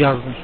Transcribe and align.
yazdım. 0.00 0.34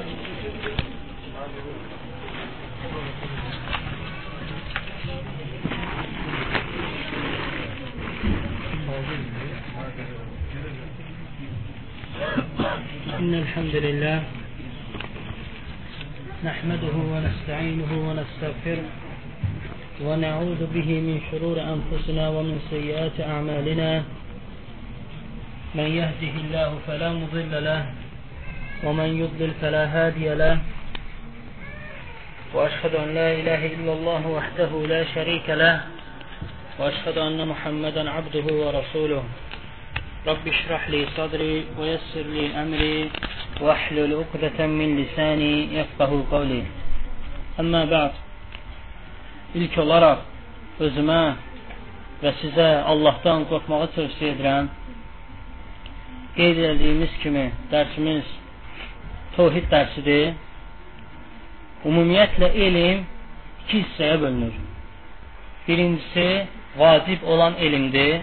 إن 13.19 13.33
الحمد 13.43 13.75
لله 13.85 14.17
نحمده 16.49 16.95
ونستعينه 17.13 17.91
ونستغفره 18.07 18.87
ونعوذ 20.05 20.61
به 20.75 20.89
من 21.07 21.17
شرور 21.31 21.57
أنفسنا 21.75 22.23
ومن 22.35 22.57
سيئات 22.69 23.17
أعمالنا 23.33 24.03
من 25.75 25.87
يهده 26.01 26.33
الله 26.43 26.69
فلا 26.87 27.09
مضل 27.13 27.53
له 27.63 27.81
ومن 28.83 29.09
يضلل 29.21 29.51
فلا 29.61 29.85
هادي 29.85 30.35
له 30.35 30.57
وأشهد 32.53 32.95
أن 32.95 33.13
لا 33.13 33.29
إله 33.33 33.65
إلا 33.65 33.93
الله 33.93 34.27
وحده 34.27 34.71
لا 34.87 35.01
شريك 35.15 35.49
له 35.49 35.81
وأشهد 36.79 37.17
أن 37.17 37.47
محمدا 37.47 38.09
عبده 38.09 38.45
ورسوله 38.53 39.23
رب 40.27 40.47
اشرح 40.47 40.89
لي 40.89 41.05
صدري 41.17 41.65
ويسر 41.79 42.25
لي 42.35 42.45
أمري 42.63 43.09
واحلل 43.61 44.11
عقدة 44.19 44.67
من 44.67 44.89
lisani 44.99 45.69
yefqahu 45.77 46.23
qavli. 46.31 46.61
Əmmə 47.61 47.81
bə'd. 47.91 48.13
İlk 49.59 49.75
olaraq 49.83 50.23
özümə 50.85 51.23
və 52.23 52.31
sizə 52.41 52.69
Allahdan 52.91 53.45
qorxmağı 53.51 53.91
tövsiyə 53.97 54.31
edirəm. 54.35 54.71
Qeyd 56.37 56.57
edildiyimiz 56.57 57.13
kimi 57.21 57.45
dərsimiz 57.71 58.25
Tohid 59.37 59.69
dərsidir. 59.71 60.33
Ümumiyyətlə 61.83 62.49
elm 62.65 63.05
iki 63.63 63.79
hissəyə 63.81 64.19
bölünür. 64.21 64.53
Birincisi 65.67 66.27
vacib 66.77 67.23
olan 67.23 67.55
elmdir. 67.59 68.21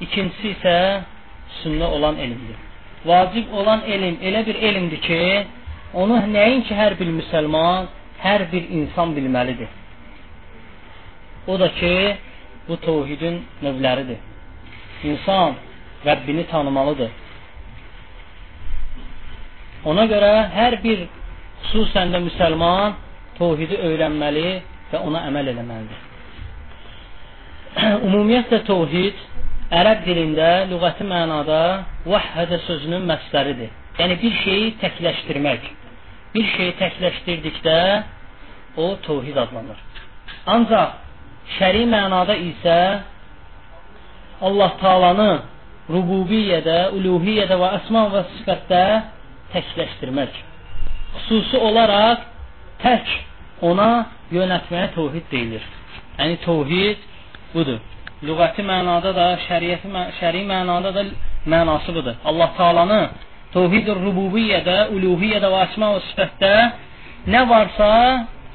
İkincisi 0.00 0.54
isə 0.54 0.76
sünnə 1.60 1.86
olan 1.96 2.18
elmdir. 2.24 2.58
Vacib 3.06 3.52
olan 3.52 3.82
elm 3.86 4.18
elə 4.28 4.44
bir 4.46 4.54
elmdir 4.68 5.00
ki, 5.06 5.20
onu 5.94 6.18
nəinki 6.34 6.74
hər 6.74 6.98
bir 7.00 7.10
müsəlman, 7.18 7.88
hər 8.22 8.46
bir 8.52 8.66
insan 8.80 9.14
bilməlidir. 9.16 9.70
O 11.46 11.58
da 11.60 11.70
ki, 11.78 11.94
bu 12.68 12.76
tövhidin 12.76 13.40
növləridir. 13.62 14.18
İnsan 15.04 15.54
Rəbbini 16.04 16.46
tanımalıdır. 16.50 17.10
Ona 19.86 20.08
görə 20.10 20.32
hər 20.54 20.78
bir 20.82 21.06
xüsusən 21.68 22.10
də 22.14 22.20
müsəlman 22.24 22.96
tövhidi 23.38 23.78
öyrənməli 23.88 24.46
və 24.92 25.00
ona 25.06 25.22
əməl 25.28 25.52
etməlidir. 25.52 26.04
Ümumiyyətlə 28.08 28.62
tövhid 28.66 29.20
ərəb 29.78 30.04
dilində 30.06 30.50
lüğəti 30.70 31.06
mənada 31.06 31.60
vəhhədə 32.08 32.58
sözünün 32.66 33.04
məsləridir. 33.10 33.70
Yəni 33.98 34.16
bir 34.22 34.38
şeyi 34.44 34.70
təkləşdirmək. 34.82 35.68
Bir 36.34 36.48
şeyi 36.56 36.74
təkləşdirdikdə 36.80 37.76
o 38.78 38.88
tövhid 39.06 39.36
adlanır. 39.44 39.78
Ancaq 40.46 40.96
şəri 41.58 41.84
mənada 41.90 42.36
isə 42.38 42.78
Allah 44.48 44.74
Taalanı 44.80 45.30
rububiyyədə, 45.88 46.92
uluhiyyədə 46.96 47.56
və 47.58 47.70
əsma 47.78 48.04
və 48.12 48.24
sifətdə 48.34 48.82
təkləşdirmək. 49.54 50.40
Xüsusi 51.26 51.60
olaraq 51.68 52.24
tək 52.82 53.14
ona 53.64 53.90
yönətməyə 54.32 54.92
tövhid 54.94 55.28
deyilir. 55.32 55.64
Yəni 56.18 56.40
tövhid 56.44 57.06
budur. 57.54 57.80
Lüğəti 58.22 58.64
mənada 58.66 59.12
da, 59.14 59.28
şəriəti 59.46 59.90
şəri 60.18 60.42
mənada 60.46 60.90
da 60.94 61.04
mənası 61.46 61.94
budur. 61.94 62.16
Allah 62.24 62.50
Taalanı 62.56 63.02
tövhid-ül 63.54 64.00
rububiyyədə, 64.06 64.88
uluhiyyədə 64.96 65.52
və 65.52 65.60
əsma 65.68 65.92
və 65.94 66.02
sifətdə 66.08 66.52
nə 67.32 67.44
varsa 67.48 67.90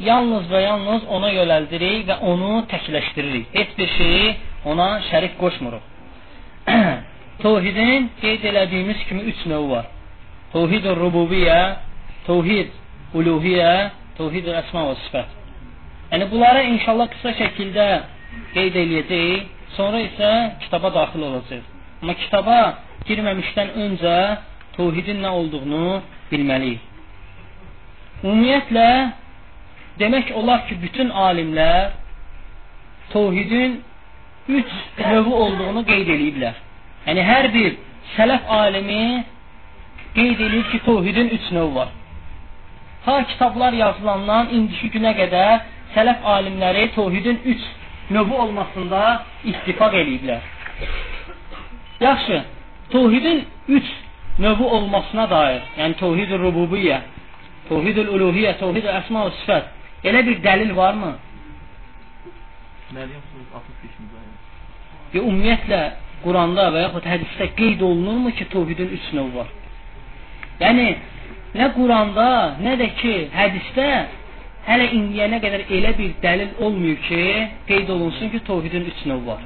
yalnız 0.03 0.50
və 0.52 0.62
yalnız 0.66 1.08
ona 1.16 1.32
yönəldirik 1.32 2.06
və 2.09 2.20
onu 2.32 2.66
təkləşdiririk. 2.72 3.48
Heç 3.56 3.74
bir 3.78 3.90
şeyi 3.98 4.36
ona 4.66 4.90
şərik 5.09 5.40
qoşmuruq. 5.40 5.84
Tövhidin 7.44 8.12
qeyd 8.22 8.44
elədiyimiz 8.52 9.08
kimi 9.08 9.22
üç 9.32 9.46
növü 9.46 9.70
var. 9.70 9.86
Tövhid-ül 10.53 10.97
rububiyyə, 11.02 11.59
tövhid 12.28 12.74
uluhiyyə, 13.18 13.74
tövhid 14.18 14.50
əsma 14.62 14.86
və 14.90 14.97
sifət. 15.08 15.31
Yəni 16.14 16.30
bunlara 16.30 16.62
inşallah 16.69 17.09
qısa 17.09 17.34
şəkildə 17.40 17.88
qeyd 18.53 18.78
eləyəcəyik. 18.84 19.52
Sonra 19.74 20.03
isə 20.06 20.30
kitaba 20.62 20.91
daxil 20.94 21.24
olacağıq. 21.25 21.66
Amma 22.03 22.14
kitaba 22.22 22.58
girməmişdən 23.08 23.72
öncə 23.86 24.18
tövhidin 24.75 25.24
nə 25.25 25.31
olduğunu 25.40 25.88
bilməliyik. 26.30 26.84
Ümumiyyətlə 28.24 28.90
demək 30.00 30.30
olar 30.38 30.68
ki, 30.68 30.78
bütün 30.81 31.09
alimlər 31.09 31.96
tövhidin 33.14 33.81
üç 34.47 34.70
növü 35.00 35.34
olduğunu 35.44 35.85
qeyd 35.90 36.14
eləyiblər. 36.16 36.56
Yəni 37.08 37.25
hər 37.31 37.50
bir 37.53 37.75
sələf 38.16 38.50
alimi 38.62 39.24
qeyd 40.16 40.40
eləyir 40.40 40.72
ki, 40.72 40.79
tövhidin 40.85 41.29
üç 41.38 41.51
növü 41.51 41.75
var. 41.75 41.90
Ha 43.06 43.24
kitablar 43.28 43.74
yazılandan 43.74 44.50
indiki 44.56 44.90
günə 44.96 45.12
qədər 45.18 45.63
sələf 45.96 46.24
alimləri 46.35 46.90
tövhidin 46.96 47.41
üç 47.46 47.63
növü 48.16 48.34
olmasında 48.44 49.02
ittifaq 49.44 49.96
eləyiblər. 50.02 50.41
Yaxşı, 52.00 52.44
tövhidin 52.90 53.46
üç 53.68 53.84
növü 54.40 54.63
olmasına 54.63 55.29
dair, 55.29 55.62
yəni 55.78 55.96
tövhid-ül 56.02 56.41
rububiyyə, 56.46 57.00
tövhid-ül 57.69 58.09
uluhiyyə, 58.16 58.56
tövhid-ül 58.62 58.96
əsma 59.00 59.28
və 59.28 59.34
sifət 59.41 60.07
elə 60.09 60.23
bir 60.28 60.40
dəlil 60.46 60.75
varmı? 60.75 61.12
Məryəm 62.94 63.25
surəsi 63.29 63.52
65-ci 63.57 64.07
ayə. 64.22 64.31
Ümumiyyətlə 65.22 65.81
Quranda 66.23 66.69
və 66.73 66.85
yaxud 66.88 67.07
hədisdə 67.12 67.50
qeyd 67.59 67.81
olunurmu 67.84 68.31
ki, 68.38 68.47
tövhidin 68.56 68.96
üç 68.97 69.12
növü 69.13 69.35
var? 69.38 69.52
Yəni 70.62 70.88
nə 71.58 71.69
Quranda, 71.75 72.28
nə 72.62 72.75
də 72.81 72.90
ki, 73.00 73.16
hədisdə 73.34 73.88
hələ 74.68 74.90
indiyənə 74.97 75.40
qədər 75.44 75.66
elə 75.78 75.94
bir 75.97 76.14
dəlil 76.24 76.53
olmuyor 76.66 77.02
ki, 77.08 77.24
qeyd 77.69 77.90
olunsun 77.96 78.31
ki, 78.34 78.44
tövhidin 78.47 78.88
üç 78.91 79.03
növü 79.09 79.28
var. 79.28 79.44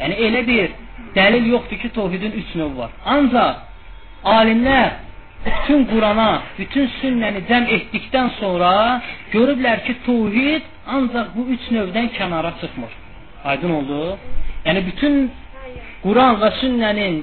Yəni 0.00 0.20
elə 0.28 0.44
bir 0.46 0.70
dəlil 1.16 1.50
yoxdur 1.54 1.82
ki, 1.82 1.92
tövhidin 1.96 2.38
üç 2.42 2.54
növü 2.60 2.76
var. 2.78 2.94
Ancaq 3.04 3.64
alimlər 4.36 4.90
bütün 5.46 5.84
Qurana, 5.90 6.30
bütün 6.58 6.88
sünnəni 7.00 7.44
cəm 7.50 7.68
etdikdən 7.76 8.32
sonra 8.40 8.72
görüblər 9.32 9.84
ki, 9.86 9.98
tövhid 10.06 10.64
ancaq 10.96 11.34
bu 11.36 11.48
üç 11.54 11.68
növdən 11.74 12.12
kənara 12.16 12.52
çıxmır. 12.60 12.92
Aydın 13.44 13.70
oldu? 13.78 14.00
Yəni 14.66 14.80
bütün 14.86 15.14
Quran 16.02 16.38
və 16.42 16.50
sünnənin 16.60 17.22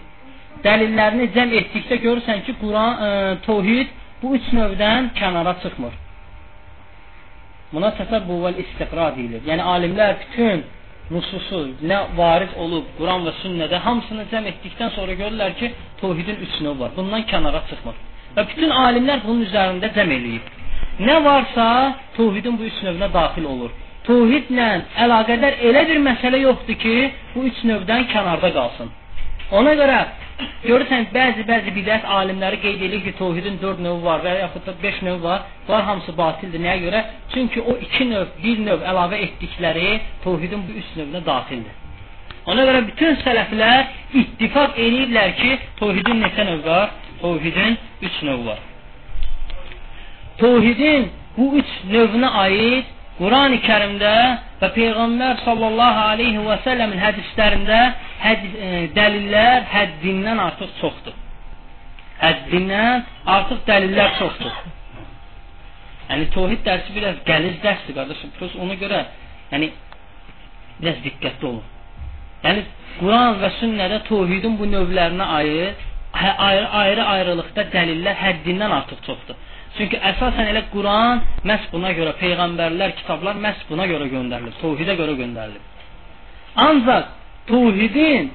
dəlillərini 0.63 1.27
cəm 1.35 1.53
etdikdə 1.59 1.99
görürsən 2.05 2.43
ki, 2.45 2.55
Quran 2.61 2.95
ə, 2.95 3.09
e, 3.09 3.35
tövhid 3.45 3.93
bu 4.21 4.35
üç 4.37 4.47
növdən 4.57 5.11
kənara 5.19 5.55
çıxmır. 5.63 5.93
Buna 7.73 7.91
təsəbbü 7.99 8.39
və 8.45 8.51
istiqra 8.63 9.11
deyilir. 9.17 9.43
Yəni 9.49 9.63
alimlər 9.73 10.15
bütün 10.21 10.63
nususu 11.11 11.61
nə 11.85 11.99
varid 12.17 12.55
olub 12.61 12.87
Quran 12.97 13.25
və 13.27 13.33
sünnədə 13.41 13.79
hamısını 13.85 14.25
cəm 14.31 14.49
etdikdən 14.51 14.93
sonra 14.95 15.17
görürlər 15.21 15.55
ki, 15.59 15.71
tövhidin 16.01 16.41
üç 16.45 16.59
növü 16.65 16.79
var. 16.79 16.91
Bundan 16.97 17.25
kənara 17.31 17.61
çıxmır. 17.69 17.97
Və 18.35 18.45
bütün 18.51 18.71
alimlər 18.85 19.23
bunun 19.25 19.45
üzərində 19.45 19.91
cəm 19.97 20.13
eləyib. 20.17 20.53
Nə 21.07 21.17
varsa 21.23 21.65
tövhidin 22.17 22.57
bu 22.59 22.69
üç 22.69 22.77
növünə 22.87 23.11
daxil 23.13 23.45
olur. 23.53 23.71
Tövhidlə 24.07 24.67
əlaqədar 25.05 25.59
elə 25.69 25.81
bir 25.89 26.01
məsələ 26.09 26.41
yoxdur 26.45 26.77
ki, 26.83 26.95
bu 27.35 27.45
üç 27.49 27.63
növdən 27.69 28.07
kənarda 28.13 28.51
qalsın. 28.57 28.91
Ona 29.51 29.73
görə 29.77 29.97
görürsən 30.65 31.07
bəzi-bəzi 31.13 31.73
bidət 31.75 32.05
alimləri 32.17 32.59
qeyd 32.63 32.81
edir 32.87 33.01
ki, 33.05 33.13
tövhidin 33.19 33.57
4 33.61 33.81
növü 33.85 34.03
var 34.03 34.23
və 34.25 34.35
yaxud 34.41 34.65
da 34.67 34.73
5 34.83 35.01
növü 35.07 35.23
var. 35.23 35.41
Bunlar 35.67 35.83
hamısı 35.89 36.17
batildir. 36.17 36.61
Nəyə 36.65 36.81
görə? 36.85 37.01
Çünki 37.33 37.61
o 37.61 37.77
2 37.87 38.09
növ, 38.09 38.27
1 38.43 38.61
növ 38.67 38.85
əlavə 38.91 39.19
etdikləri 39.27 39.89
tövhidin 40.23 40.63
bu 40.67 40.77
3 40.83 40.93
növünə 40.99 41.25
daxildir. 41.25 41.75
Ona 42.45 42.65
görə 42.67 42.81
bütün 42.87 43.15
sələflər 43.23 43.85
ittifaq 44.21 44.77
eləyirlər 44.77 45.35
ki, 45.39 45.51
tövhidin 45.79 46.21
neçə 46.25 46.47
növ 46.49 46.65
var? 46.65 46.89
Tövhidin 47.21 47.77
3 48.01 48.21
növü 48.29 48.49
var. 48.49 48.59
Tövhidin 50.41 51.09
bu 51.37 51.53
3 51.61 51.79
növünə 51.93 52.29
aid 52.43 52.94
Qurani 53.15 53.61
Kərimdə 53.63 54.13
və 54.59 54.69
Peyğəmbər 54.75 55.43
sallallahu 55.45 56.01
aleyhi 56.13 56.41
və 56.43 56.57
səlləmin 56.65 56.99
hədislərində 56.99 57.77
hədis, 58.19 58.55
e, 58.59 58.71
dəlillər 58.97 59.69
həddindən 59.71 60.41
artıq 60.47 60.73
çoxdur. 60.81 61.15
həddindən 62.19 63.05
artıq 63.37 63.63
dəlillər 63.67 64.17
çoxdur. 64.19 64.59
Yəni 66.09 66.27
təvhid 66.35 66.61
dərsi 66.67 66.93
biraz 66.95 67.17
qəliz 67.27 67.55
dərsdir 67.63 67.95
qardaşım. 67.97 68.35
Plus 68.37 68.53
ona 68.61 68.75
görə 68.83 69.01
yəni 69.51 69.71
biraz 70.79 71.01
diqqətli 71.07 71.49
olun. 71.49 71.63
Yəni 72.43 72.65
Quran 72.99 73.39
və 73.41 73.49
sünnədə 73.59 74.03
təvhidin 74.09 74.55
bu 74.59 74.67
növlərinə 74.69 75.25
aid 75.39 75.83
hə, 76.15 76.31
ayrı 76.49 76.67
ayrı 76.81 77.03
ayrılıqda 77.15 77.67
dəlillər 77.73 78.15
həddindən 78.25 78.75
artıq 78.79 79.01
çoxdur. 79.07 79.39
Çünki 79.75 79.99
əsasən 80.11 80.49
elə 80.53 80.63
Quran 80.71 81.21
məhz 81.43 81.67
buna 81.73 81.91
görə 81.97 82.15
peyğəmbərlər, 82.21 82.95
kitablar 83.01 83.35
məhz 83.43 83.65
buna 83.69 83.87
görə 83.91 84.07
göndərilib, 84.13 84.55
təvhidə 84.61 84.95
görə 85.01 85.15
göndərilib. 85.19 85.63
Ancaq 86.65 87.09
təvhidin 87.49 88.31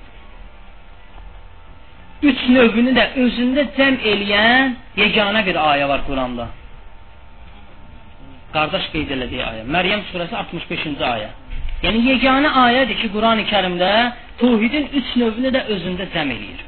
üç 2.28 2.46
növünü 2.52 2.92
də 2.98 3.06
özündə 3.24 3.66
cəm 3.76 4.00
eləyən 4.12 4.74
yeganə 5.00 5.44
bir 5.46 5.56
ayə 5.56 5.88
var 5.88 6.04
Quranda. 6.08 6.50
Qardaş 8.52 8.90
qeyd 8.92 9.12
elədiyi 9.16 9.44
ayə. 9.46 9.62
Məryəm 9.76 10.04
surəsi 10.10 10.36
65-ci 10.36 11.06
ayə. 11.14 11.30
Yəni 11.80 12.02
yeganə 12.10 12.50
ayədir 12.66 12.98
ki, 13.00 13.08
Qurani 13.14 13.46
Kərimdə 13.48 13.92
təvhidin 14.42 14.90
üç 15.00 15.14
növünü 15.22 15.54
də 15.56 15.62
özündə 15.72 16.10
cəm 16.12 16.34
eləyir. 16.34 16.66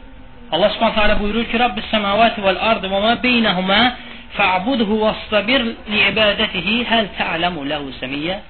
Allah 0.52 0.70
Subhanahu 0.72 0.96
taala 0.96 1.20
buyurur 1.20 1.44
ki: 1.50 1.58
"Rabbis 1.58 1.84
semavati 1.90 2.42
vel 2.42 2.58
ardı 2.70 2.90
ve 2.90 3.00
ma 3.00 3.22
beynehuma 3.22 3.80
fa'budhu 4.36 5.00
vastabir 5.04 5.62
li 5.92 6.00
ibadetihi 6.10 6.84
hal 6.90 7.06
ta'lemu 7.18 7.68
lehu 7.70 7.92
semiyya." 8.00 8.40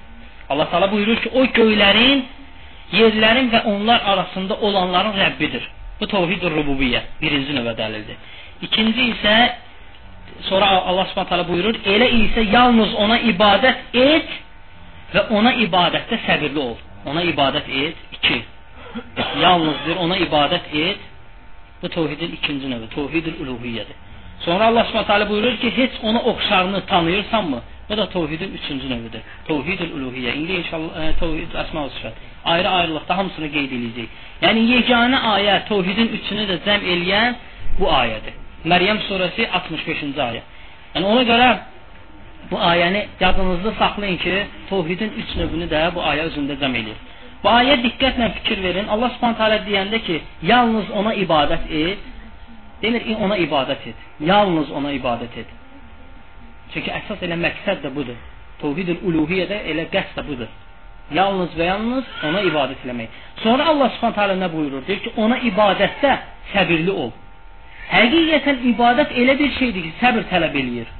Allah 0.49 0.67
Taala 0.71 0.91
buyurur 0.91 1.17
ki, 1.23 1.29
o 1.33 1.45
göylərin, 1.59 2.23
yerlərin 2.91 3.49
və 3.53 3.63
onlar 3.73 4.01
arasında 4.11 4.53
olanların 4.67 5.15
Rəbbidir. 5.23 5.63
Bu 5.99 6.07
təvhid-ül 6.11 6.55
rububiyyə 6.59 7.01
birinci 7.21 7.53
növə 7.55 7.73
dəlildir. 7.77 8.17
İkinci 8.67 9.05
isə 9.13 9.35
sonra 10.49 10.65
Allah 10.89 11.05
Subhanahu 11.09 11.29
taala 11.29 11.47
buyurur, 11.47 11.77
elə 11.93 12.09
isə 12.23 12.43
yalnız 12.53 12.93
ona 13.03 13.19
ibadət 13.31 13.95
et 14.03 14.33
və 15.13 15.27
ona 15.37 15.53
ibadətdə 15.65 16.19
səbirli 16.27 16.59
ol. 16.59 16.77
Ona 17.05 17.23
ibadət 17.31 17.69
et. 17.83 18.03
2. 18.23 18.39
Yalnızdır 19.41 19.99
ona 20.05 20.17
ibadət 20.25 20.71
et. 20.85 21.09
Bu 21.81 21.91
təvhidin 21.91 22.37
ikinci 22.37 22.69
növü, 22.71 22.87
təvhid-ül 22.95 23.41
uluhiyyədir. 23.43 23.97
Sonra 24.45 24.65
Allah 24.65 24.83
Subhanahu 24.85 25.07
taala 25.07 25.29
buyurur 25.29 25.57
ki, 25.57 25.77
heç 25.77 25.91
ona 26.03 26.21
oxşarını 26.21 26.85
tanıyırsanmı? 26.85 27.61
Bu 27.89 27.97
da 27.97 28.03
təvhidin 28.03 28.51
üçüncü 28.57 28.89
növüdür. 28.89 29.21
Təvhid-ül 29.47 29.91
uluhiyyə. 29.97 30.31
İndi 30.39 30.53
inşallah 30.61 30.91
e, 31.03 31.09
təvhid 31.21 31.51
əsma 31.63 31.83
və 31.85 31.91
sifət. 31.97 32.21
Ayrı-ayrılıqda 32.53 33.17
hamısını 33.17 33.49
qeyd 33.55 33.75
edəcəyik. 33.77 34.11
Yəni 34.45 34.63
yeganə 34.73 35.19
ayə 35.33 35.57
təvhidin 35.69 36.09
üçünü 36.17 36.47
də 36.51 36.57
cəm 36.67 36.87
eləyən 36.93 37.35
bu 37.79 37.89
ayədir. 38.01 38.39
Məryəm 38.71 38.99
surəsi 39.07 39.47
65-ci 39.59 40.21
ayə. 40.27 40.41
Yəni 40.95 41.05
ona 41.11 41.23
görə 41.31 41.49
bu 42.51 42.59
ayəni 42.71 43.01
yadınızda 43.19 43.71
saxlayın 43.79 44.17
ki, 44.25 44.35
təvhidin 44.71 45.11
üç 45.21 45.35
növünü 45.41 45.67
də 45.73 45.83
bu 45.95 46.03
ayə 46.11 46.29
özündə 46.29 46.59
cəm 46.63 46.79
eləyir. 46.79 46.99
Bu 47.43 47.51
ayə 47.51 47.75
diqqətlə 47.83 48.31
fikir 48.39 48.63
verin. 48.63 48.87
Allah 48.87 49.11
Subhanahu 49.15 49.37
taala 49.41 49.59
deyəndə 49.67 49.99
ki, 50.07 50.21
yalnız 50.51 50.91
ona 50.99 51.13
ibadət 51.25 51.71
et, 51.83 52.11
demir 52.83 53.07
ona 53.19 53.37
ibadət 53.39 53.87
et. 53.91 54.07
Yalnız 54.19 54.71
ona 54.71 54.91
ibadət 54.97 55.37
et. 55.43 55.55
Çünki 56.73 56.91
əsas 56.99 57.23
elə 57.25 57.37
məqsəd 57.39 57.83
də 57.85 57.93
budur. 57.95 58.17
Təvhidül 58.61 59.01
uluhiyyədə 59.07 59.63
elə 59.71 59.87
qəsd 59.93 60.19
də 60.19 60.25
budur. 60.27 60.51
Yalnız 61.13 61.55
və 61.59 61.67
yalnız 61.67 62.11
ona 62.29 62.41
ibadət 62.47 62.85
eləmək. 62.85 63.19
Sonra 63.43 63.67
Allah 63.71 63.91
Subhanahu 63.95 64.15
taala 64.15 64.35
nə 64.39 64.49
buyurur? 64.53 64.85
Deyir 64.87 65.01
ki, 65.03 65.13
ona 65.19 65.37
ibadətdə 65.49 66.17
səbirli 66.53 66.91
ol. 66.91 67.11
Həqiqətən 67.91 68.63
ibadət 68.71 69.15
elə 69.21 69.37
bir 69.39 69.51
şeydir 69.59 69.87
ki, 69.87 69.93
səbir 70.01 70.27
tələb 70.31 70.55
eləyir. 70.61 70.91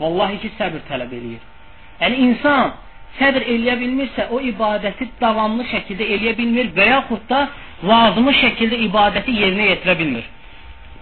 Vallahi 0.00 0.38
ki, 0.42 0.52
səbir 0.58 0.84
tələb 0.90 1.14
eləyir. 1.16 1.42
Yəni 2.02 2.20
insan 2.28 2.76
səbr 3.18 3.46
eləyə 3.48 3.78
bilmirsə, 3.80 4.28
o 4.30 4.40
ibadəti 4.52 5.08
davamlı 5.20 5.64
şəkildə 5.72 6.08
eləyə 6.16 6.36
bilmir 6.38 6.70
və 6.76 6.90
yaxud 6.90 7.24
da 7.30 7.46
lazımı 7.88 8.34
şəkildə 8.42 8.82
ibadəti 8.90 9.32
yerinə 9.40 9.70
yetirə 9.72 9.96
bilmir. 9.98 10.28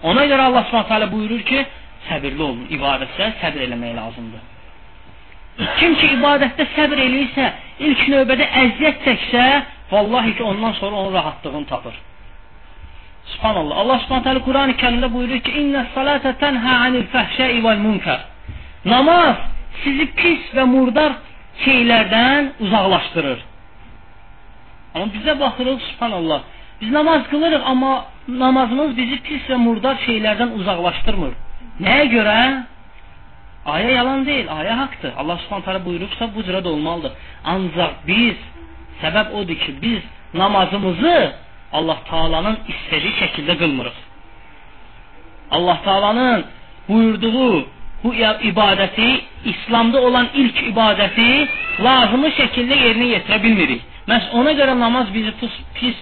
Ona 0.09 0.25
görə 0.29 0.49
Allah 0.49 0.65
Subhanahu 0.69 1.11
buyurur 1.15 1.41
ki, 1.49 1.61
səbirli 2.09 2.43
olun, 2.47 2.65
ibadətdə 2.77 3.31
səbr 3.41 3.65
eləmək 3.67 3.95
lazımdır. 3.99 4.43
Kim 5.79 5.95
ki 5.99 6.09
ibadətdə 6.17 6.67
səbr 6.75 7.01
eləyirsə, 7.05 7.45
ilk 7.87 8.03
növbədə 8.13 8.49
əziyyət 8.63 9.01
çəksə, 9.07 9.45
vallahi 9.91 10.35
ki 10.37 10.43
ondan 10.43 10.75
sonra 10.81 10.95
onun 10.95 11.13
rahatlığını 11.13 11.65
tapır. 11.71 11.95
Subhanallah. 13.33 13.77
Allah 13.81 13.99
Subhanahu 14.05 14.45
Qurani-Kərimdə 14.47 15.09
buyurur 15.13 15.39
ki: 15.45 15.51
"İnne 15.61 15.85
salate 15.95 16.33
tenha 16.37 16.73
anil 16.85 17.07
fahşai 17.13 17.63
vel 17.63 17.81
munkar." 17.87 18.19
Namaz 18.85 19.35
sizi 19.83 20.05
pis 20.19 20.43
və 20.55 20.65
murdar 20.69 21.15
şeylərdən 21.65 22.51
uzaqlaşdırır. 22.65 23.39
Amma 24.95 25.07
bizə 25.15 25.33
baxırıq, 25.39 25.79
subhanallah. 25.89 26.39
Biz 26.81 26.91
namaz 26.91 27.21
qılırıq, 27.31 27.61
amma 27.65 28.05
namazımız 28.27 28.97
bizi 28.97 29.19
pis 29.27 29.43
və 29.49 29.57
murdar 29.65 29.95
şeylərdən 30.07 30.55
uzaqlaşdırmır. 30.59 31.33
Nəyə 31.85 32.07
görə? 32.15 32.39
Ayə 33.75 33.91
yalan 33.97 34.25
deyil, 34.25 34.47
ayə 34.59 34.73
haqdır. 34.81 35.13
Allah 35.17 35.37
Subhanahu 35.43 35.65
taala 35.65 35.85
buyurubsa 35.85 36.29
bu 36.35 36.43
cürə 36.47 36.61
də 36.65 36.69
olmalıdır. 36.75 37.11
Ancaq 37.53 37.93
biz 38.07 38.37
səbəb 39.01 39.31
odur 39.39 39.57
ki, 39.63 39.71
biz 39.81 40.01
namazımızı 40.33 41.15
Allah 41.77 41.97
Taala'nın 42.09 42.57
istədiyi 42.71 43.13
şəkildə 43.21 43.57
qılmırıq. 43.61 43.97
Allah 45.51 45.77
Taala'nın 45.85 46.45
buyurduğu 46.89 47.67
bu 48.03 48.13
ibadəti, 48.51 49.09
İslamda 49.45 50.01
olan 50.01 50.27
ilk 50.33 50.57
ibadəti 50.71 51.29
lazımı 51.83 52.29
şəkildə 52.39 52.75
yerinə 52.85 53.07
yetirə 53.15 53.43
bilmirik. 53.43 53.81
Məhz 54.07 54.29
ona 54.39 54.51
görə 54.59 54.79
namaz 54.79 55.07
bizi 55.13 55.31
pis, 55.39 55.55
pis 55.73 55.95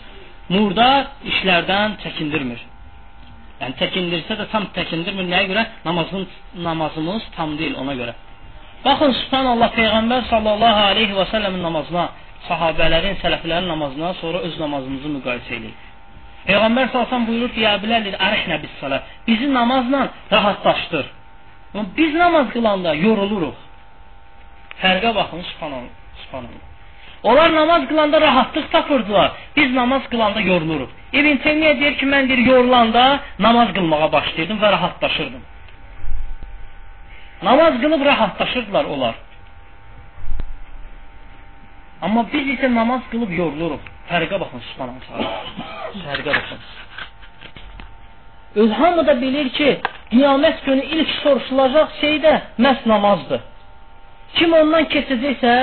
murdar 0.49 1.11
işlərdən 1.31 1.97
çəkindirmir. 2.03 2.61
Yəni 3.61 3.77
çəkindirsə 3.79 4.37
də 4.39 4.49
tam 4.51 4.67
çəkindirmir. 4.75 5.29
Nəyə 5.31 5.47
görə? 5.51 5.63
Namazın 5.85 6.27
namazımız 6.67 7.23
tam 7.35 7.57
deyil 7.57 7.75
ona 7.79 7.95
görə. 7.99 8.13
Baxın 8.85 9.13
subhanallah 9.21 9.71
Peyğəmbər 9.77 10.27
sallallahu 10.29 10.81
alayhi 10.91 11.15
və 11.15 11.25
səlləmin 11.31 11.63
namazına, 11.63 12.09
sahabələrin, 12.49 13.15
sələflərin 13.23 13.69
namazına 13.71 14.13
sonra 14.19 14.43
öz 14.47 14.59
namazımızı 14.59 15.11
müqayisə 15.17 15.55
edirik. 15.59 15.77
Peyğəmbər 16.47 16.91
sallallahu 16.91 17.27
buyurur 17.29 17.53
ki, 17.55 17.63
ya 17.63 17.77
biləlir, 17.83 18.17
ərihlə 18.27 18.59
bis 18.65 18.73
salat. 18.81 19.07
Bizi 19.27 19.47
namazla 19.53 20.09
rahatlaşdır. 20.31 21.05
Amma 21.73 21.85
biz 21.97 22.13
namaz 22.23 22.51
qılanda 22.55 22.91
yoruluruq. 23.05 23.57
Fərqə 24.81 25.15
baxın, 25.15 25.41
subhanallah. 25.51 25.93
subhanallah. 26.23 26.72
Onlar 27.23 27.55
namaz 27.55 27.87
qılanda 27.87 28.21
rahatlıq 28.21 28.67
tapırdılar. 28.71 29.31
Biz 29.55 29.73
namaz 29.73 30.01
qılanda 30.11 30.41
yoruluruq. 30.41 30.89
İbn 31.13 31.37
Teymiyyə 31.45 31.79
deyir 31.79 31.97
ki, 31.97 32.05
mən 32.05 32.27
deyir 32.29 32.41
yorulanda 32.51 33.19
namaz 33.39 33.69
qılmağa 33.75 34.11
başlayırdım 34.11 34.57
və 34.63 34.71
rahatlaşırdım. 34.71 35.43
Namaz 37.43 37.73
qılıb 37.81 38.05
rahatlaşırdılar 38.05 38.85
onlar. 38.85 39.15
Amma 42.01 42.25
biz 42.33 42.47
isə 42.55 42.75
namaz 42.75 43.01
qılıb 43.11 43.31
yoruluruq. 43.41 43.83
Fərqə 44.09 44.39
baxın, 44.39 44.61
subhanallah. 44.69 45.31
Fərqə 46.05 46.31
baxın. 46.37 46.59
Öz 48.55 48.71
hamı 48.71 49.07
da 49.07 49.15
bilir 49.21 49.49
ki, 49.57 49.69
qiyamət 50.11 50.65
günü 50.65 50.83
ilk 50.95 51.09
soruşulacaq 51.23 51.95
şey 52.01 52.19
də 52.25 52.33
məhz 52.65 52.83
namazdır. 52.93 53.41
Kim 54.35 54.53
ondan 54.53 54.85
keçəcəksə, 54.93 55.53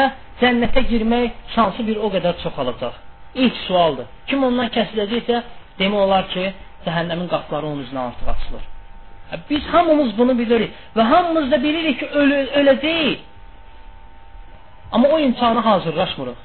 cənnətə 0.40 0.82
girmək 0.90 1.30
şansı 1.54 1.86
bir 1.86 1.96
o 2.04 2.10
qədər 2.14 2.40
çoxalacaq. 2.42 2.98
İlk 3.34 3.56
sualdır. 3.66 4.06
Kim 4.26 4.44
ondan 4.44 4.70
kəsiləcəksə, 4.74 5.42
demək 5.78 6.04
olar 6.06 6.28
ki, 6.34 6.50
cəhənnəmin 6.86 7.28
qapıları 7.30 7.66
onun 7.66 7.82
üzünə 7.84 8.06
artıq 8.08 8.28
açılır. 8.34 8.64
Biz 9.50 9.66
hamımız 9.72 10.18
bunu 10.18 10.38
bilirik 10.38 10.72
və 10.96 11.02
hamımız 11.12 11.50
da 11.50 11.62
bilirik 11.62 11.98
ki, 12.00 12.06
öl 12.06 12.32
öləcəyik. 12.60 13.18
Amma 14.92 15.08
o 15.08 15.18
imtihana 15.18 15.64
hazırlaşmırıq. 15.64 16.40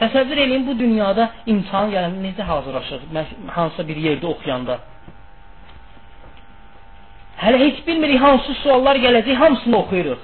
Təsəvvür 0.00 0.38
eləyin 0.44 0.66
bu 0.68 0.76
dünyada 0.78 1.30
imtahan 1.46 1.90
gələn 1.90 2.20
necə 2.22 2.42
hazırlaşır? 2.46 3.00
Hansısa 3.56 3.88
bir 3.88 3.96
yerdə 3.96 4.26
oxuyanda. 4.26 4.78
Hələ 7.42 7.58
heç 7.64 7.80
bilmirik 7.86 8.20
hansı 8.22 8.54
suallar 8.62 8.96
gələcək, 8.96 9.34
hamısını 9.34 9.76
oxuyuruq. 9.76 10.20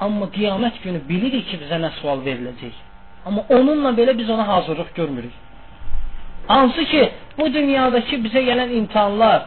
Amma 0.00 0.28
qiyamət 0.36 0.82
günü 0.84 1.00
bilirik 1.08 1.46
ki, 1.50 1.58
bizə 1.62 1.78
nə 1.80 1.90
sual 2.00 2.20
veriləcək. 2.26 2.80
Amma 3.26 3.44
onunla 3.56 3.94
belə 3.96 4.12
biz 4.18 4.30
ona 4.30 4.46
hazırlıq 4.48 4.94
görmürük. 4.94 5.32
Hansı 6.46 6.84
ki, 6.84 7.02
bu 7.38 7.46
dünyadakı 7.54 8.18
bizə 8.26 8.42
gələn 8.48 8.74
imtahanlar, 8.80 9.46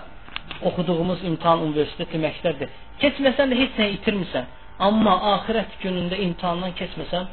oxuduğumuz 0.67 1.23
imtahan 1.29 1.61
universiteti, 1.67 2.17
məktəbdir. 2.25 2.73
Keçməsən 3.01 3.53
də 3.53 3.59
heç 3.61 3.77
nə 3.79 3.87
itirmirsən. 3.97 4.49
Amma 4.87 5.13
axirət 5.35 5.77
günündə 5.83 6.17
imtahandan 6.25 6.73
keçməsən, 6.79 7.25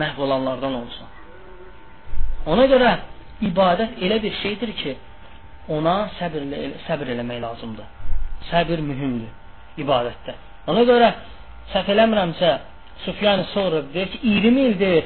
məhv 0.00 0.22
olanlardan 0.24 0.74
olsan. 0.82 1.08
Ona 2.46 2.64
görə 2.72 2.90
ibadət 3.50 4.00
elə 4.04 4.20
bir 4.22 4.34
şeydir 4.42 4.72
ki, 4.80 4.96
ona 5.68 5.96
səbr, 6.18 6.44
səbr 6.86 7.12
eləmək 7.14 7.40
lazımdır. 7.44 7.88
Səbir 8.50 8.80
mühümdür 8.84 9.82
ibadətdə. 9.84 10.34
Ona 10.68 10.84
görə 10.88 11.10
səhv 11.72 11.92
eləmirəmsə, 11.94 12.50
Sufyan 13.04 13.44
sonra 13.54 13.82
deyir 13.94 14.08
ki, 14.12 14.18
20 14.22 14.60
ildir 14.68 15.04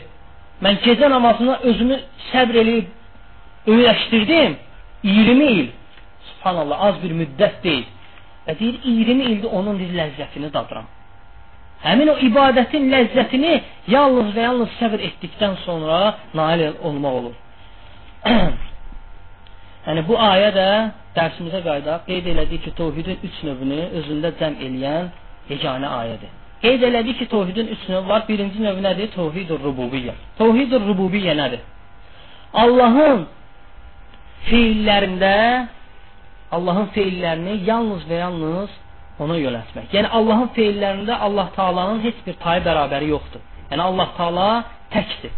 mən 0.64 0.78
gecə 0.84 1.10
namazına 1.10 1.58
özümü 1.68 1.98
səbr 2.30 2.58
eləyib 2.62 3.68
öyrəşdirdim. 3.72 4.56
20 5.02 5.44
il. 5.44 5.68
Subhanallah, 6.30 6.82
az 6.88 7.02
bir 7.02 7.14
müddət 7.20 7.62
deyil. 7.64 7.86
Və 8.46 8.58
deyir, 8.58 8.80
20 8.84 9.30
ildir 9.30 9.54
onun 9.58 9.78
bir 9.78 9.94
ləzzətini 9.98 10.52
dadıram. 10.54 10.86
Həmin 11.82 12.12
o 12.12 12.16
ibadətin 12.28 12.86
ləzzətini 12.92 13.54
yalnız 13.90 14.34
və 14.36 14.44
yalnız 14.46 14.74
səbr 14.78 15.02
etdikdən 15.08 15.56
sonra 15.64 15.98
nail 16.34 16.68
olmaq 16.82 17.16
olur. 17.20 17.34
yəni 19.86 20.04
bu 20.06 20.18
ayə 20.30 20.52
də 20.58 20.68
dərsimizə 21.16 21.64
qaydaq 21.66 22.06
qeyd 22.06 22.30
elədik 22.34 22.62
ki, 22.68 22.74
təvhidin 22.78 23.26
üç 23.26 23.42
növünü 23.48 23.80
özündə 23.98 24.30
cəm 24.38 24.60
eləyən 24.68 25.10
yeganə 25.50 25.90
ayədir. 25.98 26.30
Qeyd 26.62 26.82
elədik 26.88 27.18
ki, 27.18 27.26
təvhidin 27.32 27.70
üç 27.74 27.88
növü 27.90 28.08
var. 28.08 28.24
Birinci 28.28 28.62
növü 28.62 28.82
nədir? 28.84 29.10
Təvhidur 29.16 29.60
rububiyyə. 29.66 30.14
Təvhidur 30.38 30.84
rububiyyə 30.90 31.34
nədir? 31.38 31.62
Allahın 32.62 33.26
fiillərində 34.48 35.34
Allahın 36.52 36.90
feillərini 36.94 37.62
yalnız 37.64 38.02
və 38.10 38.18
yalnız 38.20 38.72
ona 39.22 39.38
yönəltmək. 39.40 39.88
Yəni 39.94 40.10
Allahın 40.18 40.50
feillərində 40.56 41.16
Allah 41.26 41.48
Taala'nın 41.56 42.02
heç 42.04 42.18
bir 42.26 42.36
tayı 42.42 42.62
bərabəri 42.66 43.08
yoxdur. 43.12 43.40
Yəni 43.70 43.82
Allah 43.88 44.10
Taala 44.18 44.48
təkdir. 44.92 45.32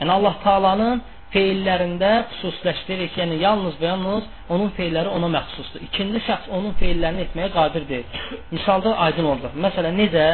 Yəni 0.00 0.12
Allah 0.16 0.34
Taala'nın 0.44 1.02
feillərində 1.36 2.12
xüsusiləşdirir 2.32 3.10
ki, 3.12 3.20
yəni 3.20 3.40
yalnız 3.44 3.76
və 3.80 3.90
yalnız 3.92 4.28
onun 4.56 4.70
feilləri 4.78 5.12
ona 5.12 5.28
məxsusdur. 5.36 5.84
İkinci 5.90 6.22
şəxs 6.26 6.48
onun 6.56 6.72
feillərini 6.80 7.26
etməyə 7.26 7.52
qadir 7.54 7.84
deyil. 7.90 8.22
Misalda 8.56 8.96
aydın 9.06 9.28
olur. 9.34 9.52
Məsələn, 9.66 10.00
necə? 10.00 10.28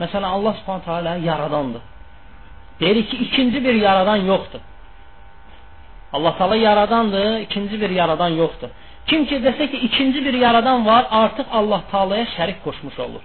Məsələn, 0.00 0.28
Allah 0.36 0.58
Subhanahu 0.60 0.84
taala 0.84 1.16
yaradandır. 1.24 1.86
Deyir 2.80 3.06
ki, 3.08 3.16
ikinci 3.26 3.64
bir 3.64 3.74
yaradan 3.74 4.16
yoxdur. 4.16 4.60
Allah 6.12 6.36
Taala 6.38 6.56
yaradandır, 6.56 7.40
ikinci 7.40 7.80
bir 7.80 7.90
yaradan 7.90 8.28
yoxdur. 8.28 8.68
Kim 9.06 9.26
ki 9.26 9.36
desə 9.46 9.70
ki, 9.70 9.78
ikinci 9.88 10.24
bir 10.24 10.34
yaradan 10.34 10.86
var, 10.86 11.06
artıq 11.10 11.46
Allah 11.52 11.82
Taalaya 11.90 12.24
şərik 12.36 12.58
qoşmuş 12.64 12.98
olur. 12.98 13.24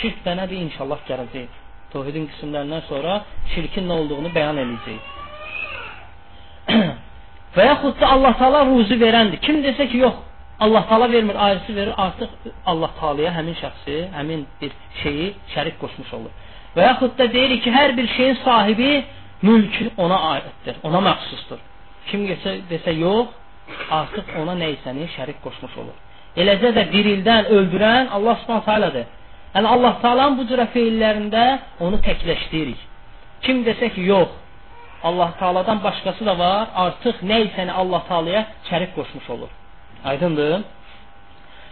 Şirk 0.00 0.18
də 0.26 0.36
nədir? 0.40 0.58
İnşallah 0.66 1.00
gələcək. 1.10 1.50
Təvhidin 1.92 2.28
qismlərindən 2.30 2.82
sonra 2.88 3.18
şirkin 3.54 3.84
nə 3.88 3.98
olduğunu 4.00 4.30
bəyan 4.36 4.58
edəcək. 4.64 5.21
Və 7.56 7.64
yaxud 7.66 7.98
da 8.00 8.12
Allah 8.14 8.36
Taala 8.40 8.62
ruzi 8.68 8.96
verəndir. 9.00 9.40
Kim 9.44 9.60
desə 9.64 9.88
ki, 9.90 9.98
yox, 10.04 10.20
Allah 10.64 10.86
Taala 10.88 11.10
vermir, 11.12 11.36
ayrısı 11.46 11.76
verir, 11.76 11.94
artıq 11.96 12.30
Allah 12.66 12.90
Taalaya 13.00 13.32
həmin 13.38 13.56
şəxsi, 13.62 13.96
həmin 14.16 14.46
bir 14.60 14.72
şeyi 15.02 15.34
şərik 15.54 15.76
qoşmuş 15.82 16.14
olur. 16.18 16.32
Və 16.76 16.86
yaxud 16.88 17.18
da 17.18 17.26
deyirik 17.32 17.62
ki, 17.64 17.70
hər 17.70 17.96
bir 17.96 18.08
şeyin 18.16 18.38
sahibi 18.44 19.04
mülk 19.42 19.74
ona 19.98 20.18
aiddir, 20.32 20.76
ona 20.82 21.00
məxsusdur. 21.08 21.60
Kim 22.08 22.24
desə, 22.30 22.60
desə 22.70 22.94
yox, 22.98 23.34
artıq 23.90 24.36
ona 24.42 24.54
nəysəni 24.64 25.10
şərik 25.16 25.42
qoşmuş 25.44 25.76
olur. 25.82 25.98
Eləcə 26.36 26.72
də 26.76 26.86
dirildən 26.94 27.50
öldürən 27.56 28.08
Allah 28.16 28.38
Subhanahu 28.42 28.68
taalədir. 28.70 29.10
Yəni 29.54 29.68
Allah 29.74 29.98
Taala'nın 30.02 30.38
bu 30.38 30.46
cür 30.48 30.62
feillərində 30.74 31.42
onu 31.84 31.98
təkləşdiririk. 32.06 32.80
Kim 33.44 33.60
desə 33.66 33.90
ki, 33.94 34.06
yox, 34.08 34.30
Allah 35.04 35.30
Taala'dan 35.38 35.84
başqası 35.84 36.26
da 36.26 36.38
var, 36.38 36.68
artıq 36.74 37.16
nəysəni 37.32 37.72
Allah 37.72 38.02
Taala'ya 38.08 38.46
şərik 38.70 38.94
qoşmuş 38.94 39.30
olur. 39.30 39.50
Aydındır? 40.04 40.62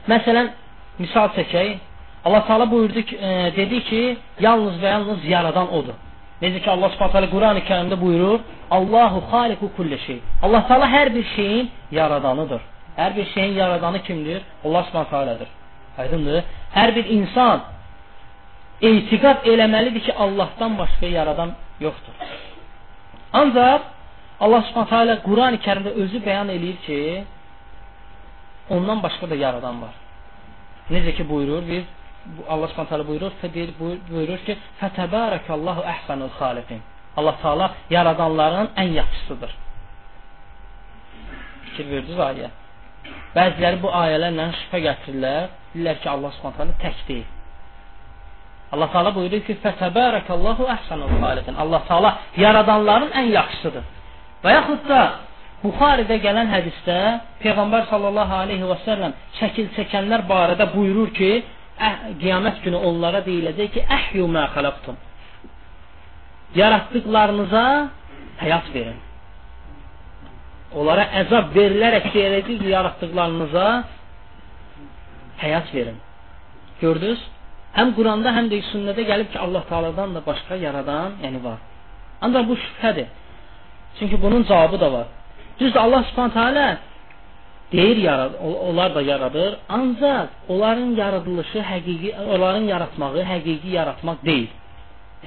Məsələn, 0.08 0.50
misal 0.98 1.28
çəkək. 1.36 1.76
Allah 2.24 2.46
Taala 2.46 2.70
buyurdu 2.70 3.02
ki, 3.02 3.16
e, 3.16 3.52
dedi 3.56 3.84
ki, 3.84 4.18
yalnız 4.40 4.82
və 4.82 4.88
yalnız 4.94 5.24
yaradan 5.24 5.72
odur. 5.78 5.96
Necə 6.42 6.60
ki 6.64 6.70
Allah 6.70 6.88
Subhanahu 6.94 7.30
Qurani 7.30 7.62
Kərimdə 7.68 8.00
buyurur: 8.00 8.40
"Allahu 8.70 9.18
xaliqu 9.30 9.66
kulli 9.76 9.98
şey." 10.06 10.18
Allah 10.42 10.66
Taala 10.68 10.86
hər 10.96 11.14
bir 11.14 11.24
şeyin 11.36 11.70
yaradanıdır. 11.90 12.60
Hər 12.96 13.16
bir 13.16 13.26
şeyin 13.34 13.54
yaradanı 13.54 14.02
kimdir? 14.02 14.42
Allah 14.64 14.82
Subhanahu 14.84 15.10
taalədir. 15.16 15.48
Aydındır? 15.98 16.44
Hər 16.74 16.94
bir 16.96 17.04
insan 17.16 17.60
etiqad 18.82 19.46
eləməlidir 19.52 20.02
ki, 20.06 20.12
Allahdan 20.14 20.78
başqa 20.78 21.06
yaradan 21.06 21.50
yoxdur. 21.80 22.14
Ancaq 23.32 23.82
Allah 24.40 24.62
Subhanahu 24.66 24.90
taala 24.90 25.14
Qurani 25.26 25.58
Kərimdə 25.66 25.92
özü 26.02 26.18
bəyan 26.26 26.48
eləyir 26.56 26.78
ki, 26.86 26.98
ondan 28.76 29.02
başqa 29.04 29.30
da 29.30 29.36
yaradan 29.44 29.82
var. 29.82 29.94
Necə 30.90 31.12
ki 31.16 31.28
buyurur, 31.28 31.62
biz 31.72 31.84
Allah 32.48 32.68
Subhanahu 32.68 33.08
buyurur, 33.08 33.32
deyir, 33.54 33.70
buyurur 34.10 34.40
ki: 34.46 34.56
"Fətəbarakallahu 34.80 35.82
əhsanul 35.94 36.32
xaliqin." 36.40 36.80
Allah 37.18 37.36
Taala 37.42 37.66
yaradanların 37.90 38.68
ən 38.82 38.88
yaxşısıdır. 39.00 39.52
Fikir 41.64 41.86
verdiniz 41.90 42.20
ayə. 42.28 42.48
Bəziləri 43.36 43.78
bu 43.84 43.90
ayələrlə 44.02 44.46
şübhə 44.62 44.80
gətirirlər. 44.86 45.46
Deyirlər 45.74 46.00
ki, 46.02 46.08
Allah 46.14 46.32
Subhanahu 46.38 46.78
tək 46.82 47.04
deyil. 47.08 47.28
Allah 48.72 48.88
Taala 48.94 49.14
buyurur 49.14 49.42
ki: 49.46 49.56
"Fətəbarakallahu 49.64 50.68
əhsanul 50.76 51.14
xaliqin." 51.22 51.54
Allah 51.62 51.82
Taala 51.88 52.10
yaradanların 52.44 53.10
ən 53.20 53.26
yaxşısıdır. 53.38 53.84
Və 54.44 54.50
yaxud 54.58 54.86
da 54.88 55.00
Buxaridə 55.60 56.16
gələn 56.24 56.48
hədisdə 56.48 56.98
Peyğəmbər 57.42 57.88
sallallahu 57.90 58.36
alayhi 58.44 58.64
və 58.70 58.76
səlləm 58.86 59.12
şəkil 59.40 59.66
çəkənlər 59.76 60.24
barədə 60.30 60.70
buyurur 60.72 61.10
ki, 61.18 61.30
qiyamət 62.22 62.62
günü 62.64 62.80
onlara 62.88 63.20
deyiləcək 63.26 63.68
ki, 63.74 63.84
əhyu 63.96 64.24
mə 64.34 64.46
xalaqtum. 64.54 64.96
Yaratdıqlarınıza 66.56 67.64
həyat 68.40 68.72
verin. 68.74 68.98
Onlara 70.80 71.04
əzab 71.22 71.52
verilərək 71.56 72.08
deyiləcək 72.14 72.62
ki, 72.62 72.70
yaratdıqlarınıza 72.76 73.66
həyat 75.44 75.74
verin. 75.74 76.00
Gördünüz? 76.80 77.20
Həm 77.78 77.94
Quranda, 77.96 78.32
həm 78.36 78.50
də 78.50 78.58
sünnədə 78.72 79.06
gəlib 79.10 79.28
ki, 79.32 79.38
Allah 79.38 79.62
Taala'dan 79.70 80.14
da 80.16 80.20
başqa 80.26 80.58
yaradan, 80.66 81.18
yəni 81.24 81.40
var. 81.44 81.58
Ancaq 82.24 82.48
bu 82.50 82.54
şübhədir. 82.64 83.08
Çünki 83.98 84.22
bunun 84.22 84.42
cavabı 84.44 84.80
da 84.80 84.92
var. 84.92 85.06
Düzdür, 85.58 85.80
Allah 85.80 86.02
Subhanahu 86.08 86.34
taala 86.34 86.78
deyir 87.72 87.96
yarad 87.96 88.32
onlar 88.68 88.94
da 88.94 89.02
yaradır, 89.02 89.56
ancaq 89.68 90.26
onların 90.48 90.90
yaradılışı 91.02 91.58
həqiqi 91.72 92.10
onların 92.34 92.64
yaratmağı 92.74 93.22
həqiqi 93.32 93.68
yaratmaq 93.78 94.18
deyil. 94.24 94.50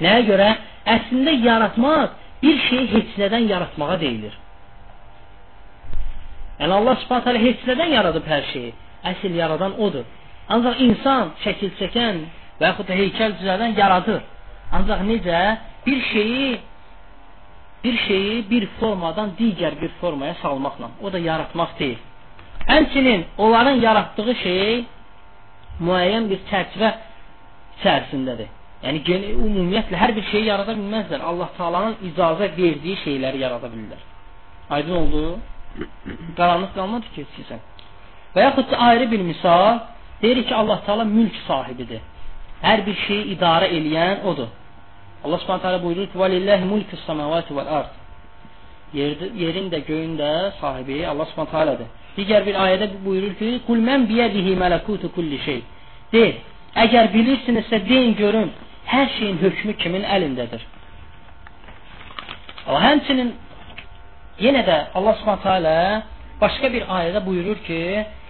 Nəyə 0.04 0.22
görə? 0.30 0.48
Əslində 0.96 1.32
yaratmaq 1.48 2.08
bir 2.42 2.56
şeyi 2.68 2.86
heç 2.94 3.10
nədən 3.22 3.44
yaratmağa 3.54 4.00
deyilir. 4.00 4.34
Yəni 6.60 6.72
Allah 6.78 6.96
Subhanahu 7.02 7.24
taala 7.24 7.40
heç 7.48 7.64
nədən 7.70 7.90
yaradıb 7.98 8.26
hər 8.32 8.44
şeyi. 8.52 8.74
Əsl 9.10 9.32
yaradan 9.42 9.80
odur. 9.86 10.04
Ancaq 10.48 10.80
insan 10.86 11.32
şəkil 11.44 11.72
çəkən 11.80 12.22
və 12.60 12.70
yaxud 12.70 12.88
da 12.88 12.96
heykəl 13.00 13.36
düzəldən 13.40 13.76
yaradır. 13.78 14.22
Ancaq 14.76 15.04
necə 15.08 15.40
bir 15.86 16.00
şeyi 16.12 16.60
bir 17.84 17.96
şeyi 18.08 18.50
bir 18.50 18.66
formadan 18.80 19.30
digər 19.38 19.80
bir 19.80 19.90
formaya 20.00 20.34
salmaqla, 20.42 20.90
o 21.02 21.12
da 21.12 21.18
yaratmaq 21.18 21.78
deyil. 21.78 21.98
Həmçinin 22.68 23.24
onların 23.38 23.80
yaratdığı 23.86 24.34
şey 24.42 24.84
müəyyən 25.80 26.30
bir 26.30 26.40
çərçivə 26.50 26.90
içərisindədir. 27.76 28.48
Yəni 28.84 29.00
ümumiyyətlə 29.32 29.96
hər 29.96 30.12
bir 30.16 30.24
şeyi 30.30 30.44
yarada 30.50 30.72
bilməzlər. 30.76 31.20
Allah 31.30 31.50
Taala'nın 31.58 31.96
icazə 32.10 32.50
verdiyi 32.56 32.96
şeyləri 33.04 33.40
yarada 33.44 33.68
bilirlər. 33.72 34.02
Aydın 34.70 34.96
oldu? 35.00 35.22
Qaranlıq 36.38 36.74
qalmadı 36.76 37.12
ki, 37.14 37.24
sizə. 37.36 37.58
Və 38.34 38.44
yaxud 38.46 38.70
da 38.70 38.78
ayrı 38.88 39.10
bir 39.10 39.22
misal, 39.30 39.78
deyir 40.22 40.44
ki, 40.46 40.54
Allah 40.54 40.82
Taala 40.86 41.04
mülk 41.04 41.36
sahibidir. 41.48 42.00
Hər 42.64 42.86
bir 42.86 42.96
şeyi 43.06 43.24
idarə 43.34 43.68
eləyən 43.78 44.22
odur. 44.30 44.48
Allah 45.24 45.38
Subhanahu 45.38 45.62
taala 45.62 45.82
buyurur 45.82 46.06
ki: 46.12 46.18
"Velillahi 46.18 46.64
mulkus 46.64 47.00
semawati 47.06 47.56
vel 47.56 47.68
ard." 47.78 47.92
Yerin 49.42 49.70
də 49.72 49.78
göyün 49.86 50.18
də 50.18 50.30
sahibi 50.60 51.06
Allah 51.06 51.26
Subhanahu 51.30 51.50
taaladır. 51.56 51.86
Digər 52.16 52.46
bir 52.46 52.54
ayədə 52.64 52.86
buyurur 53.06 53.34
ki: 53.40 53.60
"Kul 53.66 53.80
men 53.88 54.08
biyedihi 54.08 54.52
mələkutu 54.64 55.08
kulli 55.16 55.38
şey." 55.46 55.60
De, 56.12 56.24
əgər 56.84 57.04
bilirsinizsə 57.16 57.88
deyin 57.88 58.14
görün, 58.22 58.52
hər 58.92 59.06
şeyin 59.18 59.38
hökmü 59.44 59.72
kimin 59.82 60.04
əlindədir? 60.16 60.62
O 62.68 62.80
həmçinin 62.86 63.32
yenə 64.46 64.62
də 64.68 64.76
Allah 64.94 65.14
Subhanahu 65.20 65.42
taala 65.48 66.02
başqa 66.40 66.72
bir 66.74 66.82
ayədə 66.98 67.26
buyurur 67.26 67.58
ki: 67.68 67.80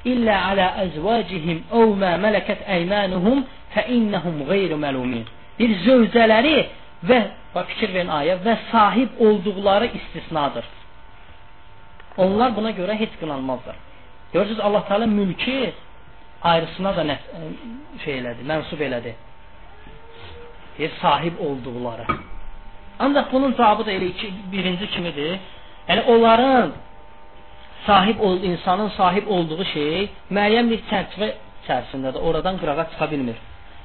"İllə 0.04 0.36
alə 0.50 0.66
əzvacihim 0.84 1.62
əv 1.80 1.94
mə 2.02 2.12
mələkat 2.24 2.66
eymanuhum 2.76 3.44
fə 3.74 3.86
innahum 3.96 4.44
qeyru 4.50 4.76
məlumin." 4.86 5.24
Bir 5.58 5.70
zövcələri 5.86 6.56
və 7.08 7.20
bax 7.54 7.66
fikir 7.72 7.94
verin 7.94 8.10
ayə 8.20 8.38
və 8.46 8.56
sahib 8.70 9.20
olduqları 9.26 9.90
istisnadır. 9.98 10.66
Onlar 12.16 12.56
buna 12.56 12.70
görə 12.70 12.94
heç 12.98 13.14
qınanmazlar. 13.20 13.76
Görürsüz 14.32 14.60
Allah 14.60 14.86
Teala 14.88 15.06
mülki 15.06 15.72
ayrısına 16.42 16.96
da 16.96 17.02
nə 17.10 17.16
şey 18.04 18.18
elədi, 18.20 18.46
mənsub 18.50 18.80
elədi. 18.86 19.12
Deyir, 20.78 20.92
sahib 21.00 21.38
olduqları. 21.46 22.06
Ancaq 22.98 23.32
bunun 23.32 23.54
cavabı 23.58 23.86
da 23.86 23.92
elə 23.92 24.08
iki, 24.14 24.32
birinci 24.52 24.86
kimidir. 24.90 25.38
Yəni 25.88 26.02
onların 26.12 26.72
sahib 27.86 28.20
ol 28.20 28.42
insanın 28.42 28.88
sahib 28.96 29.26
olduğu 29.26 29.64
şey 29.64 30.08
müəyyən 30.30 30.70
bir 30.72 30.80
çərçivə 30.90 31.28
içərisindədir. 31.62 32.20
Oradan 32.28 32.58
qırağa 32.60 32.86
çıxa 32.92 33.10
bilmir. 33.10 33.36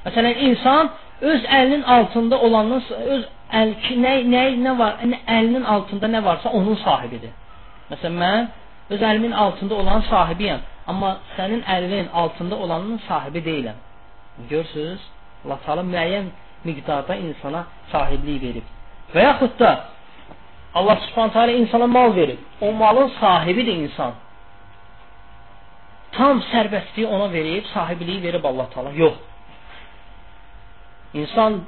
Məsələn, 0.06 0.34
insan 0.48 0.90
öz 1.20 1.44
əlinin 1.44 1.84
altında 1.96 2.38
olanın 2.46 2.82
öz 3.14 3.24
əl 3.60 3.74
nə 4.04 4.14
nə 4.32 4.42
nə 4.64 4.72
var, 4.78 4.98
nə, 5.12 5.18
əlinin 5.36 5.64
altında 5.74 6.08
nə 6.14 6.24
varsa 6.24 6.48
onun 6.58 6.76
sahibidir. 6.84 7.32
Məsələn, 7.90 8.18
mən 8.24 8.46
öz 8.94 9.02
əlimin 9.10 9.32
altında 9.44 9.74
olan 9.74 10.02
sahibiyəm, 10.10 10.60
amma 10.90 11.16
sənin 11.36 11.62
əlinin 11.76 12.08
altında 12.12 12.56
olanın 12.56 13.00
sahibi 13.08 13.40
deyiləm. 13.48 13.78
Görürsüz? 14.50 15.00
Allah 15.44 15.58
Taala 15.66 15.82
müəyyən 15.92 16.26
miqdarda 16.64 17.14
insana 17.26 17.64
sahiblik 17.92 18.42
verib. 18.42 18.66
Və 19.14 19.24
yaxud 19.28 19.56
da 19.60 19.70
Allah 20.74 20.96
Subhanahu 21.06 21.32
taala 21.32 21.52
insana 21.52 21.86
mal 21.86 22.16
verib. 22.16 22.38
O 22.60 22.72
malın 22.72 23.08
sahibidir 23.20 23.74
insan. 23.74 24.12
Tam 26.12 26.40
sərbəstliyi 26.52 27.06
ona 27.06 27.32
verib, 27.32 27.64
sahibliyi 27.74 28.22
verib 28.22 28.44
Allah 28.44 28.70
Taala. 28.70 28.90
Yox. 28.90 29.14
İnsan 31.14 31.60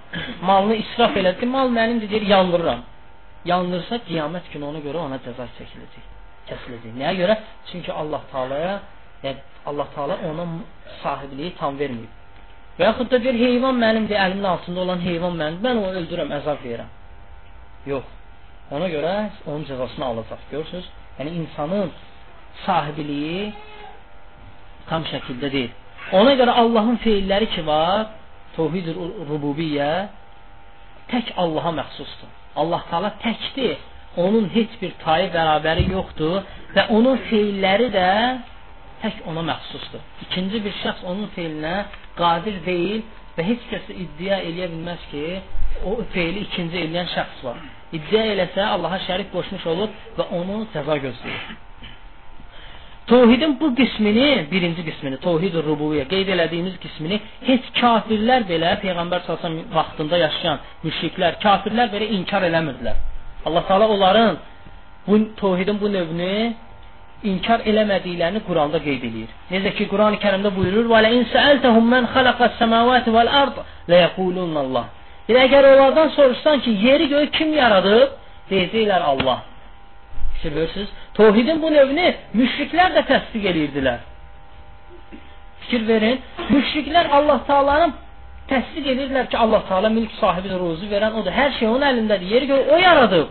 malını 0.43 0.77
israf 0.83 1.17
elədi, 1.17 1.47
mal 1.47 1.69
mənimdir 1.79 2.11
deyir, 2.11 2.27
yandırıram. 2.35 2.81
Yandırsa 3.45 3.99
qiyamət 4.09 4.51
günü 4.53 4.65
ona 4.71 4.81
görə 4.87 4.99
ona 5.07 5.19
cəza 5.27 5.47
çəkiləcək. 5.59 6.09
Kəsiləcək. 6.49 6.95
Nəyə 7.01 7.15
görə? 7.21 7.37
Çünki 7.71 7.93
Allah 7.93 8.23
Taalaya, 8.33 8.75
yəni 9.25 9.39
Allah 9.67 9.89
Taala 9.95 10.19
ona 10.31 10.47
sahibliyi 11.03 11.55
tam 11.59 11.79
verməyib. 11.79 12.11
Və 12.79 12.87
yaxud 12.91 13.11
da 13.11 13.19
deyir, 13.25 13.39
heyvan 13.47 13.79
mənimdir, 13.85 14.19
əlimin 14.27 14.47
altında 14.55 14.81
olan 14.87 15.01
heyvan 15.07 15.39
mənimdir, 15.41 15.65
mən 15.69 15.83
onu 15.83 16.03
öldürürəm, 16.03 16.35
əzab 16.39 16.63
verirəm. 16.67 16.91
Yox. 17.87 18.07
Ona 18.73 18.89
görə 18.89 19.15
onun 19.47 19.65
cəzasını 19.69 20.05
alacaq. 20.11 20.41
Görürsüz? 20.51 20.85
Yəni 21.19 21.31
insanın 21.43 21.93
sahibliyi 22.65 23.53
tam 24.89 25.05
şəkildə 25.13 25.53
deyil. 25.53 25.73
Ona 26.19 26.35
görə 26.41 26.57
Allahın 26.63 26.99
feilləri 27.05 27.49
ki 27.55 27.67
var, 27.67 28.11
Tövhid 28.57 28.89
rububiyyə 29.31 29.93
tək 31.13 31.33
Allaha 31.43 31.73
məxsusdur. 31.81 32.31
Allah 32.61 32.83
Taala 32.91 33.15
təkdir. 33.25 33.77
Onun 34.17 34.49
heç 34.57 34.73
bir 34.83 34.93
tayı 35.05 35.31
bərabəri 35.33 35.87
yoxdur 35.93 36.43
və 36.75 36.83
onun 36.97 37.17
feilləri 37.31 37.89
də 37.95 38.11
tək 39.03 39.23
ona 39.31 39.45
məxsusdur. 39.53 40.03
İkinci 40.27 40.61
bir 40.65 40.75
şəxs 40.83 41.07
onun 41.11 41.31
feilinə 41.37 41.77
qadir 42.21 42.59
deyil 42.67 43.01
və 43.37 43.47
heç 43.51 43.65
kəs 43.71 43.89
iddia 44.05 44.43
eləyə 44.49 44.69
bilməz 44.75 45.09
ki, 45.13 45.25
o 45.87 45.99
feili 46.15 46.47
ikinci 46.47 46.77
eləyən 46.85 47.11
şəxs 47.17 47.45
var. 47.47 47.61
İddia 47.97 48.23
eləsə 48.35 48.65
Allaha 48.77 48.99
şərik 49.09 49.29
qoşmuş 49.35 49.67
olur 49.75 49.93
və 50.19 50.29
onu 50.39 50.65
cəza 50.75 50.97
gözləyir. 51.05 51.45
Tövhidin 53.07 53.61
bu 53.61 53.75
qismini, 53.75 54.47
birinci 54.53 54.83
qismini, 54.89 55.17
tövhid 55.27 55.55
rububiyyə 55.67 56.05
qeyd 56.13 56.29
elədiyimiz 56.35 56.77
qismini 56.85 57.19
heç 57.49 57.65
kafirlər 57.81 58.47
belə 58.51 58.77
peyğəmbər 58.85 59.25
sallallahu 59.27 59.75
vaxtında 59.75 60.21
yaşayan 60.27 60.61
müşriklər, 60.85 61.41
kafirlər 61.43 61.91
belə 61.95 62.07
inkar 62.19 62.47
eləmirdilər. 62.51 62.97
Allah 63.47 63.67
Taala 63.69 63.89
onların 63.95 64.39
bu 65.07 65.19
tövhidin 65.41 65.81
bu 65.83 65.93
növünü 65.97 66.31
inkar 67.33 67.67
eləmədiklərini 67.71 68.43
Quranda 68.47 68.79
qeyd 68.87 69.05
edir. 69.11 69.29
Necə 69.51 69.75
ki 69.79 69.89
Quran-ı 69.93 70.23
Kərimdə 70.23 70.55
buyurur: 70.57 70.87
"Və 70.93 71.03
la 71.05 71.11
in 71.19 71.25
sa'altahum 71.35 71.87
man 71.95 72.07
xalaqas 72.15 72.59
semawati 72.63 73.11
vel 73.19 73.31
ard 73.43 73.57
la 73.91 73.97
yaqulun 74.05 74.57
Allah." 74.65 74.85
Yəni 75.29 75.41
əgər 75.47 75.69
onlardan 75.73 76.09
soruşsan 76.17 76.61
ki, 76.65 76.71
yeri 76.87 77.09
göyü 77.09 77.31
kim 77.37 77.53
yaradıb? 77.55 78.15
Deyəcəklər 78.51 79.03
Allah. 79.11 79.43
Fikir 80.35 80.57
verirsiniz? 80.57 80.89
Tövhidin 81.15 81.63
bu 81.63 81.71
növünü 81.71 82.09
müşriklər 82.35 82.97
də 82.97 83.05
təsdiq 83.11 83.45
edirdilər. 83.53 84.01
Fikir 85.61 85.87
verin. 85.89 86.19
Müşriklər 86.51 87.11
Allah 87.19 87.45
Taala'nın 87.47 87.93
təsdiq 88.51 88.89
edirlər 88.95 89.29
ki, 89.31 89.39
Allah 89.39 89.63
Taala 89.69 89.89
mülk 89.89 90.13
sahibidir, 90.21 90.59
ruzu 90.61 90.89
verən 90.91 91.15
odur. 91.21 91.33
Hər 91.33 91.55
şey 91.59 91.69
onun 91.69 91.87
əlindədir. 91.91 92.35
Yeri 92.35 92.47
göy 92.51 92.65
o 92.75 92.81
yaradıb. 92.83 93.29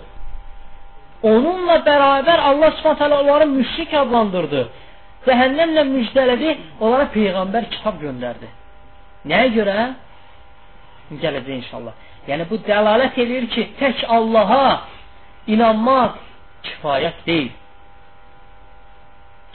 Onunla 1.24 1.82
bərabər 1.86 2.40
Allah 2.50 2.72
Subhanahu 2.78 3.00
taala 3.00 3.20
onları 3.22 3.46
müşrik 3.48 3.94
adlandırdı. 3.94 4.62
Cəhənnəmlə 5.28 5.84
müjdələdi, 5.90 6.56
onlara 6.82 7.12
peyğəmbər 7.14 7.68
kitab 7.76 8.00
göndərdi. 8.02 8.48
Nəyə 9.30 9.52
görə? 9.58 9.76
Gələcək 11.12 11.56
inşallah. 11.60 11.96
Yəni 12.30 12.46
bu 12.50 12.60
dəlalət 12.68 13.18
eləyir 13.20 13.48
ki, 13.52 13.66
tək 13.80 14.04
Allaha 14.08 14.88
inanmaq 15.52 16.20
kifayət 16.68 17.26
deyil. 17.26 17.50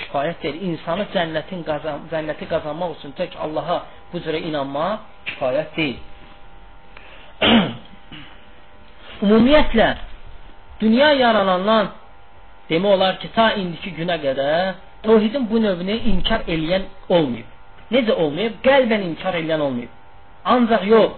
Kifayət 0.03 0.43
deyil. 0.43 0.59
İnsanı 0.73 1.07
cənnətin 1.15 1.63
qazan, 1.69 2.05
cənnəti 2.13 2.49
qazanmaq 2.51 2.97
üçün 2.99 3.15
tək 3.19 3.39
Allaha 3.41 3.81
bu 4.13 4.21
cürə 4.25 4.43
inanmaq 4.51 5.07
kifayət 5.31 5.77
deyil. 5.79 5.99
Ümumiyyətlə 9.25 9.89
dünya 10.81 11.13
yaranandan 11.17 11.93
demək 12.69 12.97
olar 12.99 13.21
ki, 13.23 13.31
ta 13.37 13.53
indiki 13.57 13.95
günə 13.97 14.19
qədər 14.21 14.75
tövhidin 15.07 15.47
bu 15.51 15.63
növünü 15.63 15.97
inkar 16.13 16.45
eləyən 16.51 16.89
olmayıb. 17.09 17.53
Necə 17.95 18.13
olmayıb? 18.13 18.59
Qəlbən 18.67 19.05
inkar 19.13 19.39
eləyən 19.39 19.63
olmayıb. 19.63 19.93
Ancaq 20.45 20.85
yox, 20.91 21.15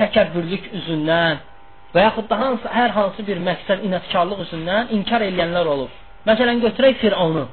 təkəbbürlük 0.00 0.72
üzündən 0.80 1.40
və 1.94 2.04
yaxud 2.04 2.28
da 2.30 2.38
hansı, 2.40 2.68
hər 2.78 2.90
hansı 2.96 3.24
bir 3.28 3.40
məqsəd 3.48 3.84
inatkarlıq 3.88 4.44
üzündən 4.46 4.92
inkar 4.96 5.24
edənlər 5.26 5.70
olub. 5.74 5.94
Məsələn, 6.28 6.60
götürək 6.66 7.00
Firavunu. 7.02 7.46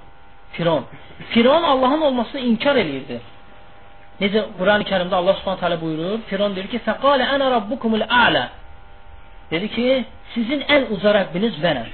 Firon. 0.55 0.85
Firon 1.33 1.63
Allahın 1.63 2.01
olmasını 2.01 2.41
inkar 2.41 2.75
eləyirdi. 2.75 3.19
Necə 4.21 4.45
Quran-ı 4.59 4.85
Kərimdə 4.87 5.15
Allah 5.15 5.35
Subhanahu 5.39 5.59
taala 5.59 5.81
buyurur, 5.81 6.19
Firon 6.29 6.55
deyir 6.55 6.67
ki: 6.73 6.79
"Fəqala 6.87 7.25
ana 7.35 7.51
rabbukumul 7.51 8.05
a'la." 8.09 8.49
Dedi 9.51 9.67
ki, 9.75 10.05
sizin 10.33 10.61
ən 10.75 10.87
uca 10.95 11.11
Rəbbiniz 11.19 11.59
mənəm. 11.65 11.89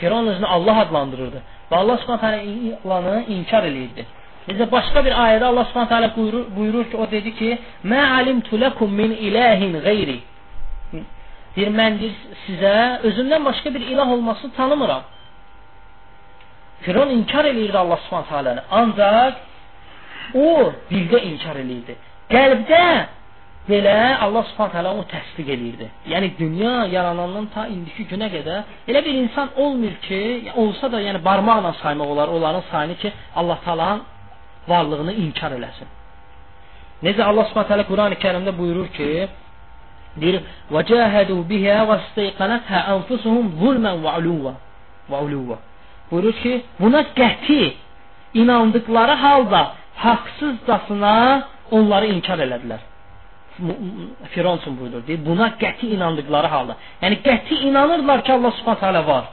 Firon 0.00 0.26
özünü 0.32 0.46
Allah 0.46 0.76
adlandırırdı 0.84 1.42
və 1.70 1.74
Allah 1.82 1.96
Subhanahu 1.98 2.20
taala 2.20 2.40
planı 2.82 3.24
inkar 3.28 3.62
eləyirdi. 3.70 4.04
Necə 4.48 4.66
başqa 4.72 5.04
bir 5.04 5.14
ayədə 5.24 5.44
Allah 5.50 5.64
Subhanahu 5.68 5.92
taala 5.92 6.10
buyurur, 6.16 6.44
buyurur 6.56 6.84
ki, 6.90 6.96
o 6.96 7.10
dedi 7.10 7.34
ki: 7.38 7.58
"Mə 7.84 8.00
alimtu 8.18 8.60
lekum 8.60 8.90
min 9.00 9.10
ilahin 9.28 9.72
qeyri." 9.86 10.18
Deyir, 11.56 11.70
mən 11.80 11.98
deyir, 12.00 12.18
sizə 12.46 12.74
özümdən 13.08 13.44
başqa 13.48 13.74
bir 13.74 13.82
ilah 13.92 14.08
olmasını 14.16 14.52
tanımıram. 14.58 15.02
Firon 16.84 17.10
inkar 17.16 17.44
eləyirdi 17.52 17.78
Allah 17.84 17.98
subhanət 18.06 18.36
aləni. 18.40 18.62
Ancaq 18.80 19.34
o 20.44 20.46
dildə 20.90 21.18
inkar 21.30 21.56
eləyirdi. 21.62 21.96
Qəlbdə 22.34 22.84
belə 23.70 23.96
Allah 24.24 24.46
subhanət 24.50 24.78
alə 24.80 24.92
onu 24.94 25.04
təsdiq 25.14 25.50
eləyirdi. 25.56 25.88
Yəni, 26.12 26.30
dünya 26.38 26.76
yaranandan 26.94 27.50
ta 27.54 27.66
indiki 27.74 28.06
günə 28.12 28.30
qədər 28.36 28.88
elə 28.90 29.04
bir 29.06 29.18
insan 29.24 29.52
olmur 29.64 29.98
ki, 30.06 30.22
olsa 30.62 30.88
da 30.92 31.02
yəni 31.06 31.20
barmaqla 31.28 31.74
saymaq 31.82 32.14
olar 32.14 32.28
onların 32.36 32.64
sayını 32.70 32.96
ki, 33.02 33.12
Allah 33.36 33.58
talanın 33.66 34.02
varlığını 34.68 35.12
inkar 35.24 35.52
eləsin. 35.56 35.88
Necə 37.04 37.24
Allah 37.24 37.48
subhanət 37.48 37.74
alə 37.76 37.86
Quran-ı 37.88 38.20
kərimdə 38.20 38.52
buyurur 38.58 38.90
ki, 38.96 39.08
deyir 40.20 40.42
vəcəhədu 40.74 41.38
bihə 41.48 41.80
və 41.88 41.98
isteyqanəthə 42.04 42.84
ənfusuhum 42.94 43.54
zulmən 43.60 44.04
və 44.04 44.16
uluva 44.20 44.54
və 45.10 45.24
uluva 45.26 45.58
buyurur 46.10 46.34
ki 46.42 46.52
buna 46.80 47.00
qəti 47.20 47.72
inandıkları 48.34 49.12
halda 49.24 49.60
haqsızcasına 49.96 51.14
onları 51.70 52.06
inkar 52.06 52.38
elədilər. 52.46 52.80
Firon 54.32 54.58
üçün 54.58 54.78
buyurur 54.80 55.06
deyir 55.06 55.20
buna 55.26 55.46
qəti 55.62 55.86
inandıkları 55.96 56.46
halda. 56.54 56.76
Yəni 57.02 57.16
qəti 57.26 57.54
inanırlar 57.68 58.24
ki 58.24 58.32
Allah 58.32 58.52
subhanət 58.58 58.86
hələ 58.88 59.02
var. 59.06 59.24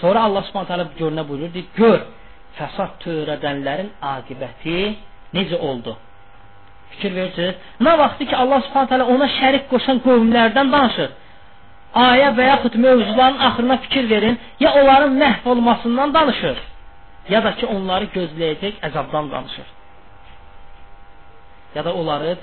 Sonra 0.00 0.22
Allah 0.26 0.42
subhanət 0.48 0.70
hələ 0.74 0.86
görünə 1.00 1.28
buyurur 1.28 1.54
deyir 1.54 1.66
gör 1.76 2.00
fəsad 2.58 2.98
törədənlərin 3.04 3.92
aqibəti 4.14 4.80
necə 5.34 5.60
oldu 5.60 5.96
fikir 6.94 7.14
verirsiniz. 7.18 7.54
Nə 7.84 7.92
vaxtı 7.98 8.26
ki 8.30 8.36
Allah 8.42 8.60
Subhanahu 8.66 8.90
taala 8.92 9.06
ona 9.14 9.28
şərik 9.38 9.68
qoşan 9.72 10.00
qövmlərdən 10.06 10.72
danışır. 10.74 11.10
Ayə 12.04 12.30
və 12.38 12.46
yaxud 12.52 12.74
mövzuların 12.84 13.38
axırına 13.48 13.76
fikir 13.86 14.08
verin, 14.10 14.38
ya 14.60 14.72
onların 14.80 15.12
məhv 15.22 15.48
olmasından 15.52 16.14
danışır, 16.14 16.58
ya 17.28 17.44
da 17.44 17.54
ki 17.58 17.66
onları 17.76 18.10
gözləyəcək 18.16 18.82
əzabdan 18.88 19.30
danışır. 19.34 19.68
Ya 21.74 21.84
da 21.84 21.94
onları 22.00 22.36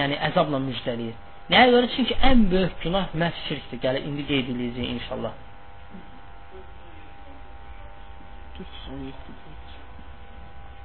yəni 0.00 0.20
əzabla 0.30 0.60
müjdələyir. 0.68 1.16
Nəyə 1.52 1.68
görə? 1.72 1.88
Çünki 1.96 2.16
ən 2.30 2.46
böyük 2.52 2.76
günah 2.84 3.12
məhv 3.20 3.40
şirkdir. 3.48 3.80
Gəlir 3.84 4.08
indi 4.08 4.24
qeyd 4.30 4.52
edəcəyik 4.54 4.92
inşallah. 4.96 5.32
417 8.58 9.33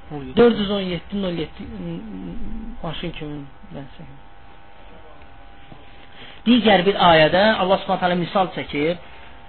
07 0.09 1.53
maşın 2.83 3.11
kimi 3.17 3.43
nəsə. 3.75 4.05
Digər 6.47 6.85
bir 6.87 6.95
ayədə 7.11 7.43
Allah 7.61 7.77
Subhanahu 7.81 8.01
taala 8.03 8.17
misal 8.17 8.49
çəkir. 8.55 8.97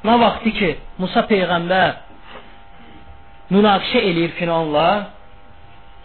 Nə 0.05 0.15
vaxtı 0.21 0.51
ki 0.59 0.71
Musa 1.01 1.23
peyğəmbər 1.31 1.91
münaqişə 3.55 4.01
eləyir 4.11 4.33
Firavunla 4.39 4.89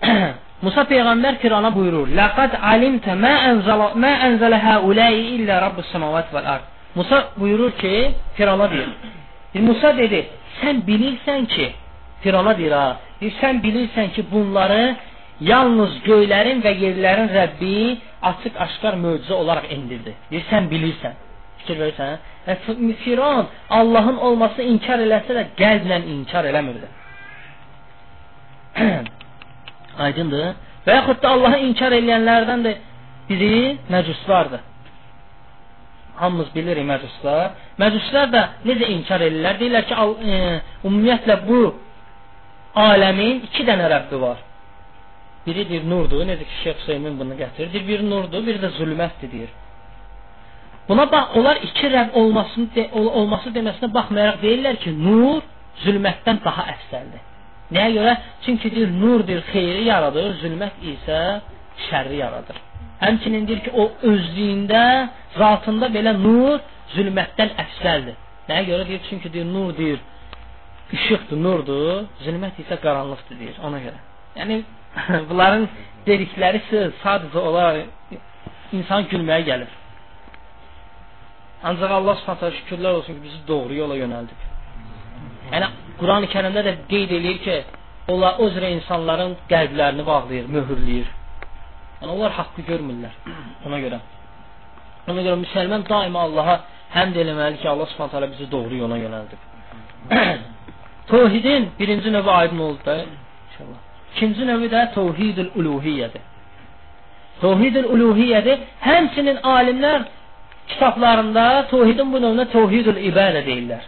Musa 0.65 0.83
peyğəmbər 0.91 1.37
Firana 1.43 1.69
buyurur: 1.75 2.07
"Laqad 2.19 2.55
alimta 2.73 3.15
ma 3.15 3.33
anzala 3.51 3.87
ma 4.03 4.11
anzala 4.27 4.57
haula'i 4.67 5.21
illa 5.35 5.61
rabbus 5.65 5.87
semawati 5.91 6.35
vel 6.35 6.47
ard." 6.55 6.65
Musa 6.95 7.17
buyurur 7.39 7.71
ki, 7.81 7.93
Firana 8.35 8.71
deyir. 8.71 8.89
Musa 9.69 9.97
dedi: 9.97 10.19
"Sən 10.61 10.75
bilirsən 10.87 11.41
ki, 11.53 11.65
Firana 12.25 12.55
deyir 12.57 12.73
ha, 12.73 12.85
deyir, 13.21 13.35
sən 13.37 13.61
bilirsən 13.61 14.07
ki, 14.15 14.25
bunları 14.31 14.95
yalnız 15.45 15.99
göylərin 16.07 16.63
və 16.65 16.71
yerlərin 16.81 17.29
Rəbbi 17.35 17.75
açıq-aşkar 18.31 18.97
möcüzə 19.03 19.37
olaraq 19.37 19.69
indirdi. 19.75 20.15
Deyir, 20.31 20.45
sən 20.49 20.69
bilirsən. 20.71 21.19
Fikir 21.59 21.77
verirsən? 21.83 22.17
Və 22.47 22.57
Firon 23.03 23.45
Allahın 23.79 24.17
olmasını 24.29 24.65
inkar 24.73 25.05
eləsə 25.05 25.37
də 25.37 25.45
qəlblə 25.61 26.01
inkar 26.15 26.49
eləmirdi. 26.49 26.89
Aydındır? 30.07 30.53
Və 30.85 30.99
yaxud 30.99 31.21
da 31.21 31.37
Allahı 31.37 31.61
inkar 31.69 31.93
edənlərdən 32.01 32.65
də 32.65 32.75
biri 33.29 33.77
məcuslardır. 33.93 34.65
Hamımız 36.15 36.51
bilirik 36.55 36.85
məcuslar. 36.89 37.55
Məcuslar 37.81 38.29
da 38.33 38.43
necə 38.65 38.89
inkar 38.97 39.23
edirlər? 39.25 39.57
Deyirlər 39.61 39.87
ki, 39.89 39.95
e, 40.35 40.37
ümumiyyətlə 40.87 41.41
bu 41.47 41.61
aləmin 42.75 43.43
iki 43.47 43.65
dənə 43.67 43.89
Rəbbi 43.91 44.19
var. 44.21 44.41
Biridir 45.45 45.85
nurdur, 45.85 46.23
necə 46.25 46.45
ki 46.47 46.55
Şeyx 46.63 46.81
Hüseymin 46.83 47.19
bunu 47.19 47.37
gətirir. 47.41 47.69
Deyir, 47.73 47.85
biri 47.89 48.09
nurdur, 48.09 48.41
biri 48.47 48.61
də 48.63 48.71
zülmətdir 48.79 49.31
deyir. 49.31 49.51
Buna 50.89 51.05
bax, 51.11 51.35
onlar 51.37 51.59
iki 51.67 51.87
Rəbb 51.95 52.17
olmasını 52.21 52.67
de, 52.75 52.89
ol, 52.97 53.07
olması 53.19 53.53
deməsinə 53.57 53.91
baxmayaraq 53.93 54.41
deyirlər 54.41 54.79
ki, 54.83 54.93
nur 55.07 55.41
zülmətdən 55.85 56.41
daha 56.45 56.65
əfsəldir. 56.75 57.23
Nəyə 57.75 57.93
görə? 57.97 58.13
Çünki 58.45 58.71
deyir, 58.75 58.91
nurdur, 59.01 59.41
xeyri 59.51 59.85
yaradır, 59.89 60.35
zülmət 60.43 60.83
isə 60.93 61.21
şərri 61.87 62.19
yaradır. 62.21 62.59
Həmçinin 63.01 63.47
deyir 63.47 63.63
ki, 63.65 63.71
o 63.73 63.89
özlüyündə, 64.11 64.83
zatında 65.37 65.89
belə 65.93 66.13
nur 66.19 66.61
zülmətdən 66.95 67.55
əfsəldir. 67.65 68.19
Nəyə 68.49 68.67
görə? 68.69 68.85
Deyir, 68.89 69.01
çünki 69.09 69.33
deyir, 69.33 69.49
nur 69.49 69.73
deyir, 69.77 69.99
işıqdır, 70.93 71.39
nurdur, 71.41 72.05
zülmət 72.25 72.59
isə 72.61 72.77
qaranlıqdır 72.81 73.39
deyir, 73.39 73.57
ona 73.65 73.79
görə. 73.81 74.01
Yəni, 74.37 74.59
bunların 75.29 75.67
dedikləri 76.05 76.61
sadəcə 77.01 77.41
olaraq 77.41 78.17
insan 78.75 79.07
gülməyə 79.11 79.45
gəlir. 79.49 79.71
Ancaq 81.65 81.91
Allah 81.97 82.19
subhanətə 82.21 82.51
şükürlər 82.59 82.99
olsun 82.99 83.17
ki, 83.17 83.23
bizi 83.23 83.41
doğru 83.47 83.73
yola 83.81 83.97
yönəldib. 83.97 84.45
Yəni 85.53 85.69
Quran-ı 85.99 86.29
Kərimdə 86.33 86.61
də 86.67 86.73
qeyd 86.91 87.13
eləyir 87.17 87.39
ki, 87.45 87.57
onlar 88.13 88.41
o 88.43 88.49
cürə 88.53 88.69
insanların 88.75 89.37
qəlblərini 89.49 90.05
bağlayır, 90.05 90.49
möhürləyir. 90.55 91.09
Yəni 92.01 92.11
onlar 92.11 92.35
haqqı 92.37 92.65
görmürlər 92.69 93.15
ona 93.65 93.81
görə. 93.81 94.01
Ona 95.09 95.21
görə 95.25 95.37
müsəlman 95.41 95.85
daima 95.89 96.25
Allaha 96.27 96.59
həmd 96.93 97.17
eləməli 97.23 97.61
ki, 97.61 97.69
Allah 97.69 97.89
Subhanahu 97.93 98.31
bizi 98.33 98.51
doğru 98.51 98.83
yola 98.83 98.97
yönəldib. 98.97 99.41
Tövhidin 101.07 101.69
birinci 101.79 102.13
növü 102.13 102.29
aydın 102.29 102.59
oldu 102.59 102.79
da 102.85 102.95
inşallah. 102.95 103.79
İkinci 104.15 104.47
növü 104.47 104.65
də 104.65 104.93
tövhidül 104.93 105.49
uluhiyyədir. 105.55 106.23
Tövhidül 107.41 107.89
uluhiyyədir. 107.95 108.59
Həmçinin 108.81 109.41
alimlər 109.41 110.01
kitablarında 110.67 111.67
tövhidin 111.69 112.13
bu 112.13 112.17
növünə 112.23 112.47
tövhidül 112.51 112.97
ibadə 113.11 113.45
deyirlər 113.45 113.83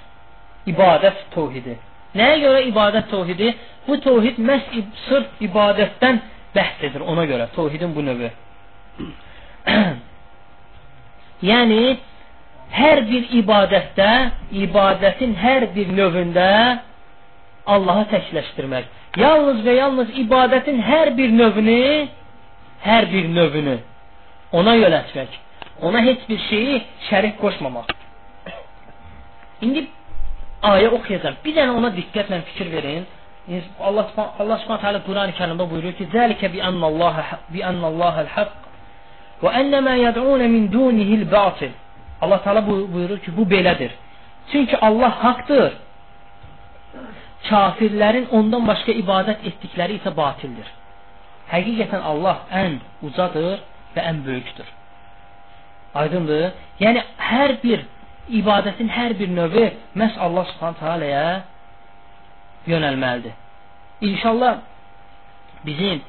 ibadət 0.67 1.21
tövhidi. 1.35 1.77
Nəyə 2.17 2.39
görə 2.43 2.63
ibadət 2.71 3.09
tövhidi? 3.11 3.53
Bu 3.87 3.97
tövhid 4.03 4.39
məhz 4.49 4.81
sırf 5.07 5.41
ibadətdən 5.47 6.19
bəhs 6.55 6.99
ona 7.01 7.25
görə 7.29 7.47
tövhidin 7.55 7.95
bu 7.95 8.03
növü. 8.05 8.29
yəni 11.49 11.81
hər 12.71 13.03
bir 13.09 13.29
ibadətdə, 13.41 14.11
ibadətin 14.65 15.35
hər 15.39 15.69
bir 15.75 15.93
növündə 15.99 16.49
Allahı 17.73 18.05
təkləşdirmək. 18.13 18.85
Yalnız 19.17 19.59
və 19.65 19.73
yalnız 19.81 20.13
ibadətin 20.23 20.79
hər 20.83 21.11
bir 21.17 21.33
növünü, 21.41 22.07
hər 22.85 23.09
bir 23.11 23.29
növünü 23.37 23.77
ona 24.51 24.75
yönəltmək. 24.77 25.37
Ona 25.81 26.01
heç 26.07 26.25
bir 26.29 26.39
şeyi 26.49 26.81
şərik 27.09 27.37
qoşmamaq. 27.41 27.91
İndi 29.61 29.87
ayə 30.63 30.89
oxuyacam. 30.97 31.37
Bir 31.45 31.55
dənə 31.57 31.75
ona 31.79 31.91
diqqətlə 31.97 32.41
fikir 32.51 32.71
verin. 32.71 33.05
Allah 33.79 34.07
Allah 34.39 34.57
Subhanahu 34.61 34.81
taala 34.81 35.03
Quran-ı 35.07 35.33
Kərimdə 35.39 35.69
buyurur 35.71 35.93
ki: 35.99 36.07
"Zəlikə 36.13 36.51
bi 36.53 36.63
annallaha 36.69 37.39
bi 37.53 37.63
annallaha'l 37.63 38.31
haqq 38.35 38.55
və 39.43 39.49
annama 39.61 39.93
yad'un 40.05 40.41
min 40.55 40.71
dunihi'l 40.71 41.31
batil." 41.31 41.71
Allah 42.21 42.43
Taala 42.43 42.67
buyurur 42.67 43.19
ki, 43.19 43.37
bu 43.37 43.41
belədir. 43.41 43.91
Çünki 44.51 44.77
Allah 44.77 45.23
haqdır. 45.23 45.73
Kafirlərin 47.49 48.27
ondan 48.37 48.67
başqa 48.67 48.91
ibadət 49.01 49.45
etdikləri 49.49 49.99
isə 50.01 50.11
batildir. 50.15 50.67
Həqiqətən 51.51 52.03
Allah 52.11 52.41
ən 52.51 52.79
ucadır 53.07 53.61
və 53.95 54.03
ən 54.09 54.23
böyükdür. 54.25 54.67
Aydındır? 55.95 56.51
Yəni 56.83 57.03
hər 57.29 57.55
bir 57.63 57.85
ibadətin 58.39 58.89
hər 58.91 59.15
bir 59.19 59.31
növü 59.31 59.65
məhz 59.95 60.19
Allah 60.19 60.45
Subhanahu 60.51 60.79
taalaya 60.79 61.43
yönəlməlidir. 62.67 63.33
İnşallah 64.01 64.57
bizim 65.65 66.01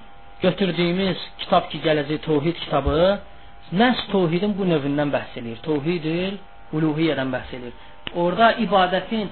götürdüyümüz 0.42 1.18
kitab 1.38 1.70
ki 1.70 1.80
gələcək 1.86 2.20
Təvhid 2.26 2.58
kitabı 2.64 2.98
məhz 3.72 4.02
təvhidin 4.12 4.56
bu 4.58 4.66
növündən 4.72 5.14
bəhs 5.14 5.38
eləyir. 5.38 5.62
Təvhidül 5.68 6.38
uluhiyyədən 6.76 7.30
bəhs 7.34 7.54
eləyir. 7.56 7.74
Orada 8.14 8.52
ibadətin 8.64 9.30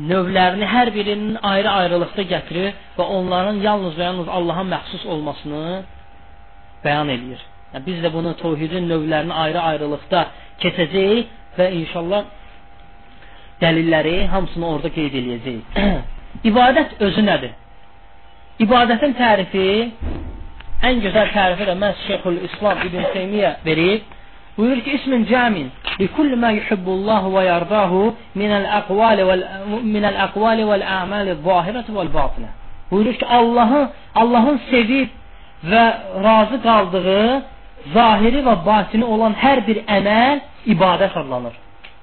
növlərini 0.00 0.66
hər 0.68 0.90
birinin 0.94 1.38
ayrı-ayrılıqda 1.42 2.24
gətirir 2.32 2.76
və 2.98 3.06
onların 3.16 3.60
yalnız 3.64 3.96
və 3.98 4.06
yalnız 4.08 4.28
Allaha 4.28 4.64
məxsus 4.74 5.04
olmasını 5.06 5.82
bəyan 6.84 7.12
eləyir. 7.12 7.42
Yəni, 7.72 7.84
biz 7.86 7.98
də 8.04 8.12
bunu 8.12 8.32
təvhidin 8.40 8.88
növlərini 8.88 9.34
ayrı-ayrılıqda 9.44 10.24
keçəcəyik 10.62 11.58
və 11.58 11.68
inşallah 11.80 12.24
dəlilləri 13.62 14.16
hamısını 14.32 14.66
orada 14.74 14.90
qeyd 14.96 15.14
eləyəcəyik. 15.20 15.78
İbadət 16.50 16.98
özü 17.06 17.24
nədir? 17.28 17.52
İbadətin 18.64 19.14
tərifi 19.18 19.68
ən 20.88 21.04
gözəl 21.04 21.30
tərifi 21.36 21.68
də 21.68 21.76
məhz 21.78 22.02
Şeyxül 22.08 22.40
İslam 22.48 22.82
İbn 22.86 23.06
Teymiyyə 23.14 23.52
verib. 23.66 24.08
Buyurur 24.56 24.82
ki, 24.84 24.90
ismin 24.98 25.24
camin 25.32 25.70
li 26.00 26.08
kulli 26.16 26.36
ma 26.36 26.50
yuhibbullahu 26.58 27.32
və 27.36 27.42
yardahu 27.46 28.02
minəl 28.40 28.66
əqvali 28.80 29.24
vəl 29.30 29.44
minəl 29.94 30.18
əqvali 30.26 30.66
vəl 30.70 30.84
a'mali 30.98 31.36
zahirəti 31.46 31.96
vəl 31.98 32.10
batinə. 32.18 32.50
Buyurur 32.90 33.16
ki, 33.20 33.26
Allahı 33.38 33.80
Allahın 34.22 34.60
sevib 34.70 35.08
və 35.72 35.84
razı 36.26 36.58
qaldığı 36.66 37.42
zahiri 37.94 38.42
və 38.48 38.54
batini 38.66 39.04
olan 39.14 39.34
hər 39.44 39.64
bir 39.66 39.82
əməl 39.98 40.42
ibadət 40.74 41.16
adlanır. 41.22 41.54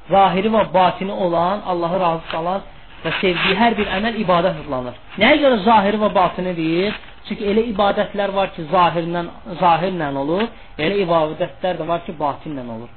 Zahiri 0.10 0.50
və 0.56 0.64
batini 0.74 1.12
olan, 1.26 1.62
Allahı 1.72 2.00
razı 2.06 2.32
salan 2.32 2.66
və 3.04 3.14
sevdiyi 3.22 3.56
hər 3.62 3.78
bir 3.78 3.92
əməl 3.98 4.18
ibadət 4.24 4.64
adlanır. 4.64 4.98
Nəyə 5.22 5.38
görə 5.44 5.62
zahiri 5.68 6.02
və 6.02 6.10
batini 6.16 6.56
deyir? 6.58 6.98
Çünki 7.28 7.44
elə 7.52 7.66
ibadətlər 7.74 8.34
var 8.36 8.54
ki, 8.56 8.66
zahirlə, 8.72 9.26
zahirlə 9.60 10.08
olur, 10.24 10.48
elə 10.78 11.02
ibadətlər 11.06 11.82
də 11.82 11.88
var 11.88 12.06
ki, 12.06 12.16
batinlə 12.20 12.64
olur. 12.76 12.92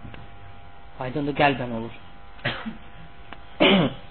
Aydındır, 1.03 1.35
qəlbən 1.41 1.77
olur. 1.79 1.95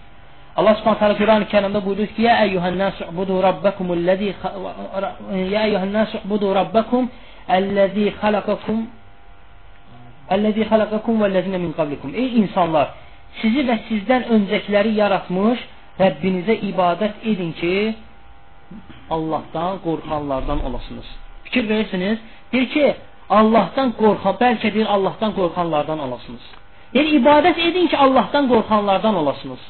Allah 0.58 0.76
Subhanahu 0.76 1.00
taala 1.00 1.16
Quran-ı 1.16 1.46
Kərimdə 1.52 1.80
buyurur 1.86 2.10
ki: 2.16 2.22
"Ya 2.28 2.44
eyyuhan-nas 2.46 3.02
ubudu 3.10 3.44
rabbakumul-lezî 3.44 4.34
ya 5.56 5.62
eyyuhan-nas 5.68 6.16
ubudu 6.26 6.56
rabbakum 6.56 7.10
Əl-ləzi 7.58 8.06
xalaqakum 8.22 8.80
Əl-ləzi 10.34 10.68
xalaqakum 10.72 11.24
vəl-ləzinə 11.24 11.60
min 11.66 11.72
qablikum 11.80 12.14
Ey 12.16 12.38
insanlar, 12.44 12.92
sizi 13.42 13.64
və 13.70 13.80
sizdən 13.88 14.28
öncəkiləri 14.36 14.92
yaratmış 15.00 15.64
Rəbbinizə 16.00 16.56
ibadət 16.70 17.26
edin 17.32 17.52
ki, 17.60 17.74
Allahdan 19.16 19.74
qorxanlardan 19.86 20.60
olasınız. 20.68 21.08
Fikir 21.44 21.70
verirsiniz, 21.70 22.18
deyir 22.52 22.70
ki, 22.76 22.86
Allahdan 23.40 23.90
qorxa, 24.02 24.32
bəlkə 24.44 24.74
deyir 24.74 24.90
Allahdan 24.96 25.32
qorxanlardan 25.40 26.00
olasınız. 26.06 26.46
Yəni 26.96 27.20
ibadət 27.20 27.58
edin 27.68 27.88
ki, 27.92 27.98
Allahdan 28.06 28.50
qorxanlardan 28.54 29.16
olasınız. 29.22 29.62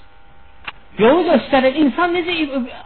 Yolu 1.00 1.24
göstərir. 1.30 1.78
İnsan 1.84 2.16
necə 2.16 2.34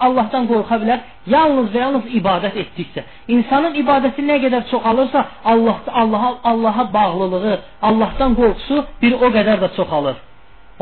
Allahdan 0.05 0.45
qorxa 0.51 0.77
bilər? 0.81 0.99
Yalnız 1.35 1.71
və 1.73 1.79
yalnız 1.85 2.11
ibadət 2.19 2.59
etdikcə. 2.63 3.03
İnsanın 3.35 3.73
ibadəti 3.81 4.25
nə 4.29 4.37
qədər 4.43 4.67
çoxalırsa, 4.71 5.25
Allah 5.53 5.79
Allaha 6.01 6.31
Allaha 6.51 6.85
bağlılığı, 6.93 7.57
Allahdan 7.81 8.35
qorxusu 8.39 8.83
bir 9.01 9.17
o 9.25 9.31
qədər 9.37 9.57
də 9.63 9.71
çoxalır. 9.77 10.21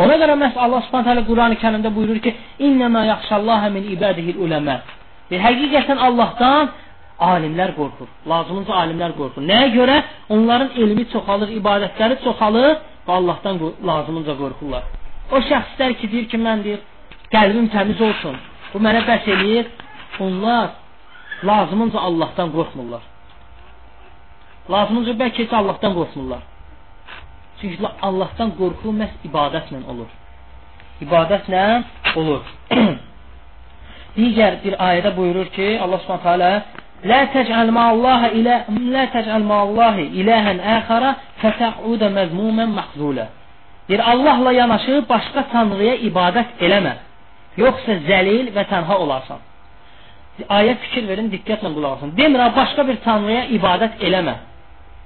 Ona 0.04 0.16
görə 0.22 0.36
məhz 0.44 0.58
Allah 0.58 0.82
Subhanahu 0.86 1.08
taala 1.08 1.24
Qurani-Kərimdə 1.30 1.96
buyurur 1.96 2.20
ki: 2.26 2.36
"İnnema 2.60 3.06
yaxşallaha 3.06 3.70
min 3.70 3.84
ibadihi'l 3.96 4.40
ulema." 4.46 4.82
Bir 5.32 5.40
həqiqətən 5.44 6.00
Allahdan 6.08 6.72
alimlər 7.20 7.74
qorxur. 7.78 8.10
Lazımınca 8.28 8.74
alimlər 8.84 9.14
qorxur. 9.20 9.46
Nəyə 9.52 9.70
görə? 9.78 9.98
Onların 10.36 10.74
elmi 10.84 11.06
çoxalır, 11.14 11.54
ibadətləri 11.60 12.20
çoxalır 12.24 12.74
və 13.08 13.12
Allahdan 13.20 13.60
lazımınca 13.90 14.36
qorxurlar. 14.42 14.84
O 15.32 15.40
şəxslər 15.50 15.96
ki, 16.00 16.12
deyir 16.12 16.28
ki, 16.32 16.38
mən 16.38 16.64
deyir, 16.66 16.82
qəlbim 17.34 17.70
təmiz 17.76 18.02
olsun. 18.10 18.38
Bu 18.74 18.82
mənə 18.84 19.04
bəs 19.08 19.30
eləyir. 19.36 19.70
Onlar 20.20 20.74
lazımınca 21.44 22.00
Allahdan 22.00 22.52
qorxmurlar. 22.56 23.04
Lazımınca 24.74 25.16
bəlkə 25.22 25.46
heç 25.46 25.54
Allahdan 25.60 25.96
qorxmurlar. 26.00 26.44
Çünki 27.62 27.90
Allahdan 28.08 28.54
qorxu 28.60 28.92
məhz 29.00 29.26
ibadətlə 29.30 29.80
olur. 29.92 30.12
İbadətlə 31.06 31.64
olur. 32.20 32.42
Digər 34.18 34.60
bir 34.64 34.78
ayədə 34.78 35.16
buyurur 35.18 35.50
ki, 35.56 35.68
Allah 35.84 36.00
Subhanahu 36.04 36.28
taala 36.30 36.52
La 37.04 37.28
tec'al 37.28 37.72
ma'allahi 37.72 38.28
ila 38.40 38.54
la 38.96 39.04
tec'al 39.16 39.44
ma'allahi 39.44 40.04
ilahen 40.20 40.60
axara 40.60 41.16
feta'uda 41.42 42.10
mazmuman 42.10 42.70
mahzula. 42.80 43.26
Deyir 43.90 44.02
Allahla 44.12 44.52
yanaşı 44.62 44.94
başqa 45.10 45.42
tanrıya 45.54 45.96
ibadət 46.10 46.50
eləmə. 46.66 46.94
Yoxsa 47.64 47.98
zəlil 48.10 48.54
və 48.56 48.64
tənha 48.72 48.96
olarsan. 49.04 49.40
Ayə 50.58 50.78
fikir 50.84 51.04
verin, 51.10 51.28
diqqətlə 51.34 51.70
qulaq 51.76 51.98
asın. 51.98 52.14
Demirəm 52.20 52.56
başqa 52.56 52.88
bir 52.90 52.98
tanrıya 53.08 53.44
ibadət 53.58 54.00
eləmə. 54.08 54.36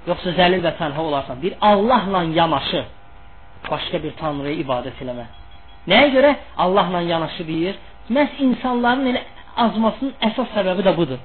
Yoxsa 0.08 0.36
zəlil 0.38 0.62
və 0.66 0.72
tənha 0.78 1.02
olarsan. 1.08 1.42
Bir 1.42 1.58
Allahla 1.70 2.22
yanaşı 2.40 2.84
başqa 3.70 4.02
bir 4.04 4.14
tanrıya 4.22 4.54
ibadət 4.62 5.02
eləmə. 5.02 5.26
Nəyə 5.90 6.08
görə 6.14 6.30
Allahla 6.64 7.00
yanaşı 7.12 7.48
deyir? 7.50 7.74
Məhz 8.16 8.40
insanların 8.46 9.10
elə 9.12 9.22
azmasının 9.64 10.14
əsas 10.30 10.52
səbəbi 10.56 10.84
də 10.86 10.94
budur. 10.96 11.20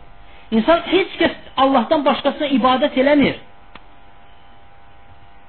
İnsan 0.51 0.83
heç 0.93 1.17
kəs 1.21 1.35
Allahdan 1.63 2.05
başqasına 2.05 2.49
ibadət 2.57 2.97
eləmir. 3.01 3.39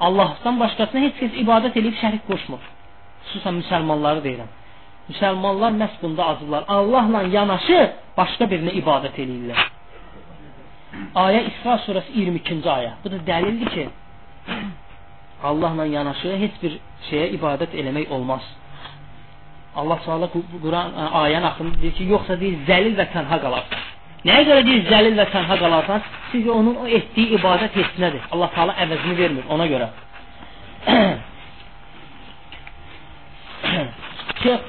Allahdan 0.06 0.60
başqasına 0.60 1.06
heç 1.06 1.20
kəs 1.22 1.38
ibadət 1.42 1.78
edib 1.80 1.96
şərik 2.02 2.24
qoşmur. 2.30 2.62
Xüsusən 3.26 3.60
müsəlmanları 3.62 4.24
deyirəm. 4.26 4.50
Müsəlmanlar 5.10 5.76
məhz 5.82 6.00
bunda 6.02 6.26
azırlar. 6.32 6.64
Allahla 6.68 7.22
yanaşı 7.36 7.80
başqa 8.16 8.48
birinə 8.52 8.72
ibadət 8.80 9.20
edirlər. 9.24 9.60
Ayə 11.24 11.44
İsra 11.50 11.76
surəsi 11.84 12.14
22-ci 12.14 12.70
ayə. 12.78 12.92
Bu 13.04 13.10
da 13.12 13.18
dəlildir 13.28 13.70
ki, 13.74 13.84
Allahla 15.50 15.84
yanaşı 15.96 16.36
heç 16.42 16.60
bir 16.62 16.78
şeyə 17.08 17.32
ibadət 17.38 17.74
eləmək 17.80 18.12
olmaz. 18.16 18.44
Allah 19.76 19.98
Teala 20.04 20.26
Quran 20.62 20.88
ayənin 21.22 21.46
axırında 21.50 21.78
deyir 21.82 21.94
ki, 21.98 22.04
yoxsa 22.14 22.40
deyir 22.40 22.56
zəlil 22.68 22.94
və 23.00 23.06
tənha 23.14 23.36
qalarsan. 23.44 23.80
Nəyə 24.28 24.42
görə 24.48 24.62
deyir 24.68 24.82
zəlil 24.92 25.14
və 25.20 25.26
tənha 25.34 25.56
qalarsan? 25.62 26.00
Çünki 26.32 26.50
onun 26.50 26.76
o 26.82 26.86
etdiyi 26.98 27.28
ibadət 27.38 27.72
heçnədir. 27.80 28.22
Allah 28.32 28.50
Teala 28.54 28.72
əvəzini 28.84 29.14
vermir 29.22 29.44
ona 29.54 29.66
görə. 29.72 29.88
Şeyx 34.44 34.62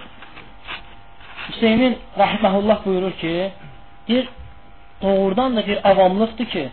Hüseynin 1.50 1.98
rahməhullah 2.18 2.78
buyurur 2.86 3.12
ki, 3.22 3.52
deyir 4.08 4.28
doğrudan 5.02 5.58
da 5.58 5.68
bir 5.68 5.90
avamlıqdır 5.90 6.46
ki, 6.46 6.70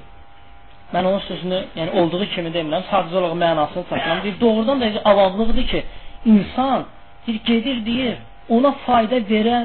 mən 0.95 1.05
onun 1.09 1.19
sözünü, 1.19 1.59
yəni 1.77 1.91
olduğu 2.01 2.27
kimi 2.35 2.51
demirəm, 2.57 2.85
sadəcə 2.93 3.17
olaraq 3.21 3.37
mənasını 3.45 3.85
çatdıram. 3.91 4.23
Deyir, 4.25 4.41
doğrudan 4.41 4.81
da 4.81 4.87
bir 4.95 5.11
avamlıqdır 5.11 5.67
ki, 5.67 5.85
insan 6.25 6.85
bir 7.27 7.35
gedir 7.35 7.87
deyir, 7.87 8.17
ona 8.49 8.73
fayda 8.87 9.23
verə, 9.31 9.59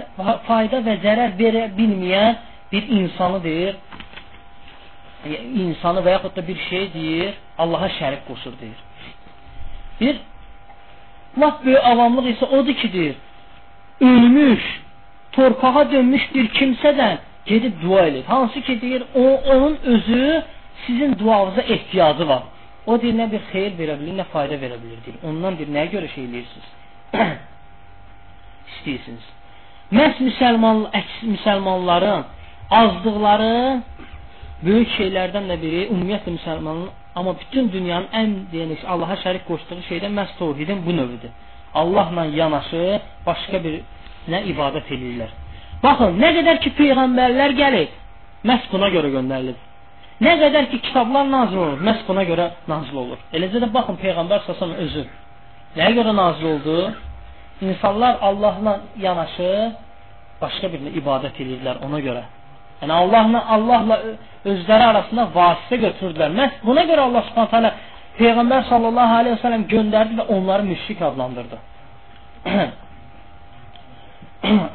fayda 0.48 0.82
və 0.86 0.98
zərər 1.04 1.36
verə 1.40 1.64
bilməyən 1.78 2.36
bir 2.72 2.90
insanı 3.00 3.44
deyir, 3.44 3.76
insanı 5.66 6.04
və 6.06 6.18
yaxud 6.18 6.36
da 6.36 6.48
bir 6.48 6.60
şey 6.70 6.94
deyir, 6.94 7.34
Allaha 7.58 7.90
şərik 8.00 8.26
qoşur 8.28 8.54
deyir. 8.62 8.82
Bir 10.02 10.20
lap 11.42 11.66
böyük 11.66 11.86
avamlıq 11.92 12.30
isə 12.34 12.50
odur 12.60 12.74
ki, 12.74 12.94
deyir, 12.94 13.16
ölmüş, 14.02 14.64
torpağa 15.32 15.92
dönmüş 15.92 16.30
bir 16.36 16.50
kimsədən 16.60 17.18
gedib 17.46 17.82
dua 17.82 18.06
edir. 18.06 18.24
Hansı 18.24 18.62
ki 18.62 18.82
deyir, 18.82 19.04
o 19.16 19.26
onun 19.56 19.78
özü 19.84 20.44
sizin 20.88 21.20
duanıza 21.20 21.62
ehtiyacı 21.62 22.28
var. 22.28 22.44
O 22.86 23.02
deyir, 23.02 23.14
nə 23.14 23.32
bir 23.32 23.42
xeyir 23.52 23.74
verə 23.80 24.00
bilir, 24.00 24.14
nə 24.22 24.26
fayda 24.34 24.56
verə 24.56 24.78
bilir 24.84 25.00
deyir. 25.06 25.18
Ondan 25.24 25.58
bir 25.60 25.68
nəyə 25.68 25.92
görə 25.96 26.14
şey 26.14 26.24
eləyirsiniz? 26.24 26.68
İstəyirsiniz. 28.74 29.26
Məhz 29.98 30.18
müsəlman, 30.28 30.82
əks 31.00 31.20
müsəlmanların 31.34 32.26
azdıqları 32.80 33.54
böyük 34.66 34.90
şeylərdən 34.98 35.46
də 35.52 35.56
biri 35.62 35.84
ümumiyyətlə 35.88 36.34
müsəlmanın 36.38 36.90
amma 37.16 37.34
bütün 37.40 37.70
dünyanın 37.72 38.10
ən 38.22 38.34
deyəniş 38.52 38.84
Allaha 38.94 39.16
şərik 39.24 39.46
qoşduğu 39.48 39.84
şeydən 39.90 40.14
məhz 40.20 40.34
təvhidin 40.42 40.84
bu 40.86 40.96
növüdür. 40.98 41.32
Allahla 41.74 42.26
yanaşı 42.40 42.84
başqa 43.26 43.64
bir 43.64 43.80
nə 44.32 44.44
ibadət 44.52 44.92
edirlər. 44.96 45.32
Baxın, 45.84 46.18
nə 46.24 46.34
qədər 46.40 46.60
ki 46.64 46.74
peyğəmbərlər 46.82 47.56
gəlib, 47.62 47.96
məhz 48.50 48.68
buna 48.74 48.90
görə 48.96 49.14
göndərilib. 49.16 49.64
Nə 50.26 50.34
qədər 50.42 50.72
ki 50.72 50.82
kitablar 50.88 51.30
nazil 51.30 51.62
olur, 51.64 51.80
məhz 51.88 52.04
buna 52.08 52.24
görə 52.28 52.50
nazil 52.68 53.00
olur. 53.04 53.20
Eləcə 53.38 53.62
də 53.64 53.72
baxın 53.74 54.00
peyğəmbər 54.04 54.44
səsən 54.50 54.76
özü 54.86 55.06
nəyə 55.78 55.94
görə 56.00 56.14
nazil 56.16 56.46
oldu? 56.54 56.78
İnsanlar 57.62 58.18
Allahla 58.22 58.80
yanaşı 59.02 59.52
başqa 60.42 60.70
birinə 60.74 60.92
ibadət 61.00 61.40
edirlər 61.44 61.80
ona 61.86 62.00
görə. 62.06 62.24
Yəni 62.82 62.94
Allahla 62.94 63.40
Allahla 63.56 63.96
özləri 64.46 64.86
arasında 64.92 65.24
vasitə 65.36 65.80
götürdülər. 65.86 66.34
Məhz 66.40 66.60
buna 66.66 66.84
görə 66.90 67.02
Allah 67.08 67.24
Subhanahu 67.30 67.54
taala 67.54 67.72
Peyğəmbər 68.18 68.62
sallallahu 68.70 69.14
əleyhi 69.20 69.36
və 69.38 69.42
səlləm 69.44 69.64
göndərdi 69.74 70.14
və 70.20 70.26
onları 70.36 70.64
müşrik 70.66 71.02
adlandırdı. 71.10 71.58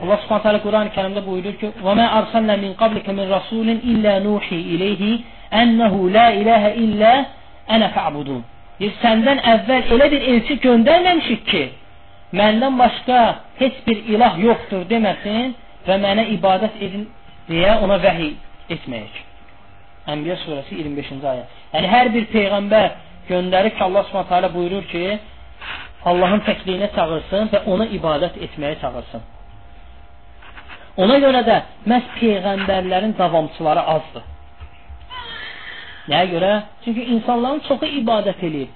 Allah 0.02 0.18
Subhanahu 0.22 0.44
taala 0.46 0.60
Quran-Kərimdə 0.66 1.22
buyurur 1.26 1.54
ki: 1.60 1.72
"Və 1.86 1.92
mə 1.98 2.06
arsalna 2.18 2.56
min 2.64 2.74
qablika 2.82 3.12
min 3.18 3.30
rasulin 3.30 3.78
illə 3.92 4.14
nuhi 4.26 4.58
ileyhi 4.74 5.12
ennehu 5.62 6.08
la 6.16 6.26
ilahe 6.40 6.74
illə 6.84 7.12
ana 7.68 7.88
fa'budun." 7.96 8.42
Biz 8.82 8.94
səndən 8.98 9.40
əvvəl 9.46 9.90
elə 9.94 10.06
bir 10.10 10.24
elçi 10.34 10.56
göndərməmişik 10.64 11.42
ki, 11.50 11.62
məndən 12.38 12.78
başqa 12.80 13.18
heç 13.60 13.76
bir 13.86 14.00
ilah 14.14 14.38
yoxdur 14.42 14.88
deməsin 14.90 15.52
və 15.86 15.98
mənə 16.04 16.24
ibadət 16.36 16.80
edin 16.86 17.04
deyə 17.48 17.76
ona 17.84 18.00
vəhiy 18.02 18.32
etməyək. 18.74 19.20
Ənbiya 20.12 20.38
surəsi 20.42 20.80
25-ci 20.80 21.20
ayə. 21.32 21.44
Yəni 21.74 21.92
hər 21.94 22.10
bir 22.16 22.26
peyğəmbər 22.32 22.88
göndərir 23.28 23.76
ki, 23.76 23.84
Allah 23.86 24.08
Subhanahu 24.08 24.32
taala 24.32 24.50
buyurur 24.54 24.88
ki, 24.90 25.04
Allahın 26.10 26.42
təkliyinə 26.48 26.90
çağırsın 26.96 27.52
və 27.54 27.62
ona 27.70 27.86
ibadət 27.98 28.40
etməyə 28.48 28.80
çağırsın. 28.82 29.22
Ona 31.06 31.22
görə 31.22 31.46
də 31.46 31.60
məhz 31.88 32.10
peyğəmbərlərin 32.18 33.14
davamçıları 33.18 33.86
azdır. 33.94 34.24
Nəyə 36.10 36.30
görə? 36.34 36.52
Çünki 36.84 37.04
insanların 37.14 37.62
çoxu 37.68 37.88
ibadət 38.02 38.42
eləyir. 38.48 38.70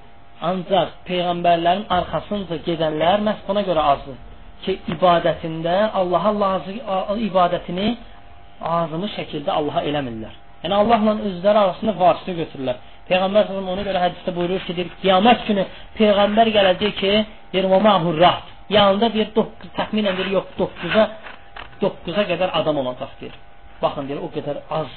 Ancaq 0.46 0.92
peyğəmbərlərin 1.08 1.86
arxasınca 1.96 2.60
gedənlər 2.66 3.24
məhz 3.26 3.44
buna 3.48 3.62
görə 3.66 3.82
azdır 3.92 4.18
ki, 4.64 4.78
ibadətində 4.94 5.76
Allaha 6.00 6.32
lazım 6.40 6.80
ibadətini 7.28 7.94
azımı 8.60 9.08
şəkildə 9.16 9.52
Allaha 9.52 9.82
eləmirlər. 9.88 10.34
Yəni 10.64 10.74
Allahla 10.74 11.16
özləri 11.30 11.62
arasında 11.62 11.94
vasitə 12.00 12.34
götürürlər. 12.40 12.78
Peyğəmbər 13.08 13.46
sallallahu 13.46 13.76
ona 13.76 13.86
görə 13.86 14.02
hədisdə 14.02 14.34
buyurur 14.34 14.62
ki, 14.66 14.76
deyir, 14.78 14.92
qiyamət 15.02 15.44
günü 15.48 15.64
peyğəmbər 15.98 16.50
gələcək 16.56 16.94
ki, 17.00 17.12
deyir, 17.52 17.66
"Və 17.72 17.80
ma'hurrat." 17.88 18.46
Yanında 18.76 19.12
deyir, 19.14 19.28
9 19.36 19.70
təxminən 19.76 20.16
deyir, 20.16 20.30
yox 20.38 20.46
9-a 20.58 21.04
9-a 21.82 22.22
qədər 22.30 22.50
adam 22.52 22.78
olacaq 22.82 23.12
deyir. 23.20 23.34
Baxın 23.82 24.08
deyir, 24.08 24.20
o 24.26 24.28
qədər 24.36 24.56
az 24.70 24.88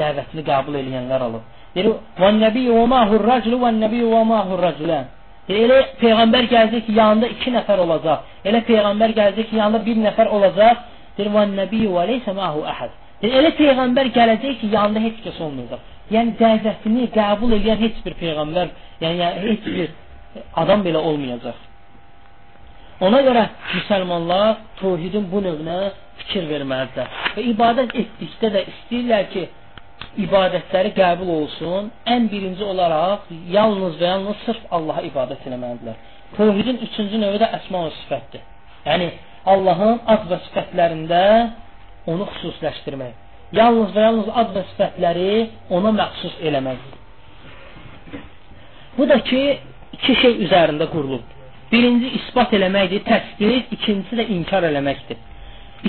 dəvətini 0.00 0.44
qəbul 0.50 0.78
edənlər 0.80 1.24
alıb. 1.28 1.44
Deyir, 1.74 1.88
"Və 2.20 2.30
nəbiyyu 2.42 2.74
və 2.80 2.86
ma'hurraculu 2.94 3.56
və 3.64 3.70
nəbiyyu 3.82 4.08
və 4.14 4.22
ma'hurraculan." 4.32 5.04
Elə 5.50 5.78
peyğəmbər 6.00 6.44
gələcək 6.52 6.82
ki, 6.86 6.92
yanında 7.00 7.26
2 7.28 7.50
nəfər 7.56 7.78
olacaq. 7.84 8.18
Elə 8.44 8.60
peyğəmbər 8.70 9.14
gələcək 9.18 9.46
ki, 9.50 9.56
yanında 9.56 9.80
1 9.86 10.02
nəfər 10.06 10.28
olacaq. 10.36 10.76
Deyir, 11.16 11.30
"Və 11.36 11.42
nəbiyyu 11.60 11.90
və 11.96 12.04
leysə 12.10 12.34
ma'hu 12.34 12.60
ahad." 12.72 12.90
Deyir, 13.22 13.34
elə 13.40 13.50
peyğəmbər 13.60 14.06
gələcək 14.18 14.60
ki, 14.60 14.66
yanında 14.76 15.00
heç 15.06 15.16
kəs 15.24 15.40
olmayacaq. 15.46 15.80
Yəni 16.10 16.30
dəvətini 16.42 17.10
qəbul 17.18 17.50
edən 17.58 17.78
heç 17.84 17.96
bir 18.04 18.14
peyğəmbər, 18.22 18.68
yəni, 19.02 19.16
yəni 19.22 19.38
heç 19.48 19.64
bir 19.76 19.88
adam 20.62 20.82
belə 20.86 21.00
olmayacaq. 21.08 21.58
Ona 23.00 23.20
görə 23.26 23.44
müsəlmanlar 23.74 24.56
tövhidin 24.80 25.24
bu 25.32 25.40
növünə 25.46 25.76
fikir 26.20 26.48
verməlidirlər. 26.50 27.08
Və 27.36 27.44
ibadət 27.54 27.94
etdikdə 28.02 28.50
də 28.56 28.64
istəyirlər 28.72 29.28
ki, 29.32 29.46
ibadətləri 30.18 30.92
qəbul 30.96 31.30
olsun. 31.36 31.90
Ən 32.06 32.28
birinci 32.32 32.64
olaraq 32.64 33.30
yalnız 33.54 33.98
və 34.00 34.06
yalnız 34.12 34.44
sırf 34.46 34.62
Allaha 34.74 35.04
ibadət 35.06 35.46
etməlidirlər. 35.46 35.98
Tövhidin 36.36 36.78
üçüncü 36.86 37.20
növü 37.22 37.40
də 37.42 37.50
əsma 37.58 37.86
və 37.86 37.96
sifətdir. 38.02 38.44
Yəni 38.86 39.10
Allahın 39.50 40.00
ad 40.06 40.28
və 40.30 40.38
sifətlərində 40.46 41.24
onu 42.10 42.26
xüsusləşdirmək. 42.34 43.18
Yalnız 43.56 43.90
və 43.96 44.06
yalnız 44.06 44.30
ad 44.42 44.54
və 44.54 44.64
sifətləri 44.72 45.30
ona 45.74 45.92
məxsus 45.96 46.36
eləmək. 46.46 46.86
Bu 48.98 49.08
da 49.08 49.18
ki, 49.26 49.42
iki 49.96 50.14
şey 50.22 50.38
üzərində 50.46 50.86
qurulub. 50.92 51.24
Birinci 51.70 52.10
isbat 52.18 52.52
eləməkdir, 52.58 53.02
təsdiq, 53.06 53.74
ikincisi 53.76 54.18
də 54.18 54.26
inkar 54.36 54.66
eləməkdir. 54.66 55.18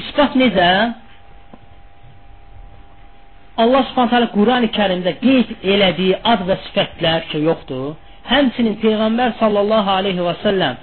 İsbat 0.01 0.37
necə? 0.39 0.67
Allah 3.61 3.83
Subhanahu 3.89 4.31
Qurani 4.35 4.69
Kərimdə 4.75 5.17
qeyd 5.21 5.51
elədiyi 5.73 6.15
ad 6.33 6.45
və 6.47 6.57
sifətlər 6.67 7.27
ki, 7.31 7.41
yoxdur. 7.47 7.93
Həmçinin 8.31 8.77
Peyğəmbər 8.83 9.35
sallallahu 9.41 9.89
alayhi 9.99 10.23
və 10.27 10.35
səlləm 10.43 10.79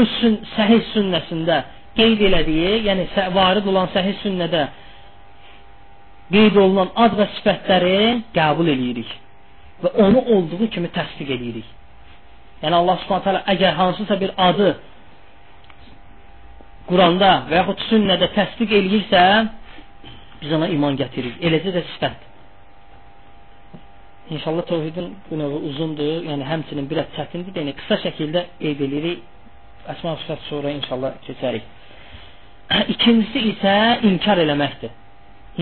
öz 0.00 0.12
səhih 0.54 0.82
sünnəsində 0.92 1.56
qeyd 1.98 2.20
elədiyi, 2.28 2.74
yəni 2.86 3.06
varid 3.34 3.66
olan 3.72 3.90
səhih 3.94 4.20
sünnədə 4.22 4.66
qeyd 6.34 6.58
olunan 6.62 6.92
ad 7.04 7.16
və 7.18 7.26
sifətləri 7.38 7.96
qəbul 8.36 8.70
eləyirik 8.74 9.10
və 9.82 9.94
onu 10.04 10.22
olduğu 10.36 10.68
kimi 10.74 10.90
təsdiq 10.94 11.30
eləyirik. 11.36 11.66
Yəni 12.62 12.76
Allah 12.76 12.98
Subhanahu 13.02 13.24
taala 13.26 13.42
əgər 13.54 13.74
hansısa 13.78 14.18
bir 14.20 14.34
adı 14.48 14.70
Quranda 16.90 17.30
və 17.48 17.60
yaxud 17.62 17.82
sünnədə 17.88 18.28
təsdiq 18.36 18.72
eləyirsə, 18.80 19.22
biz 20.40 20.52
ona 20.56 20.68
iman 20.74 20.98
gətiririk. 21.00 21.40
Eləcə 21.46 21.74
də 21.76 21.82
sifət. 21.94 22.28
İnşallah 24.30 24.62
tövhidin 24.68 25.08
bu 25.30 25.38
növü 25.38 25.58
uzundur, 25.70 26.22
yəni 26.30 26.46
həmçinin 26.46 26.86
biraz 26.90 27.10
çətindir. 27.16 27.56
Yəni 27.60 27.74
qısa 27.80 27.98
şəkildə 28.04 28.44
qeyd 28.60 28.84
edirik. 28.86 29.24
Əsma 29.90 30.14
sifət 30.22 30.46
sonra 30.50 30.70
inşallah 30.78 31.18
keçərik. 31.26 31.66
İkincisi 32.94 33.42
isə 33.54 33.74
inkar 34.06 34.38
eləməkdir. 34.44 34.94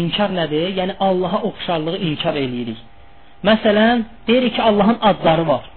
İnkar 0.02 0.34
nədir? 0.36 0.68
Yəni 0.80 0.98
Allaha 1.00 1.42
oxşarlığı 1.48 1.96
inkar 2.10 2.36
eləyirik. 2.36 2.84
Məsələn, 3.48 4.04
deyirik 4.26 4.54
ki, 4.56 4.62
Allahın 4.62 4.98
adları 5.00 5.46
var 5.48 5.68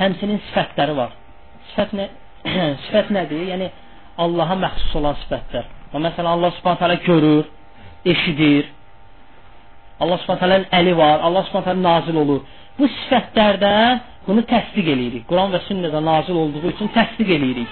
həmsinin 0.00 0.40
sifətləri 0.48 0.96
var. 0.96 1.14
Sifət 1.72 1.94
nə? 1.98 2.08
sifət 2.86 3.12
nədir? 3.14 3.46
Yəni 3.52 3.70
Allaha 4.24 4.56
məxsus 4.62 4.94
olan 5.00 5.18
sifətlər. 5.24 5.68
Və 5.94 6.00
məsələn 6.02 6.26
Allah 6.26 6.50
Subhanahu 6.56 6.78
taala 6.82 6.94
görür, 7.06 7.44
eşidir. 8.04 8.64
Allah 10.00 10.18
Subhanahu 10.18 10.40
taala'nın 10.40 10.66
əli 10.78 10.96
var, 10.98 11.20
Allah 11.22 11.44
Subhanahu 11.46 11.68
taala 11.68 11.82
nazil 11.82 12.16
olur. 12.22 12.40
Bu 12.78 12.88
sifətlərdə 12.96 13.70
bunu 14.26 14.42
təsdiq 14.50 14.90
eləyirik. 14.94 15.28
Quran 15.30 15.54
və 15.54 15.60
sünnədə 15.68 16.02
nazil 16.02 16.40
olduğu 16.42 16.64
üçün 16.72 16.90
təsdiq 16.96 17.30
eləyirik. 17.36 17.70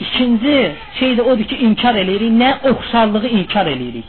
İkinci 0.00 0.56
şey 0.98 1.12
də 1.18 1.22
odur 1.28 1.44
ki, 1.52 1.60
inkar 1.68 2.00
eləyirik. 2.00 2.32
Nə 2.42 2.50
oxşarlığı 2.72 3.28
inkar 3.42 3.68
eləyirik. 3.68 4.08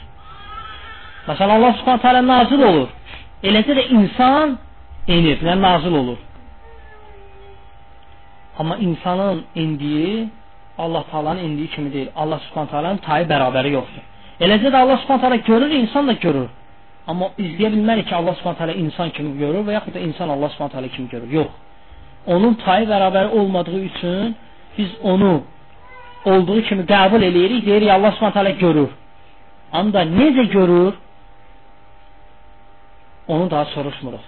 Məsələn 1.27 1.55
Allah 1.59 1.73
Subhanahu 1.79 2.05
taala 2.07 2.23
nazil 2.33 2.63
olur. 2.71 2.89
Eləcə 3.43 3.75
də 3.79 3.89
insan 3.97 4.55
enir, 5.11 5.43
nə 5.43 5.59
nazil 5.59 5.99
olur. 6.01 6.19
Amma 8.59 8.77
insanın 8.77 9.43
indiyi 9.55 10.29
Allah 10.85 11.03
Taala'nın 11.11 11.43
indiyi 11.47 11.69
kimi 11.75 11.93
deyil. 11.93 12.09
Allah 12.15 12.39
Subhanahu 12.45 12.71
Taala'nın 12.71 12.97
tayı 13.07 13.25
bərabəri 13.33 13.69
yoxdur. 13.77 14.03
Eləcə 14.45 14.67
də 14.73 14.77
Allah 14.83 14.97
Subhanahu 15.01 15.21
Taala 15.21 15.35
görür, 15.35 15.71
insan 15.81 16.07
da 16.07 16.13
görür. 16.25 16.49
Amma 17.07 17.25
izləyə 17.45 17.69
bilmərik 17.75 18.07
ki, 18.09 18.15
Allah 18.19 18.33
Subhanahu 18.37 18.57
Taala 18.61 18.73
insan 18.83 19.09
kimi 19.15 19.37
görür 19.43 19.63
və 19.67 19.71
yaxud 19.77 19.93
da 19.97 19.99
insan 19.99 20.29
Allah 20.33 20.49
Subhanahu 20.53 20.73
Taala 20.75 20.87
kimi 20.95 21.09
görür. 21.13 21.29
Yox. 21.39 21.51
Onun 22.33 22.53
tayı 22.65 22.85
bərabəri 22.93 23.29
olmadığı 23.39 23.79
üçün 23.89 24.35
biz 24.77 24.89
onu 25.03 25.31
olduğu 26.25 26.61
kimi 26.67 26.83
qəbul 26.93 27.21
eləyirik, 27.29 27.65
deyirik 27.65 27.89
Allah 27.89 28.11
Subhanahu 28.11 28.33
Taala 28.33 28.49
görür. 28.65 28.89
Amma 29.71 30.03
necə 30.19 30.45
görür? 30.57 30.93
Onu 33.27 33.51
daha 33.51 33.65
soruşmuruq. 33.65 34.23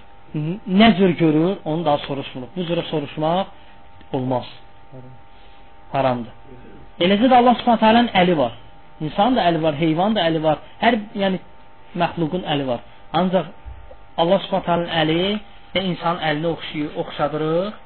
Nə 0.80 0.98
cür 0.98 1.10
görür? 1.24 1.58
Onu 1.66 1.86
daha 1.86 1.98
soruşmuruq. 1.98 2.50
Bu 2.56 2.62
cürə 2.70 2.84
soruşmaq 2.92 3.46
olmaz. 4.14 4.48
Haramdır. 5.94 6.34
Eləcə 7.06 7.30
də 7.30 7.36
Allah 7.40 7.56
Subhanahu 7.60 7.82
taalanın 7.82 8.12
əli 8.22 8.36
var. 8.38 8.54
İnsanın 9.02 9.38
da 9.38 9.46
əli 9.50 9.62
var, 9.62 9.76
heyvan 9.78 10.16
da 10.16 10.26
əli 10.30 10.42
var. 10.44 10.62
Hər 10.82 10.98
yəni 11.22 11.40
məxluqun 12.02 12.46
əli 12.54 12.68
var. 12.68 12.84
Ancaq 13.20 13.50
Allah 14.22 14.40
Subhanahu 14.46 14.68
taalanın 14.70 14.94
əli 15.02 15.24
və 15.74 15.84
insanın 15.90 16.22
əlinə 16.30 16.52
oxşayır, 16.56 16.92
oxşadırıq. 17.04 17.80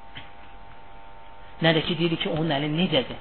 Nə 1.64 1.74
də 1.76 1.84
ki 1.88 1.98
deyirik 2.00 2.24
ki, 2.24 2.34
onun 2.36 2.52
əli 2.58 2.72
necədir? 2.76 3.20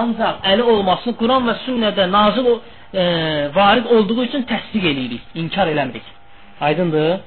Ancaq 0.00 0.44
əli 0.52 0.68
olmasını 0.74 1.16
Quran 1.20 1.48
və 1.48 1.56
sünnədə 1.64 2.10
nazil 2.10 2.50
e, 2.52 2.60
varid 3.56 3.88
olduğu 3.96 4.20
üçün 4.28 4.44
təsdiq 4.52 4.84
eləyirik, 4.92 5.32
inkar 5.42 5.72
eləmirik. 5.72 6.06
Aydındır? 6.60 7.18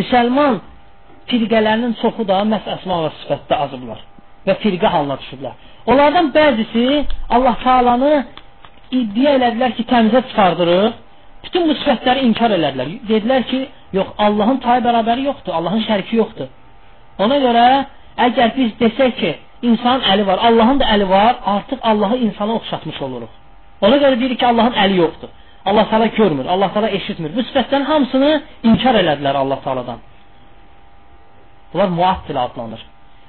Müsəlman 0.00 0.58
firqələrinin 1.30 1.94
çoxu 2.00 2.26
da 2.28 2.42
məhz 2.48 2.66
əsma 2.78 3.04
və 3.04 3.14
sifətdə 3.20 3.60
azıblar 3.66 4.02
və 4.46 4.56
firqə 4.62 4.88
halına 4.94 5.16
düşüblər. 5.22 5.54
Onlardan 5.86 6.30
bəzisi 6.36 7.04
Allah 7.36 7.56
Taalanı 7.64 8.12
iddia 8.90 9.36
elədilər 9.38 9.74
ki, 9.76 9.86
təmizə 9.92 10.22
çıxardırır. 10.28 10.92
Bütün 11.44 11.68
bu 11.68 11.76
sifətləri 11.80 12.24
inkar 12.28 12.54
elədilər. 12.56 12.92
Dedilər 13.08 13.46
ki, 13.50 13.60
yox, 13.98 14.12
Allahın 14.26 14.60
tayı 14.64 14.84
bərabəri 14.86 15.26
yoxdur, 15.30 15.52
Allahın 15.58 15.84
şəriki 15.88 16.16
yoxdur. 16.22 16.48
Ona 17.24 17.38
görə 17.46 17.66
əgər 18.26 18.54
biz 18.56 18.72
desək 18.80 19.16
ki, 19.20 19.32
insanın 19.68 20.06
əli 20.12 20.26
var, 20.26 20.40
Allahın 20.48 20.80
da 20.80 20.88
əli 20.96 21.08
var, 21.08 21.36
artıq 21.56 21.80
Allahı 21.90 22.16
insana 22.26 22.54
oxşatmış 22.60 23.02
oluruq. 23.06 23.32
Ona 23.80 23.96
görə 24.02 24.20
deyirik 24.20 24.38
ki, 24.40 24.46
Allahın 24.46 24.80
əli 24.84 24.96
yoxdur. 25.04 25.30
Allah 25.64 25.88
Taala 25.90 26.06
görmür, 26.06 26.46
Allah 26.46 26.72
Taala 26.72 26.90
eşitmir. 26.98 27.36
Bu 27.36 27.44
sifətlərin 27.48 27.86
hamısını 27.90 28.32
inkar 28.70 28.94
elədilər 29.02 29.36
Allah 29.42 29.60
Taaladan. 29.64 30.02
Bunlar 31.72 31.88
muattil 31.88 32.42
adlanır. 32.42 32.82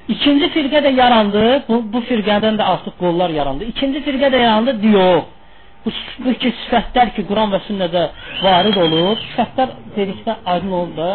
İkinci 0.08 0.50
firqə 0.54 0.82
də 0.86 0.91
yarandı. 0.94 1.44
Bu, 1.68 1.80
bu 1.94 2.02
firqədən 2.10 2.60
də 2.60 2.65
artıq 2.74 2.98
qollar 3.00 3.32
yarandı. 3.34 3.65
İkinci 3.74 4.04
firqə 4.06 4.30
də 4.34 4.41
yarandı 4.44 4.82
diyor. 4.82 5.24
Bu, 5.86 5.94
bu 6.26 6.34
ki 6.41 6.52
sifətlər 6.63 7.13
ki 7.15 7.26
Quran 7.30 7.54
və 7.54 7.62
sünnədə 7.68 8.04
varid 8.44 8.78
olur. 8.86 9.18
Sifətlər 9.32 9.74
dedikdə 9.96 10.38
aydın 10.54 10.76
oldu 10.82 10.98
da. 10.98 11.10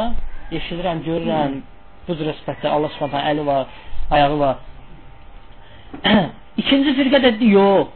Eşidirəm, 0.58 1.04
görürəm. 1.06 1.60
Bu 2.08 2.16
cür 2.18 2.32
sifətlər 2.40 2.74
Allah 2.76 2.90
Subhanahu 2.96 3.30
əli 3.32 3.46
var, 3.46 3.66
ayağı 4.10 4.38
var. 4.38 4.56
İkinci 6.62 6.94
firqə 6.98 7.22
də 7.26 7.36
diyor. 7.40 7.86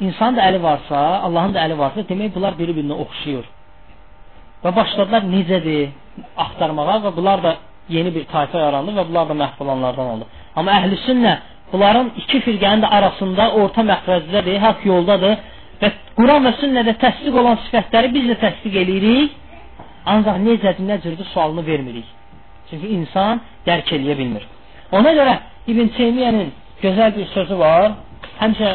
İnsan 0.00 0.36
da 0.36 0.44
əli 0.48 0.60
varsa, 0.62 0.98
Allahın 1.26 1.54
da 1.54 1.64
əli 1.64 1.78
varsa, 1.78 2.04
demək 2.10 2.34
bunlar 2.34 2.58
bir-birinə 2.58 2.98
oxşayır. 3.04 3.48
Və 4.64 4.74
başladılar 4.76 5.24
necədir 5.32 5.88
axtarmağa 6.44 6.98
və 7.06 7.14
bunlar 7.16 7.42
da 7.42 7.56
yeni 7.88 8.14
bir 8.14 8.24
tayfa 8.32 8.58
yarandı 8.58 8.94
və 8.98 9.04
bunlar 9.08 9.28
da 9.28 9.36
məhv 9.42 9.62
olanlardan 9.64 10.10
oldu. 10.14 10.26
Amma 10.56 10.74
əhl-i 10.78 10.98
sünnə 11.06 11.34
bunların 11.72 12.10
iki 12.22 12.40
firqənin 12.46 12.84
də 12.84 12.90
arasında 12.98 13.50
orta 13.60 13.84
məxrəcdədir, 13.90 14.58
haqq 14.66 14.86
yoldadır 14.92 15.36
və 15.82 15.92
Quran 16.18 16.46
və 16.46 16.52
sünnədə 16.60 16.96
təsdiq 17.04 17.40
olan 17.40 17.58
sifətləri 17.66 18.12
biz 18.16 18.28
də 18.30 18.36
təsdiq 18.44 18.78
eləyirik, 18.82 19.36
ancaq 20.12 20.40
necədir, 20.46 20.84
nə 20.90 21.00
cürdür 21.04 21.28
sualını 21.34 21.66
vermirik. 21.66 22.08
Çünki 22.70 22.92
insan 22.98 23.40
dərk 23.66 23.92
eləyə 23.96 24.18
bilmir. 24.18 24.44
Ona 24.92 25.12
görə 25.18 25.38
İbn 25.68 25.90
Teymiyənin 25.96 26.52
gözəl 26.82 27.16
bir 27.16 27.26
sözü 27.34 27.58
var. 27.58 27.92
Həmişə 28.40 28.70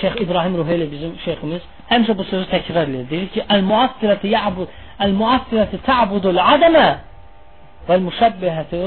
Şeyx 0.00 0.20
İbrahim 0.20 0.56
Ruheyli 0.56 0.86
bizim 0.92 1.12
şeyximiz 1.24 1.62
həmişə 1.90 2.14
bu 2.18 2.24
sözü 2.24 2.46
təkrar 2.50 2.88
edir. 2.88 3.10
Deyir 3.10 3.28
ki, 3.28 3.44
"El-muattilatu 3.54 4.26
ya'bud 4.26 4.68
el-muattilatu 5.00 5.76
ta'budul 5.82 6.38
adama 6.54 6.88
Vəl-müşəbbihətü 7.88 8.82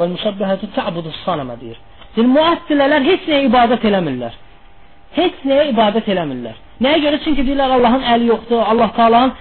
Vəl-müşəbbihətü 0.00 0.70
tə'budu 0.76 1.12
sanəmə 1.22 1.58
deyir. 1.60 1.78
Deyir, 2.16 2.28
müəttilələr 2.36 3.06
heç 3.10 3.28
nəyə 3.30 3.46
ibadət 3.48 3.86
eləmirlər. 3.90 4.34
Heç 5.16 5.44
nəyə 5.48 5.70
ibadət 5.72 6.08
eləmirlər. 6.14 6.58
Nəyə 6.82 7.00
görə? 7.04 7.20
Çünki 7.24 7.44
deyirlər 7.46 7.76
Allahın 7.78 8.04
əli 8.14 8.28
yoxdur, 8.32 8.62
Allah 8.72 8.90
Taala'nın 8.96 9.34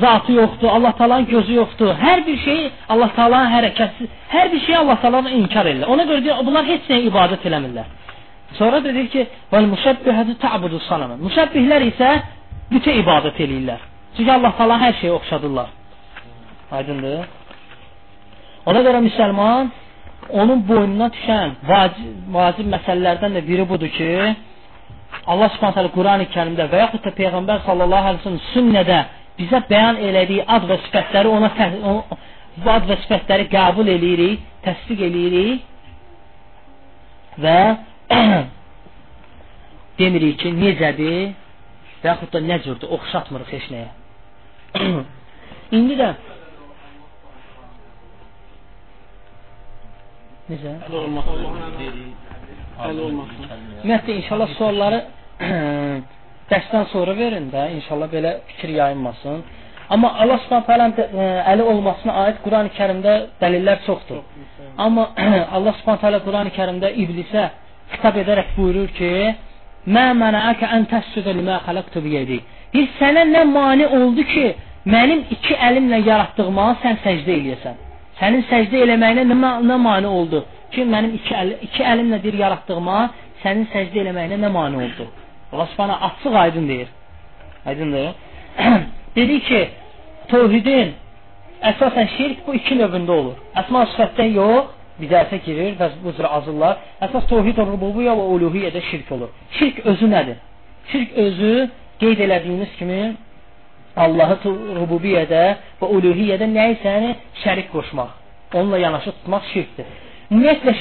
zatı 0.00 0.32
yoxdur, 0.32 0.68
Allah 0.68 0.92
Taala'nın 0.98 1.26
gözü 1.26 1.52
yoxdur. 1.60 1.92
Hər 2.04 2.26
bir 2.26 2.38
şey 2.44 2.60
Allah 2.88 3.10
Taala'nın 3.16 3.52
hərəkəti, 3.56 4.08
hər 4.34 4.52
bir 4.52 4.60
şey 4.66 4.76
Allah 4.82 5.00
Taala'nı 5.02 5.30
inkar 5.40 5.66
edirlər. 5.66 5.92
Ona 5.94 6.06
görə 6.10 6.24
deyir, 6.24 6.42
bunlar 6.48 6.64
heç 6.72 6.90
nəyə 6.90 7.10
ibadət 7.10 7.46
eləmirlər. 7.50 7.94
Sonra 8.58 8.84
da 8.84 8.94
deyir 8.94 9.08
ki, 9.14 9.26
"Vel 9.52 9.66
müşəbbihatu 9.74 10.38
ta'budu 10.44 10.78
sanama." 10.88 11.14
Müşəbbihlər 11.26 11.82
isə 11.92 12.10
bütə 12.72 12.92
ibadət 13.02 13.40
eləyirlər. 13.44 13.80
Çünki 14.16 14.32
Allah 14.32 14.52
Taala 14.58 14.76
hər 14.84 14.94
şeyi 15.00 15.12
oxşadırlar. 15.12 15.68
Aydındır? 16.72 17.26
Ona 18.66 18.80
görə 18.82 19.00
müsəlman 19.04 19.68
onun 20.40 20.62
boynuna 20.68 21.08
düşən 21.14 21.52
vacib, 21.68 22.14
vacib 22.34 22.66
məsələlərdən 22.72 23.36
də 23.38 23.42
biri 23.46 23.64
budur 23.68 23.90
ki, 23.94 24.08
Allah 25.26 25.50
Subhanahu 25.54 25.92
Qurani 25.94 26.26
Kərimdə 26.34 26.66
və 26.72 26.80
yaxud 26.84 27.02
da 27.06 27.12
Peyğəmbər 27.20 27.62
sallallahu 27.66 28.10
əleyhi 28.10 28.22
və 28.22 28.24
səlləm 28.26 28.42
sünnədə 28.52 28.98
bizə 29.38 29.60
bəyan 29.70 29.96
elədiyi 30.08 30.44
ad 30.56 30.66
və 30.70 30.76
sifətləri 30.86 31.28
ona 31.30 31.50
bu 32.56 32.70
ad 32.72 32.86
və 32.88 32.96
sifətləri 33.04 33.48
qəbul 33.52 33.90
eləyirik, 33.94 34.44
təsdiq 34.64 35.02
eləyirik 35.08 35.58
və 37.44 37.58
demirik 40.00 40.38
ki, 40.42 40.54
necədir 40.56 41.34
və 42.02 42.10
yaxud 42.10 42.32
da 42.32 42.42
nə 42.48 42.56
cürdür, 42.64 42.88
oxşatmırıq 42.96 43.50
heç 43.56 43.66
nəyə. 43.74 43.90
İndi 45.76 45.98
də 45.98 46.08
Necə? 50.46 50.72
Həll 50.86 50.96
olmasın. 51.00 51.38
Həll 52.78 52.98
olmasın. 53.06 53.46
Ümumiyyətlə 53.82 54.16
inşallah 54.20 54.50
sualları 54.58 54.98
dərsdən 56.50 56.84
sonra 56.92 57.14
verin 57.18 57.48
də, 57.54 57.64
inşallah 57.78 58.10
belə 58.12 58.32
fikir 58.50 58.74
yayınmasın. 58.76 59.40
Amma 59.90 60.12
Allah 60.22 60.38
Subhanahu 60.44 60.66
taala 60.66 60.86
əli 61.52 61.62
olmasına 61.72 62.14
aid 62.24 62.38
Qurani-Kərimdə 62.44 63.14
dəlillər 63.42 63.82
çoxdur. 63.86 64.22
Amma 64.84 65.08
Allah 65.56 65.74
Subhanahu 65.80 66.04
taala 66.04 66.20
Qurani-Kərimdə 66.28 66.92
iblisə 67.02 67.48
xitab 67.94 68.20
edərək 68.22 68.54
buyurur 68.58 68.92
ki: 68.98 69.10
"Mə 69.94 70.04
mənəəkə 70.22 70.70
ən 70.76 70.86
təscudə 70.92 71.34
limə 71.40 71.58
xalaqtu 71.66 72.02
biyədi." 72.06 72.38
Deyir, 72.74 72.88
sənə 73.00 73.26
nə 73.34 73.42
mane 73.50 73.86
oldu 73.98 74.22
ki, 74.34 74.46
mənim 74.94 75.26
iki 75.38 75.58
əlimlə 75.68 76.02
yaratdığıma 76.10 76.68
sən 76.84 77.02
səcdə 77.04 77.34
eləyəsən? 77.40 77.82
Sənin 78.20 78.44
səcdə 78.50 78.82
eləməyinə 78.86 79.24
nə, 79.28 79.52
nə 79.68 79.78
mane 79.80 80.08
oldu 80.08 80.42
ki, 80.72 80.84
mənim 80.88 81.16
iki, 81.18 81.34
əl, 81.34 81.54
iki 81.68 81.84
əlimlə 81.84 82.20
bir 82.22 82.38
yaratdığıma 82.42 82.98
sənin 83.42 83.66
səcdə 83.72 84.02
eləməyinə 84.04 84.38
nə 84.40 84.52
mane 84.52 84.80
oldu? 84.84 85.08
Allah 85.52 85.68
Subhanahu 85.72 86.04
açıq 86.10 86.36
aydın 86.44 86.68
deyir. 86.68 86.88
Aydındır? 87.66 88.14
Dedi 89.16 89.40
ki, 89.48 89.60
tövhidin 90.28 90.94
əsasən 91.70 92.08
şirk 92.16 92.46
bu 92.46 92.54
iki 92.58 92.78
növündə 92.80 93.12
olur. 93.20 93.36
Əsma 93.60 93.84
sifətdən 93.92 94.34
yox, 94.36 94.72
bidətə 95.00 95.40
girir 95.44 95.76
və 95.80 95.90
bu 96.02 96.12
cür 96.16 96.28
azırlar. 96.38 96.80
Əsas 97.04 97.28
tövhid 97.30 97.58
rububiyyə 97.60 98.16
və 98.16 98.26
uluhiyyədə 98.34 98.82
şirk 98.90 99.12
olur. 99.16 99.32
Şirk 99.58 99.84
özü 99.92 100.10
nədir? 100.12 100.40
Şirk 100.92 101.16
özü 101.24 101.52
qeyd 102.00 102.20
elədiyimiz 102.26 102.76
kimi 102.78 103.00
Allahı 103.96 104.52
rububiyyədə 104.76 105.42
və 105.80 105.88
uluhiyyədə 105.98 106.48
nəyisəni 106.52 107.14
şərik 107.42 107.70
qoşmaq, 107.72 108.10
onunla 108.54 108.78
yanaşı 108.82 109.14
tutmaq 109.20 109.46
şirkdir. 109.52 109.86
Ümumiyyətlə 110.30 110.74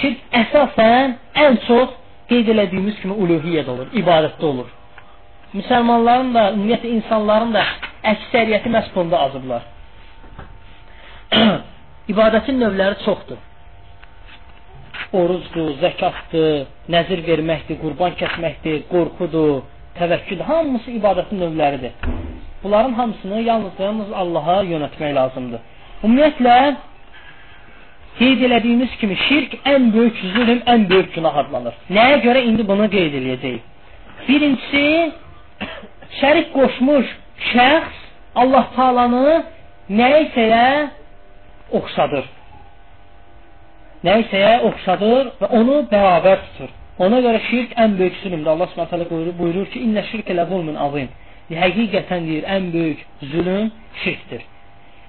şirk 0.00 0.34
əsasən 0.40 1.14
ən 1.44 1.60
çox 1.66 1.94
qeyd 2.30 2.50
elədiyimiz 2.54 2.98
kimi 3.02 3.14
uluhiyyədə 3.14 3.70
olur, 3.70 3.92
ibadətdə 4.02 4.50
olur. 4.50 4.72
Müsəlmanların 5.54 6.32
da, 6.34 6.44
ümumiyyətlə 6.56 6.92
insanların 6.98 7.54
da 7.54 7.62
əksəriyyəti 8.12 8.72
məhz 8.74 8.90
bunda 8.96 9.20
azıblar. 9.28 9.68
İbadətin 12.12 12.58
növləri 12.62 12.98
çoxdur. 13.04 13.38
Orucdur, 15.16 15.70
zəkatdır, 15.84 16.66
nəzir 16.92 17.22
verməkdir, 17.28 17.78
qurban 17.82 18.18
kəsməkdir, 18.18 18.82
qorxudur, 18.90 19.60
təvəkkül, 20.00 20.42
hamısı 20.50 20.96
ibadətin 20.98 21.44
növləridir. 21.44 22.25
Bunların 22.66 22.92
hamısını 22.92 23.40
yalnız 23.40 23.72
yalnız 23.78 24.12
Allaha 24.12 24.54
yönətmək 24.66 25.12
lazımdır. 25.14 25.60
Ümumiyyətlə 26.04 26.54
qeyd 28.18 28.40
elədiyimiz 28.46 28.96
kimi 29.00 29.16
şirk 29.28 29.52
ən 29.72 29.84
böyük 29.94 30.16
zülm, 30.34 30.62
ən 30.72 30.88
böyük 30.90 31.12
günah 31.14 31.36
adlanır. 31.42 31.76
Nəyə 31.96 32.16
görə 32.24 32.40
indi 32.48 32.66
bunu 32.68 32.88
qeyd 32.90 33.14
eləyəcəyik? 33.18 33.60
Birincisi 34.28 34.82
şərik 36.20 36.48
qoşmuş 36.56 37.12
şəxs 37.50 38.00
Allah 38.42 38.64
Taalanı 38.76 39.36
nəyisəyə 40.00 40.66
oxşadır. 41.80 42.24
Nəyisəyə 44.08 44.56
oxşadır 44.70 45.30
və 45.44 45.52
onu 45.60 45.76
bərabər 45.92 46.42
tutur. 46.48 46.74
Ona 46.98 47.22
görə 47.28 47.44
şirk 47.46 47.78
ən 47.84 47.94
böyük 48.02 48.18
zülmdür. 48.24 48.50
Allah 48.56 48.66
Subhanahu 48.72 48.90
taala 48.90 49.38
buyurur, 49.38 49.66
ki: 49.66 49.80
"İnne 49.80 50.02
şirke 50.10 50.36
le 50.36 50.44
zulmun 50.50 50.74
azim." 50.74 51.08
Həqiqətən 51.50 52.26
deyir, 52.26 52.44
ən 52.56 52.72
böyük 52.72 53.06
zülm 53.22 53.70
şirkdir. 54.04 54.42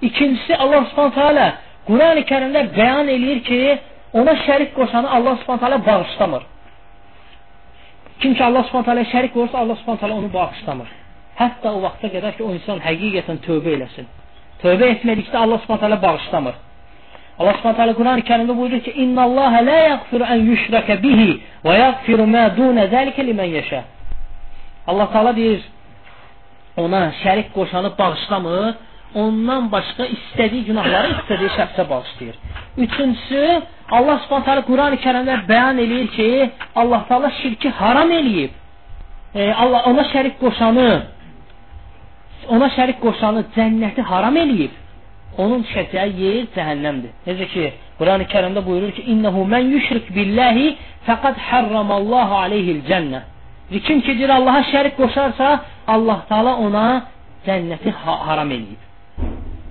İkincisi 0.02 0.58
Allah 0.58 0.86
Subhanahu 0.90 1.16
taala 1.16 1.48
Qurani-Kərimdə 1.88 2.62
bəyan 2.78 3.08
eləyir 3.16 3.40
ki, 3.50 3.80
ona 4.14 4.34
şərik 4.46 4.74
qoşanı 4.76 5.12
Allah 5.12 5.36
Subhanahu 5.42 5.60
taala 5.60 5.86
bağışlamır. 5.86 6.44
Kim 8.20 8.34
ki 8.34 8.44
Allah 8.44 8.64
Subhanahu 8.64 8.86
taala 8.86 9.02
şərik 9.02 9.34
qoşsa 9.34 9.58
Allah 9.58 9.76
Subhanahu 9.76 10.00
taala 10.00 10.16
onu 10.16 10.34
bağışlamır. 10.34 10.88
Hətta 11.42 11.68
o 11.78 11.82
vaxta 11.82 12.08
qədər 12.14 12.38
ki, 12.38 12.44
o 12.44 12.54
insan 12.58 12.78
həqiqətən 12.88 13.42
tövbə 13.48 13.74
eləsin. 13.78 14.06
Tövbə 14.64 14.86
etmədikdə 14.94 15.38
Allah 15.38 15.60
Subhanahu 15.64 15.84
taala 15.86 16.02
bağışlamır. 16.02 16.56
Allah 17.40 17.54
Subhanahu 17.58 17.78
taala 17.78 17.94
Quran-Kərimdə 18.00 18.58
buyurur 18.58 18.82
ki: 18.86 18.92
"İnnallaha 19.04 19.66
la 19.66 19.80
yaghfiru 19.92 20.26
an 20.34 20.40
yushraka 20.50 21.02
bihi 21.04 21.30
və 21.66 21.74
yaghfiru 21.80 22.26
ma 22.28 22.46
dun 22.58 22.78
zalika 22.94 23.22
limen 23.22 23.50
yasha." 23.58 23.84
Allah 24.88 25.08
Taala 25.14 25.36
deyir: 25.36 25.62
ona 26.84 27.02
şərik 27.24 27.50
qoşanı 27.58 27.90
bağışlamır, 28.00 28.74
ondan 29.22 29.64
başqa 29.76 30.04
istədiyi 30.16 30.64
günahları 30.70 31.08
istədiyi 31.18 31.52
şəxsə 31.58 31.84
bağışlayır. 31.90 32.36
Üçüncüsü, 32.84 33.42
Allah 33.98 34.18
Subhanahu 34.24 34.46
taala 34.48 34.64
Qurani-Kərimdə 34.70 35.36
bəyan 35.52 35.78
eləyir 35.86 36.08
ki, 36.18 36.30
Allah 36.76 37.02
Taala 37.10 37.30
şirki 37.42 37.70
haram 37.70 38.12
eləyib. 38.20 38.52
E, 39.36 39.54
Allah 39.62 39.82
ona 39.90 40.04
şərik 40.14 40.36
qoşanı 40.44 40.90
ona 42.56 42.68
şərik 42.78 43.00
qoşanı 43.06 43.42
cənnəti 43.56 44.02
haram 44.12 44.36
eləyib 44.44 44.74
onun 45.42 45.64
düşəcəyi 45.66 46.14
yer 46.24 46.46
cəhənnəmdir. 46.56 47.12
Necə 47.28 47.48
ki, 47.54 47.66
Qurani 48.00 48.26
Kərimdə 48.34 48.62
buyurur 48.66 48.92
ki, 48.98 49.02
"İnnehu 49.14 49.46
men 49.54 49.64
yüşrik 49.74 50.16
billahi 50.16 50.68
faqad 51.08 51.36
harramallahu 51.50 52.34
aleyhi'l 52.46 52.82
cennə." 52.90 53.22
Kim 53.70 54.02
ki 54.02 54.14
deyir 54.18 54.30
Allaha 54.30 54.62
şərik 54.72 54.96
qoşarsa, 55.02 55.48
Allah 55.88 56.20
Taala 56.30 56.54
ona 56.66 56.86
cənnəti 57.48 57.92
ha 58.02 58.14
haram 58.28 58.52
eləyib. 58.58 58.82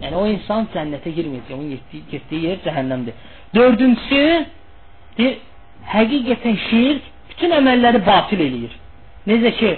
Yəni 0.02 0.16
o 0.20 0.24
insan 0.34 0.68
cənnətə 0.74 1.12
girməyəcək, 1.16 1.52
onun 1.56 1.70
getdiyi, 1.74 2.02
getdiyi 2.12 2.42
yer 2.48 2.58
cəhənnəmdir. 2.66 3.14
Dördüncüsü, 3.56 4.22
deyir, 5.18 5.36
həqiqətən 5.94 6.56
şirk 6.68 7.12
bütün 7.30 7.54
əməlləri 7.60 8.02
batil 8.10 8.42
eləyir. 8.48 8.74
Necə 9.30 9.52
ki, 9.60 9.70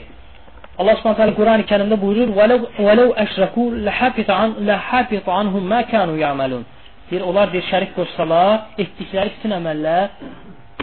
Allah 0.78 0.96
Subhanahu 0.98 1.18
taala 1.20 1.34
Qurani 1.38 1.64
Kərimdə 1.70 1.96
buyurur: 2.02 2.34
"Vəlau 2.78 3.08
əşraku 3.24 3.62
ləhafita 3.86 4.34
an 4.42 4.50
ləhafita 4.68 5.30
anhum 5.40 5.64
ma 5.72 5.80
kanu 5.92 6.16
ya'malun." 6.24 6.64
Deyir, 7.10 7.22
onlar 7.30 7.52
bir 7.54 7.62
şərik 7.70 7.94
qoşsalar, 7.98 8.52
etdikləri 8.82 9.30
bütün 9.36 9.54
əməllər 9.60 10.04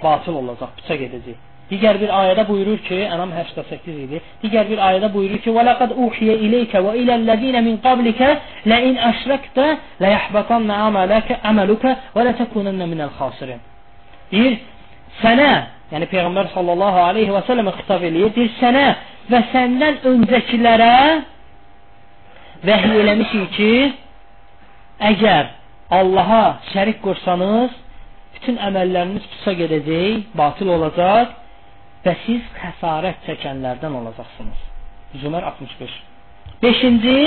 batıl 0.04 0.36
olacaq, 0.42 0.72
puça 0.80 0.96
gedəcək. 1.04 1.38
Digər 1.66 1.98
bir 1.98 2.12
ayədə 2.14 2.44
buyurur 2.46 2.82
ki, 2.86 2.98
Ənam 3.10 3.32
88 3.34 4.02
idi. 4.04 4.20
Digər 4.44 4.68
bir 4.70 4.82
ayədə 4.88 5.10
buyurur 5.14 5.40
ki: 5.42 5.50
"Və 5.56 5.64
laqad 5.66 5.96
uhiyə 5.98 6.36
ileykə 6.46 6.82
və 6.86 6.92
iləl-ləzina 7.02 7.62
min 7.66 7.80
qablikə 7.86 8.28
la 8.70 8.78
in 8.90 9.00
əşrəkdə 9.10 9.66
la 10.04 10.12
yahbatanna 10.14 10.76
amalaka 10.88 11.40
amaluka 11.52 11.96
və 12.16 12.26
la 12.28 12.34
takunanna 12.38 12.86
minəl 12.92 13.10
xasirin." 13.18 13.64
Deyir, 14.32 14.60
sənə, 15.22 15.50
yəni 15.94 16.10
Peyğəmbər 16.12 16.52
sallallahu 16.54 17.00
alayhi 17.10 17.34
və 17.34 17.42
səlləmə 17.48 17.74
xitab 17.80 18.06
eləyir, 18.10 18.34
deyir, 18.36 18.52
sənə 18.60 18.86
və 19.32 19.40
səndən 19.54 19.98
öncəkilərə 20.12 20.98
vəhiy 22.70 23.00
eləmişik 23.06 23.48
ki, 23.58 23.72
əgər 25.12 25.50
Allaha 25.98 26.44
şərik 26.74 27.02
qoşsanız, 27.02 27.74
bütün 28.38 28.62
əməlləriniz 28.70 29.26
pusa 29.34 29.54
gedəcək, 29.58 30.30
batil 30.38 30.70
olacaq 30.78 31.34
və 32.06 32.14
siz 32.26 32.46
xəsarət 32.60 33.26
çəkənlərdən 33.28 33.98
olacaqsınız. 34.02 34.62
Zümər 35.24 35.46
65. 35.52 35.96
Beşinci, 36.62 37.18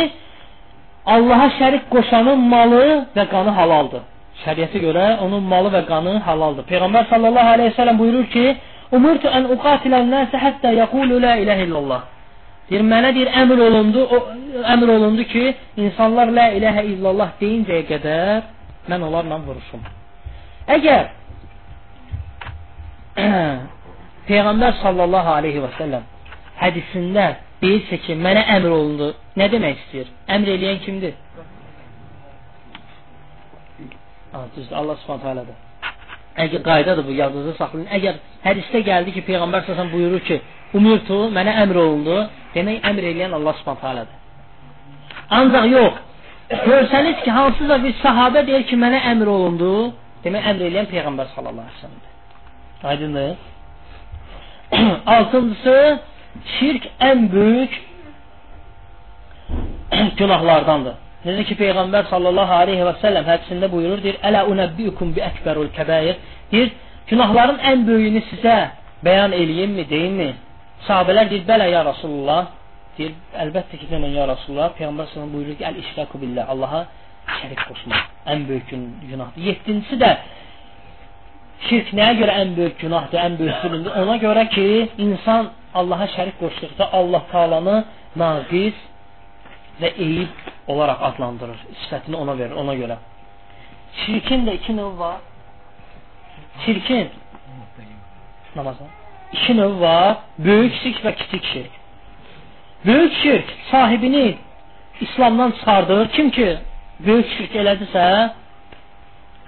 Allaha 1.08 1.48
şərik 1.58 1.88
qoşanın 1.90 2.40
malı 2.52 2.84
və 3.16 3.24
qanı 3.32 3.54
halaldır. 3.58 4.02
Şəriətə 4.44 4.80
görə 4.82 5.06
onun 5.24 5.42
malı 5.42 5.72
və 5.74 5.82
qanı 5.88 6.18
halaldır. 6.26 6.66
Peyğəmbər 6.70 7.08
sallallahu 7.10 7.54
əleyhi 7.54 7.72
və 7.72 7.78
səlləm 7.78 7.98
buyurur 8.02 8.26
ki, 8.34 8.46
Umurtu 8.96 9.28
ən 9.28 9.50
uqatilən 9.52 10.06
nəsə 10.08 10.38
hətta 10.40 10.70
yəqulu 10.72 11.18
la 11.20 11.34
ilahe 11.42 11.66
illallah. 11.66 12.06
Deyir, 12.70 12.84
mənə 12.84 13.10
deyir, 13.16 13.28
əmr 13.42 13.60
olundu, 13.66 14.04
o, 14.04 14.20
əmr 14.74 14.92
olundu 14.94 15.24
ki, 15.28 15.44
insanlar 15.84 16.32
la 16.32 16.46
ilahə 16.56 16.84
illallah 16.94 17.34
deyincəyə 17.40 17.84
qədər 17.88 18.42
mən 18.88 19.04
onlarla 19.08 19.40
vuruşum. 19.44 19.82
Əgər 20.76 21.04
Peyğəmbər 24.28 24.80
sallallahu 24.82 25.34
aleyhi 25.40 25.62
və 25.64 25.70
səlləm 25.78 26.06
hədisində 26.58 27.28
deyirsə 27.62 28.00
ki, 28.04 28.16
mənə 28.18 28.44
əmr 28.56 28.74
olundu, 28.74 29.12
nə 29.38 29.48
demək 29.52 29.80
istəyir? 29.84 30.10
Əmr 30.34 30.52
eləyən 30.56 30.82
kimdir? 30.84 31.14
Ha, 34.32 34.44
düzdür, 34.54 34.74
Allah 34.76 34.98
subhanət 35.04 35.30
alədir. 35.32 35.58
Əgər 36.38 36.62
qaydadır 36.66 37.06
bu 37.08 37.14
yadınızda 37.18 37.54
saxlayın. 37.58 37.88
Əgər 37.98 38.18
hədisdə 38.44 38.82
gəldi 38.86 39.14
ki, 39.16 39.24
peyğəmbər 39.30 39.64
sallallahu 39.66 39.94
buyurur 39.94 40.22
ki, 40.28 40.40
"Umirtu, 40.78 41.18
mənə 41.36 41.54
əmr 41.64 41.76
olundu." 41.84 42.18
Demək 42.54 42.84
əmr 42.90 43.02
eləyən 43.12 43.32
Allah 43.38 43.54
Subhanahu 43.58 43.82
taalədir. 43.86 44.16
Ancaq 45.38 45.66
yox. 45.76 45.94
Görsəniz 46.68 47.22
ki, 47.24 47.30
hansısa 47.30 47.82
bir 47.84 47.94
sahabə 48.04 48.46
deyir 48.46 48.64
ki, 48.68 48.76
mənə 48.76 49.00
əmr 49.12 49.26
olundu, 49.36 49.92
demək 50.24 50.42
əmr 50.50 50.62
eləyən 50.68 50.88
peyğəmbər 50.94 51.26
sallallahu 51.34 51.66
əleyhi 51.66 51.76
və 51.76 51.82
səlləmdir. 51.82 52.12
Aydındır? 52.90 53.57
Altıncısı, 55.06 55.98
şirk 56.58 56.88
ən 57.00 57.32
böyük 57.32 57.72
günahlardandır. 60.20 60.96
Necə 61.26 61.44
ki 61.48 61.56
Peyğəmbər 61.58 62.06
sallallahu 62.12 62.54
aleyhi 62.62 62.84
və 62.86 62.94
səlləm 63.02 63.26
hədisində 63.26 63.70
buyurur, 63.72 64.02
deyir, 64.02 64.20
"Ələ 64.28 64.44
unəbbiukum 64.52 65.14
bi 65.16 65.24
əkbərul 65.30 65.72
kəbair." 65.78 66.20
Deyir, 66.52 66.70
günahların 67.10 67.58
ən 67.70 67.86
böyüyünü 67.88 68.22
sizə 68.30 68.56
bəyan 69.06 69.34
eləyimmi, 69.40 69.88
deyimmi? 69.90 70.30
Sahabelər 70.86 71.30
deyir, 71.30 71.44
"Bələ 71.50 71.70
ya 71.70 71.84
Rasulullah." 71.84 72.46
Deyir, 72.98 73.12
"Əlbəttə 73.44 73.74
ki, 73.80 73.86
demən 73.90 74.14
ya 74.20 74.28
Rasulullah." 74.28 74.70
Peyğəmbər 74.78 75.06
sallallahu 75.10 75.34
buyurur 75.36 75.56
ki, 75.58 75.64
"Əl-işraku 75.70 76.20
billah." 76.22 76.44
Allaha 76.52 76.86
şərik 77.40 77.62
qoşmaq 77.68 78.02
ən 78.32 78.48
böyük 78.48 78.70
günahdır. 79.10 79.40
7-ci 79.48 79.96
də 80.02 80.10
şirk 81.66 81.92
nəyə 81.98 82.14
görə 82.20 82.34
ən 82.42 82.54
böyük 82.56 82.78
günahdır, 82.80 83.18
ən 83.26 83.38
böyük 83.38 83.56
zülmdür? 83.62 83.96
Ona 84.02 84.16
görə 84.22 84.48
ki, 84.54 84.66
insan 85.04 85.50
Allaha 85.74 86.06
şərik 86.14 86.36
qoşduqda 86.42 86.92
Allah 86.98 87.22
Taala'nı 87.32 87.76
naqis 88.16 88.76
və 89.80 89.92
eyib 90.04 90.32
olaraq 90.72 91.02
adlandırır. 91.08 91.58
Sifətini 91.82 92.16
ona 92.16 92.38
verir, 92.38 92.56
ona 92.62 92.74
görə. 92.74 92.96
Şirkin 94.04 94.46
də 94.46 94.54
iki 94.58 94.76
növ 94.76 94.98
var. 94.98 95.18
Şirkin 96.64 97.08
namaza. 98.56 98.84
İki 99.32 99.56
növ 99.56 99.80
var. 99.80 100.16
Böyük 100.38 100.74
şirk 100.82 101.04
və 101.04 101.14
kiçik 101.14 101.44
şirk. 101.52 101.70
Böyük 102.86 103.12
şirk 103.22 103.44
sahibini 103.70 104.36
İslamdan 105.00 105.50
çıxardır. 105.50 106.08
Kim 106.08 106.30
ki 106.30 106.58
böyük 107.00 107.28
şirk 107.36 107.54
elədirsə 107.54 108.30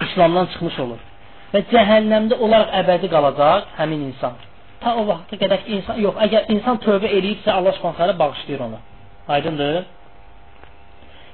İslamdan 0.00 0.46
çıxmış 0.46 0.78
olur. 0.78 0.98
Və 1.52 1.64
cəhənnəmdə 1.72 2.38
olaraq 2.38 2.74
əbədi 2.82 3.10
qalacaq 3.10 3.72
həmin 3.78 4.08
insan. 4.10 4.36
Ta 4.80 4.94
o 4.96 5.06
vaxta 5.08 5.36
qədər 5.36 5.64
ki, 5.64 5.78
insan 5.78 5.98
yox, 6.00 6.20
əgər 6.26 6.52
insan 6.54 6.78
tövbə 6.84 7.08
eləyibsə 7.10 7.50
Allah 7.52 7.74
Subhanahu 7.78 8.18
bağışlayır 8.18 8.60
onu. 8.68 8.78
Aydındır? 9.28 9.84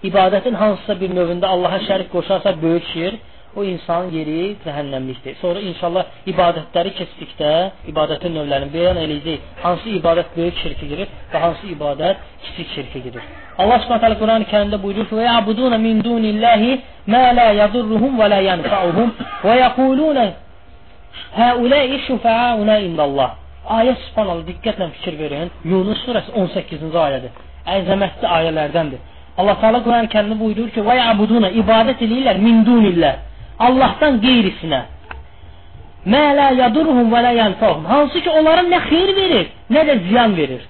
ibadətin 0.05 0.55
hansısa 0.63 0.95
bir 1.01 1.11
növündə 1.19 1.47
Allaha 1.55 1.79
şərik 1.89 2.09
qoşarsa 2.15 2.51
böyük 2.63 2.85
şirk, 2.93 3.21
o 3.57 3.65
insanın 3.65 4.11
yeri 4.13 4.57
cəhənnəmlikdir. 4.65 5.37
Sonra 5.41 5.61
inşallah 5.71 6.05
ibadətləri 6.33 6.93
keçdikdə 6.99 7.53
ibadətin 7.93 8.35
növlərini 8.37 8.73
bəyan 8.75 9.01
eləyəcək. 9.05 9.47
Hansı 9.63 9.95
ibadət 9.99 10.35
böyük 10.37 10.59
şirkə 10.63 10.89
girir 10.91 11.13
və 11.33 11.43
hansı 11.45 11.71
ibadət 11.73 12.27
kiçik 12.45 12.75
şirkə 12.77 13.03
girir. 13.07 13.25
Allah 13.59 13.81
Subhanahu 13.83 14.05
taala 14.05 14.19
Quran-Kərimdə 14.23 14.81
buyurur: 14.83 15.09
"Və 15.19 15.25
ya'buduna 15.31 15.79
min 15.87 16.03
dunillahi 16.05 16.81
ma 17.15 17.25
la 17.39 17.49
yadurruhum 17.63 18.21
və 18.21 18.29
la 18.35 18.41
yanfa'uhum 18.51 19.13
və 19.45 19.55
yəquluna 19.63 20.27
Həuləi 21.41 22.01
şüfəauna 22.07 22.81
indallah." 22.89 23.31
Ayə 23.79 23.97
subhanallah 24.07 24.45
diqqətlə 24.51 24.91
fikir 24.97 25.15
verin. 25.19 25.49
Yunus 25.65 26.03
surəsi 26.07 26.31
18-ci 26.43 26.99
ayədir. 27.07 27.33
Əzəmətli 27.77 28.27
ayələrdəndir. 28.39 29.01
Allah 29.39 29.57
Teala 29.63 29.81
Quran-ı 29.87 30.13
Kərimdə 30.13 30.37
buyurur 30.43 30.69
ki: 30.75 30.81
"Və 30.89 30.95
ya'buduna 31.01 31.51
ibadət 31.63 32.05
eləyirlər 32.07 32.39
min 32.47 32.63
dunillah." 32.69 33.17
Allahdan 33.59 34.21
qeyrisinə. 34.21 34.83
Mə 36.07 36.23
la 36.39 36.51
yadurhum 36.55 37.11
və 37.11 37.23
la 37.25 37.33
yanfa'uhum. 37.41 37.85
Hansı 37.91 38.21
ki 38.23 38.31
onlara 38.31 38.63
nə 38.63 38.81
xeyir 38.89 39.13
verir, 39.17 39.47
nə 39.75 39.83
də 39.89 39.99
ziyan 40.09 40.37
verir. 40.37 40.63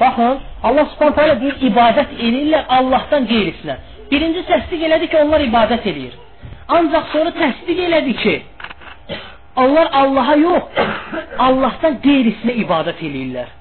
Baxın, 0.00 0.38
Allah 0.62 0.86
Subhanahu 0.92 1.16
taala 1.16 1.36
deyir 1.40 1.56
ibadət 1.68 2.16
eləyirlər 2.18 2.64
Allahdan 2.78 3.28
qeyrisinə. 3.30 3.76
Birinci 4.10 4.42
təsdiq 4.50 4.82
elədi 4.88 5.08
ki, 5.12 5.16
onlar 5.24 5.44
ibadət 5.44 5.86
eləyir. 5.92 6.16
Ancaq 6.76 7.08
sonra 7.12 7.32
təsdiq 7.38 7.78
elədi 7.86 8.14
ki, 8.22 8.34
onlar 9.64 9.90
Allaha 10.02 10.36
yox, 10.40 10.84
Allahdan 11.46 12.00
qeyrisinə 12.06 12.56
ibadət 12.64 13.04
eləyirlər. 13.08 13.58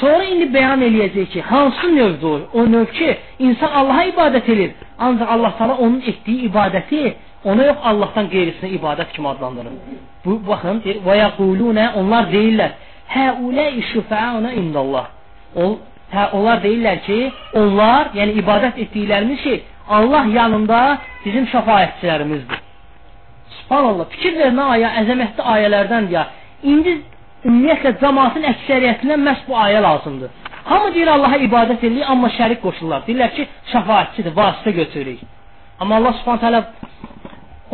Sonra 0.00 0.24
indi 0.28 0.50
bəyan 0.52 0.82
eləyəcək 0.84 1.28
ki, 1.32 1.40
hansı 1.50 1.88
növdür? 1.96 2.40
O 2.52 2.66
növ 2.68 2.90
ki, 2.98 3.14
insan 3.46 3.72
Allaha 3.80 4.04
ibadət 4.12 4.50
edir. 4.52 4.74
Ancaq 4.98 5.30
Allah 5.36 5.52
Taala 5.58 5.76
onun 5.84 6.02
etdiyi 6.10 6.50
ibadəti 6.50 7.14
ona 7.44 7.66
yox 7.70 7.78
Allahdan 7.90 8.30
qeyrisinə 8.32 8.70
ibadət 8.78 9.12
kimi 9.14 9.28
adlandırır. 9.28 9.74
Bu 10.24 10.38
baxın, 10.48 10.80
deyir, 10.84 11.00
və 11.06 11.14
yəquluna 11.22 11.86
onlar 12.00 12.30
deyirlər: 12.34 12.70
"Həulai 13.14 13.82
şüfəuna 13.92 14.54
indallah." 14.60 15.06
O 15.56 15.64
hə, 16.14 16.24
onlar 16.36 16.62
deyirlər 16.66 17.00
ki, 17.06 17.18
onlar, 17.60 18.12
yəni 18.18 18.38
ibadət 18.42 18.80
etdiklərimiz 18.84 19.40
şey 19.46 19.62
Allah 19.88 20.24
yanında 20.40 20.98
bizim 21.24 21.44
şəfaətçilərimizdir. 21.52 22.60
Subhanallah, 23.58 24.08
fikir 24.14 24.38
vermə 24.40 24.70
ayə, 24.76 24.92
əzəmətli 25.02 25.44
ayələrdən 25.54 26.08
ya. 26.12 26.24
İndi 26.72 26.96
ümumiyyətlə 27.44 27.92
cəmaatın 28.00 28.48
əksəriyyətindən 28.52 29.22
məhz 29.28 29.44
bu 29.48 29.56
ayə 29.66 29.82
lazımdır. 29.84 30.32
Hamı 30.64 30.94
deyir 30.94 31.10
Allaha 31.12 31.38
ibadət 31.44 31.84
edir, 31.84 32.04
amma 32.08 32.30
şərik 32.38 32.62
qoşurlar. 32.64 33.04
Deyirlər 33.06 33.34
ki, 33.36 33.46
şəfaətçidir, 33.72 34.32
vasitə 34.36 34.72
götürürük. 34.80 35.20
Amma 35.80 35.96
Allah 35.96 36.12
Subhanahu 36.18 36.40
taala 36.40 36.62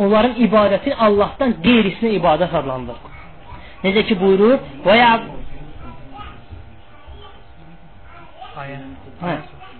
onların 0.03 0.35
ibadəti 0.47 0.93
Allahdan 1.07 1.55
qeyrisinə 1.65 2.15
ibadət 2.19 2.53
adlandır. 2.59 2.99
Necə 3.85 4.05
ki 4.09 4.17
buyurur, 4.21 4.59
və 4.85 4.97
ya 4.97 5.11
Hə. 9.21 9.33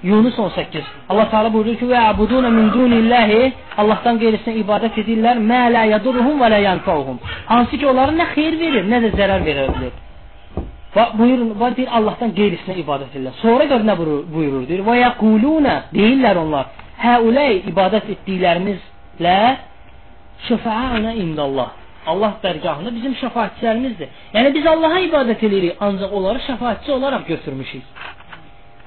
Yunus 0.03 0.39
18. 0.39 0.83
Allah 1.09 1.29
Teala 1.29 1.53
buyurur 1.53 1.75
ki: 1.77 1.85
"Və 1.85 1.99
abuduna 2.11 2.49
min 2.49 2.71
dunillahi" 2.73 3.41
Allahdan 3.81 4.17
qeyrisinə 4.21 4.53
ibadət 4.63 4.97
edirlər, 5.01 5.41
"Mə 5.51 5.61
la 5.75 5.83
yadurruhum 5.93 6.39
və 6.41 6.49
la 6.53 6.59
yanfa'uhum." 6.67 7.17
Hansı 7.51 7.77
ki, 7.77 7.85
onlara 7.91 8.11
nə 8.11 8.25
xeyir 8.33 8.55
verir, 8.59 8.83
nə 8.91 8.97
də 9.03 9.11
zərər 9.19 9.41
verə 9.47 9.65
bilər. 9.75 9.93
Və 10.95 11.03
buyurun, 11.19 11.51
var 11.59 11.75
deyir 11.77 11.89
Allahdan 11.97 12.31
qeyrisinə 12.39 12.75
ibadət 12.83 13.09
edirlər. 13.13 13.33
Sonra 13.41 13.65
gör 13.71 13.81
nə 13.89 13.95
buyurur? 14.33 14.63
Deyir: 14.69 14.81
"Və 14.89 14.95
yəquluna" 15.05 15.75
deyirlər 15.97 16.37
onlar. 16.43 16.65
Həulay 17.05 17.61
ibadət 17.71 18.05
etdiklərimizlə 18.13 19.37
şəfaəna 20.47 21.13
indallah. 21.23 21.69
Allah 22.11 22.33
dərgahında 22.43 22.91
bizim 22.97 23.13
şəfaətçilərimizdir. 23.21 24.09
Yəni 24.35 24.53
biz 24.55 24.65
Allaha 24.73 25.01
ibadət 25.07 25.43
edirik, 25.47 25.75
ancaq 25.87 26.13
onları 26.17 26.39
şəfaətçi 26.47 26.91
olaraq 26.97 27.27
götürmüşük. 27.27 27.83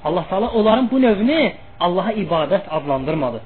Allah 0.05 0.25
Taala 0.31 0.49
onların 0.49 0.91
bu 0.91 1.03
növünü 1.03 1.53
Allaha 1.81 2.13
ibadət 2.13 2.69
adlandırmadı. 2.71 3.41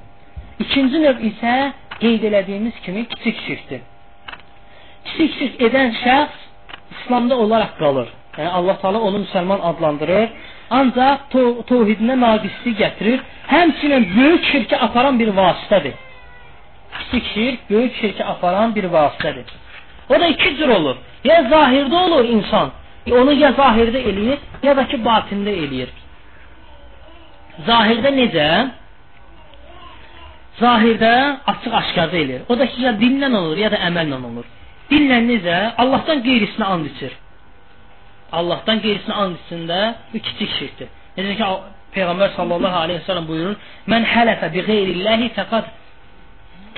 İkinci 0.59 1.01
növ 1.05 1.21
isə 1.31 1.55
qeyd 2.01 2.25
elədiyimiz 2.31 2.81
kimi 2.85 3.05
kiçik 3.09 3.41
şirkdir. 3.47 3.81
Kiçik 5.05 5.39
şirk 5.39 5.61
edən 5.69 5.93
şəxs 6.05 6.39
İslamda 6.97 7.37
olaraq 7.45 7.73
qalır. 7.79 8.09
Yəni 8.39 8.51
Allah 8.59 8.77
Taala 8.83 9.01
onu 9.01 9.19
müsəlman 9.25 9.61
adlandırır, 9.71 10.29
ancaq 10.71 11.19
təvhidinə 11.71 12.17
naqislik 12.25 12.77
gətirir. 12.83 13.21
Həmçinin 13.53 14.05
böyük 14.17 14.45
şirkə 14.53 14.77
aparan 14.87 15.19
bir 15.21 15.31
vasitədir. 15.41 15.95
Kiçik 16.97 17.25
şirk 17.35 17.71
böyük 17.71 17.95
şirkə 18.01 18.25
aparan 18.25 18.75
bir 18.75 18.85
vasitədir. 18.85 19.49
O 20.09 20.21
da 20.21 20.27
iki 20.27 20.57
cür 20.57 20.69
olur. 20.69 20.97
Ya 21.25 21.41
zahirdə 21.53 21.97
olur 22.07 22.25
insan, 22.25 22.71
onu 23.21 23.33
ya 23.33 23.51
zahirdə 23.61 24.01
eləyir, 24.11 24.39
ya 24.63 24.77
da 24.77 24.85
ki 24.89 25.01
batində 25.05 25.53
eləyir. 25.65 25.91
Zahirdə 27.67 28.13
necə? 28.17 28.49
Zahirdə 30.61 31.13
açıq-aşkarda 31.53 32.17
eləyir. 32.25 32.45
O 32.49 32.59
da 32.59 32.67
ki, 32.67 32.83
ya 32.87 32.93
dillə 33.03 33.31
olur, 33.41 33.57
ya 33.65 33.71
da 33.75 33.81
əməllə 33.89 34.21
olur. 34.31 34.47
Dillə 34.91 35.19
necə? 35.27 35.57
Allahdan 35.83 36.23
qeyrisinə 36.27 36.71
and 36.75 36.93
içir. 36.93 37.17
Allahdan 38.39 38.81
qeyrisinə 38.85 39.19
and 39.25 39.43
içində 39.43 39.81
bu 40.13 40.23
kiçik 40.29 40.55
şirkdir. 40.59 40.89
Necə 41.19 41.35
ki, 41.41 41.51
Peyğəmbər 41.97 42.35
sallallahu 42.37 42.79
aleyhi 42.85 43.01
ve 43.01 43.05
sellem 43.07 43.27
buyurur, 43.29 43.55
Mən 43.89 44.05
hələfə 44.15 44.51
bi 44.55 44.65
qeyrillahi 44.67 45.31
fəqad 45.39 45.71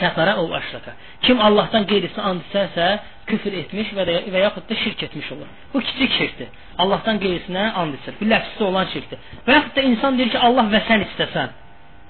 kəfərə 0.00 0.32
o 0.40 0.42
əşrəkə. 0.58 0.92
Kim 1.26 1.40
Allahdan 1.44 1.84
qeyrisinə 1.90 2.22
and 2.30 2.40
içərsə, 2.48 2.86
küfür 3.30 3.54
etmiş 3.62 3.88
və, 3.96 4.02
və 4.34 4.40
yaxud 4.44 4.64
da 4.68 4.74
şirk 4.82 5.00
etmiş 5.08 5.28
olur. 5.36 5.48
Bu 5.72 5.78
kiçik 5.86 6.10
şirkdir. 6.18 6.48
Allahdan 6.82 7.16
qeyrisinə 7.22 7.64
and 7.82 7.92
içir. 7.98 8.12
Bu 8.20 8.24
ləfsdə 8.30 8.62
olan 8.66 8.86
şirkdir. 8.94 9.18
Və 9.46 9.50
yaxud 9.58 9.74
da 9.76 9.80
insan 9.90 10.12
deyir 10.18 10.30
ki, 10.34 10.40
Allah 10.48 10.66
və 10.72 10.80
sən 10.88 11.00
istəsən. 11.08 11.48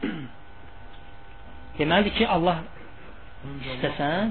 Deməlidir 1.80 2.14
ki, 2.20 2.24
Allah 2.36 2.56
istəsən, 3.74 4.24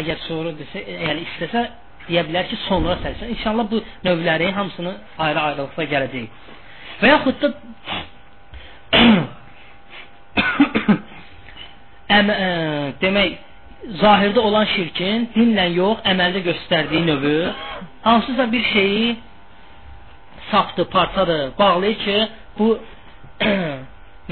əgər 0.00 0.18
sonra 0.26 0.50
desə, 0.58 0.78
yəni 0.88 1.20
istəsə 1.28 1.60
deyə 2.08 2.22
bilər 2.28 2.44
ki, 2.50 2.56
sonra 2.66 2.94
sərsən. 3.04 3.26
İnşallah 3.36 3.64
bu 3.70 3.78
növləri 4.06 4.48
hamısını 4.58 4.92
ayrı-ayrılıqda 5.26 5.82
gələcək. 5.94 6.26
Və 7.02 7.06
yaxud 7.14 7.36
da 7.42 7.48
əm, 12.18 12.30
ə, 12.32 12.50
demək 13.02 13.38
zahirdə 14.02 14.40
olan 14.40 14.66
şirkin 14.74 15.28
dinlə 15.34 15.66
yox, 15.74 16.02
əməldə 16.12 16.42
göstərdiyi 16.46 17.06
növü 17.06 17.36
hansısa 18.02 18.52
bir 18.52 18.64
şeyi 18.72 19.16
sapdır, 20.50 20.84
parçadır, 20.84 21.58
bağlayır 21.58 21.98
ki, 21.98 22.28
bu 22.58 22.78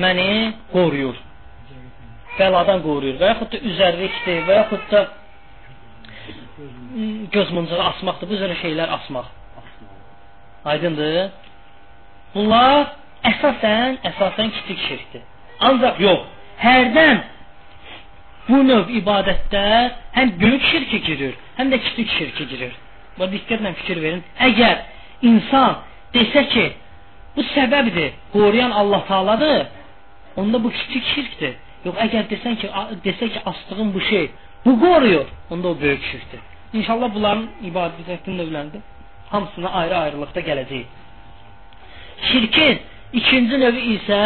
məni 0.03 0.53
qoruyur. 0.73 1.17
Bəladan 2.39 2.83
qoruyur 2.87 3.19
və 3.21 3.33
yaxud 3.33 3.51
da 3.53 3.59
üzərlikdir 3.71 4.45
və 4.49 4.57
yaxud 4.61 4.85
da 4.93 5.01
göz 7.33 7.51
muncuğu 7.57 7.83
asmaqdır, 7.91 8.31
bu 8.31 8.39
cür 8.41 8.55
şeylər 8.63 8.95
asmaq. 8.99 9.27
Aydındır? 10.71 11.31
Bunlar 12.35 12.95
əsasən, 13.33 14.01
əsasən 14.11 14.53
kiçik 14.57 14.81
şirkdir. 14.87 15.23
Ancaq 15.69 16.01
yox, 16.01 16.27
hərdən 16.63 17.23
bu 18.49 18.63
növ 18.67 18.91
ibadətlər 19.01 19.91
həm 20.17 20.35
böyük 20.41 20.69
şirkə 20.73 21.01
girir, 21.07 21.35
həm 21.59 21.73
də 21.73 21.81
kiçik 21.87 22.13
şirkə 22.19 22.47
girir. 22.53 22.77
Bu 23.19 23.29
diqqətlə 23.33 23.75
fikir 23.83 24.01
verin. 24.03 24.23
Əgər 24.49 24.77
insan 25.31 25.83
desə 26.15 26.47
ki, 26.53 26.67
bu 27.37 27.45
səbəbdir, 27.55 28.15
qoruyan 28.33 28.71
Allah 28.71 29.05
Taaladır, 29.09 29.67
onda 30.41 30.63
bu 30.65 30.71
kiçik 30.79 31.05
şirkdir. 31.15 31.59
Yox, 31.85 31.97
əgər 32.07 32.29
desən 32.33 32.57
ki, 32.61 32.71
desə 33.05 33.29
ki, 33.33 33.43
astığın 33.51 33.93
bu 33.95 34.01
şey 34.11 34.31
bu 34.65 34.81
qoruyur, 34.81 35.27
onda 35.51 35.69
o 35.69 35.81
böyük 35.81 36.03
şirkdir. 36.13 36.41
İnşallah 36.73 37.15
bunların 37.15 37.47
ibadətin 37.67 38.37
növlərində 38.39 38.81
hamısına 39.31 39.71
ayrı-ayrılıqda 39.81 40.41
gələcək. 40.49 40.85
Şirkin 42.31 42.79
ikinci 43.13 43.59
növü 43.59 43.81
isə 43.97 44.21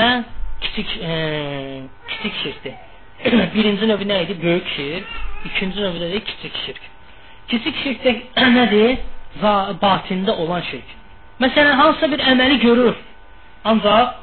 kiçik 0.60 0.96
e, 1.02 1.12
kiçik 2.08 2.34
şirkdir. 2.42 2.74
Birinci 3.54 3.88
növü 3.88 4.04
nə 4.08 4.24
idi? 4.24 4.36
Böyük 4.42 4.68
şirk. 4.76 5.06
İkinci 5.44 5.80
növü 5.80 5.98
də 6.02 6.20
kiçik 6.24 6.56
şirk. 6.66 6.82
Kiçik 7.48 7.76
şirk 7.84 8.04
də 8.06 8.14
nədir? 8.58 8.96
Batində 9.82 10.36
olan 10.42 10.62
şirk. 10.70 10.88
Məsələn, 11.42 11.74
hansısa 11.80 12.10
bir 12.10 12.22
əməli 12.32 12.60
görür. 12.62 12.94
Ancaq 13.64 14.14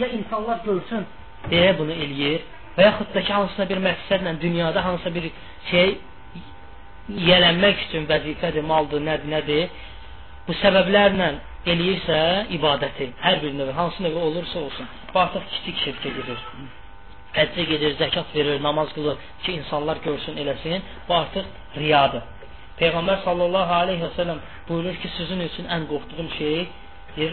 ya 0.00 0.08
insanlar 0.18 0.58
görsün 0.64 1.04
deyə 1.50 1.72
bunu 1.78 1.94
eləyir 2.04 2.44
və 2.76 2.86
yaxud 2.88 3.12
da 3.14 3.22
ki, 3.22 3.32
hansısa 3.32 3.68
bir 3.70 3.82
məqsədlə 3.88 4.32
dünyada 4.40 4.84
hansısa 4.84 5.12
bir 5.14 5.28
şey 5.70 5.92
yiyələnmək 7.26 7.84
üçün 7.86 8.08
vəzifədir, 8.10 8.66
maldır, 8.72 9.04
nədir, 9.08 9.30
nədir. 9.34 9.68
Bu 10.46 10.56
səbəblərlə 10.62 11.28
eləyirsə 11.72 12.18
ibadəti, 12.56 13.10
hər 13.22 13.40
bir 13.42 13.54
növü, 13.60 13.76
hansı 13.78 14.02
növü 14.02 14.26
olursa 14.28 14.58
olsun, 14.58 14.90
bu 15.12 15.22
artıq 15.24 15.46
kiçik 15.54 15.80
şirkə 15.84 16.12
girir. 16.18 16.42
Həccə 17.36 17.62
gedir, 17.68 17.92
zəkat 18.00 18.32
verir, 18.34 18.62
namaz 18.62 18.88
qılır 18.96 19.16
ki, 19.44 19.50
insanlar 19.60 19.96
görsün, 20.04 20.36
eləsin. 20.42 20.80
Bu 21.08 21.14
artıq 21.14 21.46
riyadır. 21.76 22.22
Peyğəmbər 22.80 23.18
sallallahu 23.24 23.72
aleyhi 23.82 24.02
və 24.04 24.12
səlləm 24.18 24.40
buyurur 24.68 24.96
ki, 25.02 25.08
sizin 25.16 25.40
üçün 25.48 25.66
ən 25.76 25.82
qorxduğum 25.90 26.28
şey 26.38 26.58
bir 27.16 27.30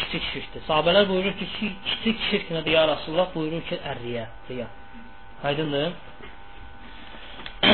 kiçik 0.00 0.24
şirkdir. 0.32 0.60
Sahabələr 0.68 1.04
buyurur 1.08 1.34
ki, 1.38 1.46
kiçik 1.88 2.18
şirk 2.30 2.46
nədir 2.56 2.72
ya 2.76 2.82
Rasulullah? 2.88 3.28
Buyurur 3.34 3.62
ki, 3.68 3.76
ər-riya, 3.92 4.26
riya. 4.50 4.68
Aydındır? 5.44 5.92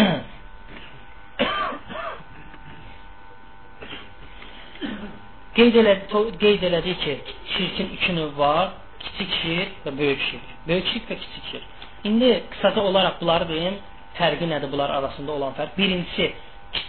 qeyd, 5.57 5.75
elədi, 5.83 6.05
qeyd 6.45 6.63
elədi 6.71 6.93
ki, 7.05 7.13
şirkin 7.57 7.89
iki 7.99 8.13
növ 8.17 8.33
var. 8.39 8.67
Kiçik 9.05 9.31
şirk 9.43 9.73
və 9.87 9.99
böyük 9.99 10.21
şirk. 10.29 10.47
Böyük 10.69 10.87
şirk 10.93 11.11
və 11.11 11.17
kiçik 11.23 11.45
şirk. 11.53 11.67
İndi 12.05 12.31
qısaca 12.51 12.81
olaraq 12.83 13.21
bunları 13.21 13.49
deyim. 13.49 13.75
Fərqi 14.19 14.47
nədir 14.53 14.73
bunlar 14.73 14.91
arasında 14.91 15.33
olan 15.33 15.53
fərq? 15.59 15.77
Birincisi, 15.79 16.33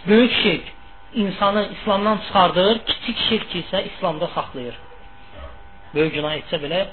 böyük 0.08 0.34
şirk 0.44 0.64
insanı 1.14 1.70
İslamdan 1.76 2.18
çıxardır, 2.18 2.80
kiçik 2.86 3.18
şirk 3.30 3.56
isə 3.56 3.84
İslamda 3.90 4.28
saxlayır. 4.36 4.76
Böyük 5.96 6.14
günah 6.14 6.36
etsə 6.40 6.60
belə 6.64 6.86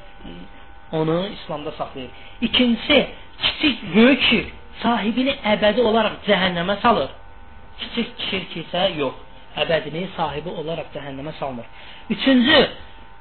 onu 0.93 1.27
İslamda 1.27 1.73
saxlayır. 1.73 2.11
İkincisi, 2.41 3.09
kiçik 3.43 3.95
böyük 3.95 4.23
şirk 4.31 4.49
sahibini 4.83 5.35
əbədi 5.55 5.81
olaraq 5.81 6.21
cəhənnəmə 6.27 6.81
salır. 6.83 7.11
Kiçik 7.81 8.23
şirk 8.31 8.57
isə 8.63 8.85
yox, 8.99 9.15
əbədini 9.63 10.07
sahibi 10.17 10.51
olaraq 10.61 10.91
cəhənnəmə 10.95 11.33
salmır. 11.39 11.67
Üçüncü, 12.11 12.59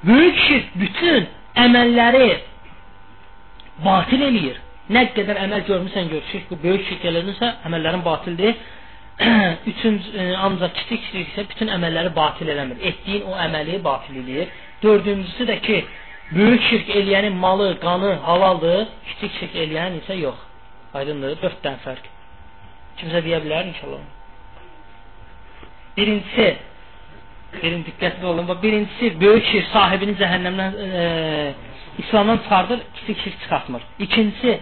böyük 0.03 0.37
şirk 0.47 0.75
bütün 0.75 1.27
əməlləri 1.65 2.29
batil 3.83 4.23
eləyir. 4.29 4.57
Nə 4.93 5.03
qədər 5.15 5.39
əməl 5.43 5.65
görmüsən 5.67 6.09
gör, 6.11 6.23
şirk 6.31 6.51
bu 6.51 6.57
böyük 6.63 6.85
şirk 6.87 7.05
eləmirsə, 7.09 7.49
əməllərin 7.67 8.03
batildir. 8.05 8.55
Üçüncü, 9.71 10.11
e, 10.15 10.25
ancaq 10.47 10.75
kiçik 10.77 11.07
şirk 11.11 11.31
isə 11.33 11.45
bütün 11.49 11.71
əməlləri 11.75 12.13
batil 12.15 12.51
eləmir. 12.53 12.79
Etdiyin 12.91 13.25
o 13.27 13.35
əməli 13.47 13.81
batil 13.83 14.21
eləyir. 14.21 14.53
Dördüncüsü 14.83 15.47
də 15.49 15.57
ki, 15.65 15.79
böyük 16.35 16.63
şirk 16.69 16.93
eləyənin 17.01 17.35
malı, 17.41 17.71
qanı 17.81 18.13
halaldır, 18.27 18.85
kiçik 19.09 19.39
şirk 19.39 19.57
eləyən 19.65 19.99
isə 20.03 20.19
yox. 20.21 20.39
Aydındır? 20.95 21.35
Dörd 21.41 21.59
dənə 21.65 21.83
fərq. 21.83 22.07
Kimsə 23.01 23.23
deyə 23.25 23.41
bilər 23.43 23.67
inşallah. 23.73 24.05
Birincisi, 25.97 26.47
birin 27.63 27.83
diqqətli 27.87 28.25
olun. 28.25 28.47
Birincisi, 28.63 29.05
böyük 29.21 29.45
şirk 29.51 29.67
sahibini 29.75 30.15
cəhənnəmdən 30.21 30.71
e, 31.01 31.53
İslamdan 32.03 32.37
çıxardır, 32.37 32.79
kiçik 32.95 33.17
şirk 33.23 33.39
çıxartmır. 33.41 33.81
İkincisi, 34.05 34.59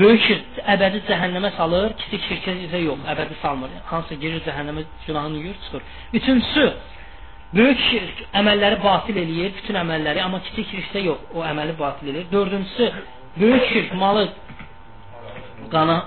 böyük 0.00 0.22
şirk 0.28 0.60
əbədi 0.74 1.02
cəhənnəmə 1.08 1.50
salır, 1.56 1.94
kiçik 2.00 2.22
şirkə 2.28 2.54
isə 2.66 2.80
yox, 2.84 3.04
əbədi 3.12 3.40
salmır. 3.42 3.70
Hansı 3.92 4.14
girir 4.22 4.40
cəhənnəmə 4.48 4.84
günahını 5.06 5.38
yuyur, 5.42 5.58
çıxır. 5.64 5.82
Üçüncüsü, 6.18 6.66
böyük 7.58 7.80
şirk 7.90 8.24
əməlləri 8.40 8.80
batil 8.84 9.20
eləyir, 9.24 9.54
bütün 9.60 9.80
əməlləri, 9.84 10.22
amma 10.26 10.42
kiçik 10.48 10.72
şirksə 10.72 11.04
yox, 11.04 11.20
o 11.34 11.44
əməli 11.52 11.78
batil 11.78 12.12
eləyir. 12.12 12.32
Dördüncüsü, 12.32 12.92
böyük 13.40 13.68
şirk 13.72 13.94
malı 13.94 14.28
qana 15.72 16.02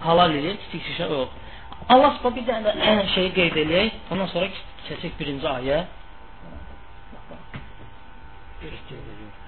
halal 0.00 0.34
edir, 0.34 0.56
kiçik 0.64 0.86
şişə 0.90 1.10
yox. 1.12 1.40
Allah 1.88 2.14
bir 2.36 2.44
dənə 2.48 2.72
şeyi 3.14 3.32
qeyd 3.38 3.56
eləyək. 3.64 3.90
Ondan 4.12 4.26
sonra 4.32 4.48
keçək 4.88 5.18
birinci 5.18 5.48
ayə. 5.48 5.80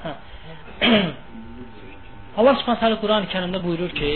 Hə. 0.04 0.12
Allah 2.36 2.54
subhanahu 2.60 3.00
Quran-ı 3.00 3.30
Kərimdə 3.32 3.62
buyurur 3.64 3.92
ki: 3.96 4.10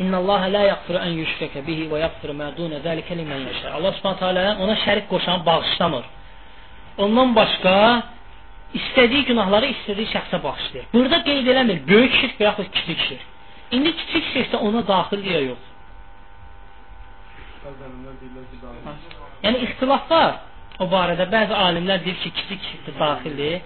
İnna 0.00 0.16
Allah 0.22 0.42
la 0.54 0.62
yaghfiru 0.72 0.98
an 1.06 1.12
yushraka 1.20 1.60
bihi 1.66 1.88
və 1.90 1.98
yaghfiru 2.04 2.34
ma 2.40 2.48
dun 2.58 2.72
zalika 2.86 3.14
limen 3.14 3.42
yasha. 3.48 3.74
Allah 3.78 3.92
subhanahu 3.98 4.62
ona 4.64 4.76
şərik 4.84 5.06
qoşan 5.12 5.46
bağışlamır. 5.46 6.04
Ondan 7.04 7.34
başqa 7.40 7.74
istədiyi 8.78 9.24
günahları 9.30 9.66
istədiyi 9.74 10.08
şəxsə 10.14 10.42
bağışlayır. 10.46 10.86
Burada 10.94 11.18
qeyd 11.28 11.46
eləmir 11.52 11.78
böyük 11.90 12.14
şirk 12.20 12.34
və 12.40 12.44
yaxud 12.50 12.70
kiçik 12.76 13.00
şirk. 13.08 13.26
İndi 13.76 13.90
kiçik 14.00 14.24
şirkdə 14.34 14.56
ona 14.66 14.82
daxil 14.92 15.24
ya 15.34 15.40
yox. 15.50 15.62
Yəni 19.44 19.66
ixtilaf 19.66 20.08
var 20.10 20.32
o 20.80 20.88
barədə. 20.90 21.26
Bəzi 21.32 21.56
alimlər 21.66 22.02
deyir 22.04 22.18
ki, 22.22 22.32
kiçik 22.38 22.90
daxildir 22.98 23.60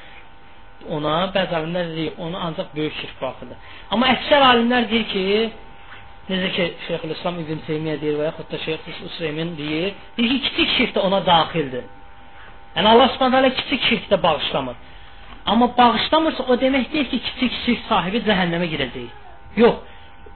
ona, 0.93 1.15
bəzi 1.35 1.57
alimlər 1.59 1.93
deyir, 1.97 2.17
onu 2.21 2.39
ancaq 2.47 2.73
böyük 2.77 2.97
şirk 3.01 3.21
daxildir. 3.21 3.61
Amma 3.93 4.11
əksər 4.15 4.45
alimlər 4.51 4.89
deyir 4.91 5.07
ki, 5.13 5.25
necə 6.29 6.51
ki 6.57 6.67
Şeyxülislam 6.87 7.41
İbn 7.43 7.63
Teymiyyə 7.69 8.01
deyir 8.03 8.19
və 8.21 8.29
yaxud 8.31 8.51
da 8.53 8.61
Şeyx 8.65 9.01
Üseymin 9.11 9.55
deyir, 9.59 9.95
deyir 10.17 10.35
ki, 10.35 10.41
kiçik 10.49 10.77
şirk 10.79 10.95
də 10.97 11.07
ona 11.09 11.23
daxildir. 11.27 11.87
Yəni 12.77 12.91
Allah 12.93 13.09
Subhanahu 13.15 13.55
kiçik 13.61 13.83
şirk 13.89 14.11
də 14.13 14.23
bağışlamır. 14.23 14.77
Amma 15.47 15.69
bağışlamırsa 15.79 16.45
o 16.49 16.55
demək 16.61 16.93
deyil 16.93 17.11
ki, 17.11 17.21
kiçik 17.29 17.59
şirk 17.65 17.83
sahibi 17.89 18.25
cəhənnəmə 18.29 18.69
girəcək. 18.75 19.11
Yox. 19.63 19.77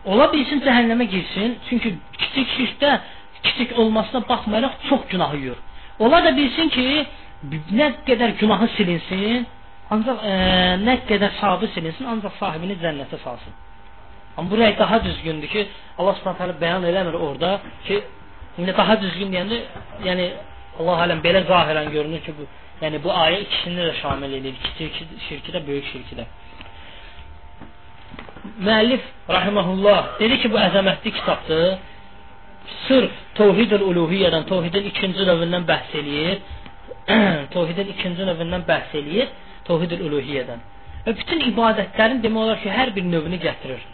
Ola 0.09 0.29
bilsin 0.33 0.61
cəhənnəmə 0.65 1.05
girsin, 1.15 1.57
çünki 1.69 1.95
kiçik 2.19 2.53
şirkdə 2.57 2.99
kiçik 3.43 3.79
olmasına 3.79 4.29
baxmayaraq 4.29 4.75
çox 4.89 5.01
günah 5.09 5.35
yuyur. 5.35 5.57
Ola 5.99 6.25
da 6.25 6.37
bilsin 6.37 6.69
ki, 6.69 7.07
nə 7.79 7.89
qədər 8.09 8.37
günahı 8.41 8.69
silinsin, 8.77 9.47
ancaq 9.95 10.19
e, 10.25 10.35
nə 10.87 10.95
qədər 11.09 11.33
savabı 11.41 11.71
silinsin, 11.75 12.07
ancaq 12.13 12.35
sahibini 12.41 12.77
cənnətə 12.83 13.19
salsın. 13.25 13.55
Amma 14.37 14.51
bu 14.51 14.61
rəy 14.61 14.79
daha 14.79 15.05
düzgündür 15.05 15.49
ki, 15.55 15.67
Allah 15.99 16.15
Subhanahu 16.19 16.39
taala 16.39 16.57
bəyan 16.63 16.87
eləmir 16.91 17.15
orada 17.27 17.61
ki, 17.87 18.03
indi 18.59 18.77
daha 18.77 19.01
düzgün 19.03 19.33
deyəndə, 19.35 19.63
yəni 20.09 20.27
Allah 20.81 21.05
aləm 21.07 21.23
belə 21.27 21.43
zahirən 21.51 21.91
görünür 21.97 22.23
ki, 22.27 22.35
bu 22.39 22.47
yəni 22.85 23.03
bu 23.05 23.11
ayə 23.25 23.41
ikisini 23.47 23.81
də 23.89 23.95
şamil 24.03 24.33
edir. 24.39 24.55
Kiçik 24.65 24.95
şirki 25.29 25.55
də, 25.55 25.67
böyük 25.67 25.87
şirki 25.93 26.21
də 26.21 26.27
müəllif 28.59 29.01
rahimehullah 29.29 30.19
dedi 30.21 30.39
ki, 30.43 30.51
bu 30.53 30.59
əzəmətli 30.69 31.13
kitabdır. 31.19 31.79
Sırf 32.87 33.21
Təvhid-ül 33.39 33.85
Uluhiyyədən, 33.91 34.49
Təvhidin 34.49 34.89
ikinci 34.93 35.27
növündən 35.29 35.69
bəhs 35.69 35.95
eləyir. 36.01 36.41
Təvhidin 37.55 37.93
ikinci 37.95 38.27
növündən 38.31 38.65
bəhs 38.69 38.97
eləyir, 39.01 39.31
Təvhid-ül 39.69 40.09
Uluhiyyədən. 40.09 40.67
Və 41.07 41.15
bütün 41.21 41.47
ibadətlərin 41.53 42.25
demək 42.25 42.45
olar 42.45 42.61
ki, 42.65 42.73
hər 42.73 42.93
bir 42.97 43.07
növünü 43.13 43.39
gətirir. 43.45 43.87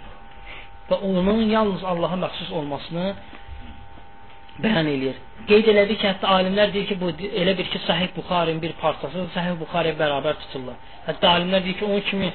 və 0.90 0.98
onun 1.08 1.48
yalnız 1.48 1.84
Allaha 1.84 2.16
məxsus 2.24 2.50
olmasını 2.52 3.14
bəyan 4.64 4.88
eləyir. 4.94 5.20
Qeyd 5.48 5.68
elədi 5.72 5.96
ki, 6.00 6.06
hətta 6.12 6.32
alimlər 6.38 6.72
deyir 6.74 6.86
ki, 6.90 6.96
bu 7.00 7.10
elə 7.42 7.54
bir 7.58 7.70
ki, 7.72 7.80
Sahih 7.86 8.10
Buxarinin 8.16 8.60
bir 8.62 8.74
parçası 8.82 9.26
Sahih 9.34 9.56
Buxariyə 9.62 9.96
bərabər 10.00 10.36
tutulur. 10.42 10.76
Hətta 11.08 11.32
alimlər 11.36 11.64
deyir 11.64 11.78
ki, 11.80 11.84
onun 11.84 12.04
kimi 12.10 12.32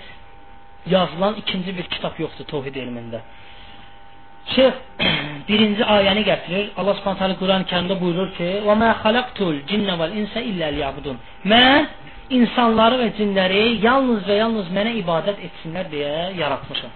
yazılan 0.96 1.38
ikinci 1.44 1.78
bir 1.78 1.88
kitab 1.94 2.20
yoxdur 2.24 2.50
təvhid 2.54 2.82
elmində. 2.84 3.22
Şeyx 4.56 4.74
birinci 5.50 5.84
ayəni 5.96 6.24
gətirir. 6.30 6.70
Allah 6.80 6.96
Subhanahu 7.00 7.20
taala 7.22 7.36
Quran-Kərimdə 7.42 8.00
buyurur 8.02 8.30
ki: 8.38 8.50
"Və 8.68 8.76
mə 8.82 8.90
xalaqtul 9.04 9.60
cinnə 9.70 9.98
vəl 10.02 10.16
insə 10.22 10.44
illə 10.52 10.72
liyabudun." 10.78 11.20
Mən 11.52 11.88
insanları 12.40 13.00
və 13.02 13.10
cinləri 13.18 13.64
yalnız 13.86 14.26
və 14.30 14.40
yalnız 14.44 14.72
mənə 14.78 14.96
ibadət 15.02 15.44
etsinlər 15.48 15.90
deyə 15.94 16.16
yaratmışam. 16.42 16.92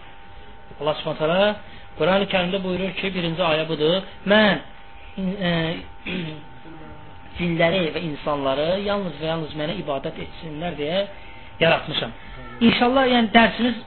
Allah 0.81 0.95
Subhanahu 0.99 1.21
taala 1.23 1.55
Quran-ı 1.97 2.25
Kərimdə 2.33 2.63
buyurur 2.63 2.93
ki, 2.99 3.13
birinci 3.15 3.41
ayə 3.51 3.67
budur. 3.69 4.01
Mən 4.25 4.61
e, 5.17 5.51
cinləri 7.39 7.83
və 7.95 8.01
insanları 8.09 8.67
yalnız 8.87 9.17
və 9.21 9.29
yalnız 9.31 9.55
mənə 9.59 9.77
ibadət 9.83 10.19
etsinlər 10.25 10.77
deyə 10.77 11.05
yaratmışam. 11.61 12.11
İnşallah 12.61 13.09
yəni 13.13 13.31
dərsimiz 13.33 13.81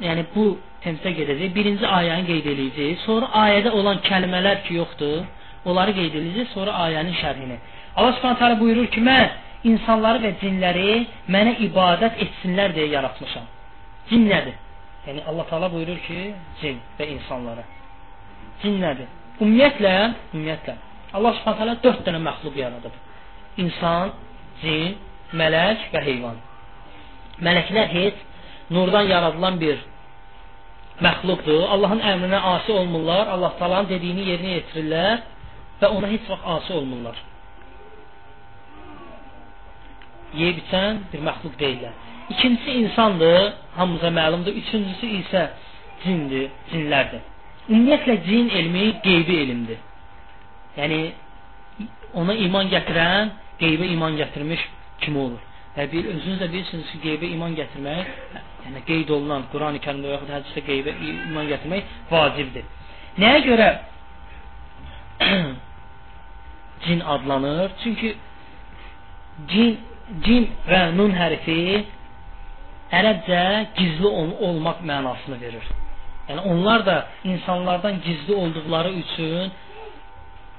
yəni 0.00 0.24
bu 0.34 0.46
temsə 0.84 1.12
gedəcək. 1.18 1.52
Birinci 1.54 1.86
ayəni 1.86 2.26
qeyd 2.30 2.50
edəcəyik. 2.54 3.04
Sonra 3.06 3.30
ayədə 3.44 3.72
olan 3.78 4.02
kəlmələr 4.08 4.62
ki, 4.66 4.80
yoxdur, 4.80 5.22
onları 5.64 5.94
qeyd 5.98 6.18
edəcəyik, 6.20 6.52
sonra 6.54 6.74
ayənin 6.86 7.16
şərhini. 7.20 7.58
Allah 7.96 8.16
Subhanahu 8.16 8.40
taala 8.40 8.60
buyurur 8.60 8.88
ki, 8.94 9.00
mən 9.04 9.28
insanları 9.72 10.22
və 10.24 10.32
cinləri 10.40 11.02
mənə 11.30 11.58
ibadət 11.68 12.18
etsinlər 12.24 12.74
deyə 12.76 12.94
yaratmışam. 12.96 13.46
Cin 14.10 14.26
nədir? 14.26 14.56
Yəni 15.06 15.22
Allah 15.26 15.46
Taala 15.50 15.68
buyurur 15.70 15.98
ki, 16.06 16.32
cin 16.60 16.78
və 16.98 17.08
insanlara. 17.16 17.64
Cin 18.62 18.78
nədir? 18.82 19.08
Ümumiyyətlə, 19.40 19.94
ümumiyyətlə 20.32 20.74
Allah 21.12 21.34
Subhanahu 21.38 21.58
taala 21.58 21.76
4 21.84 22.04
dənə 22.06 22.20
məxluq 22.22 22.58
yaradıb. 22.60 22.94
İnsan, 23.62 24.12
cin, 24.62 24.94
mələk 25.36 25.88
və 25.92 26.02
heyvan. 26.06 26.38
Mələklər 27.42 27.90
heç 27.92 28.22
nurdan 28.74 29.04
yaradılan 29.14 29.60
bir 29.60 29.76
məxluqdur. 31.04 31.62
Allahın 31.74 32.00
əmrinə 32.12 32.38
asi 32.54 32.72
olmurlar. 32.72 33.26
Allah 33.34 33.52
Taala'nın 33.58 33.90
dediyini 33.94 34.24
yerinə 34.30 34.54
yetirirlər 34.58 35.18
və 35.80 35.90
ona 35.96 36.10
heç 36.14 36.28
vaxt 36.30 36.48
asi 36.56 36.72
olmurlar. 36.78 37.16
Yeyib 40.40 40.62
içən 40.64 41.02
bir 41.12 41.20
məxluq 41.28 41.58
deyillər. 41.62 41.94
İkincisi 42.32 42.70
insandır, 42.82 43.52
hamımıza 43.76 44.10
məlumdur. 44.20 44.54
Üçüncüsü 44.62 45.06
isə 45.20 45.42
cindir, 46.04 46.48
cinlərdir. 46.72 47.22
Ümumiyyətlə 47.68 48.16
cin 48.26 48.48
elmi 48.58 48.86
qeybi 49.04 49.36
elmdir. 49.44 49.80
Yəni 50.78 51.00
ona 52.18 52.34
iman 52.46 52.70
gətirən 52.72 53.32
qeybə 53.60 53.90
iman 53.94 54.16
gətirmiş 54.20 54.62
kimi 55.02 55.18
olur. 55.18 55.42
Və 55.76 55.86
bir 55.92 56.08
özünüz 56.12 56.40
də 56.42 56.48
bilirsiniz 56.52 56.88
ki, 56.92 56.98
qeybə 57.04 57.28
iman 57.32 57.54
gətirmək, 57.56 58.08
yəni 58.66 58.82
qeyd 58.88 59.12
olunan 59.16 59.46
Quran-ı 59.52 59.80
Kərimdə 59.84 60.10
və 60.10 60.16
yaxud 60.18 60.32
hədisdə 60.34 60.64
qeybə 60.66 60.94
iman 61.30 61.48
gətirmək 61.48 61.94
vacibdir. 62.10 62.66
Nəyə 63.22 63.40
görə 63.46 63.68
cin 66.84 67.00
adlanır? 67.14 67.72
Çünki 67.82 68.12
cin, 69.48 69.78
cin 70.26 70.48
və 70.68 70.82
nun 70.98 71.16
hərfi 71.16 71.58
ərəbcə 72.92 73.42
gizli 73.78 74.08
ol 74.08 74.36
olmaq 74.48 74.84
mənasını 74.84 75.40
verir. 75.40 75.64
Yəni 76.28 76.44
onlar 76.52 76.84
da 76.86 76.96
insanlardan 77.24 78.00
gizli 78.04 78.34
olduqları 78.34 78.92
üçün 78.92 79.52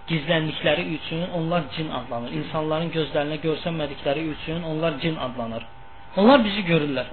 gizləndikləri 0.08 0.84
üçün 0.98 1.30
onlar 1.38 1.64
cin 1.76 1.90
adlanır. 1.90 2.32
İnsanların 2.40 2.90
gözlərinə 2.92 3.38
görsənmədikləri 3.44 4.24
üçün 4.36 4.64
onlar 4.64 5.00
cin 5.00 5.16
adlanır. 5.16 5.64
Onlar 6.18 6.44
bizi 6.46 6.64
görürlər. 6.68 7.12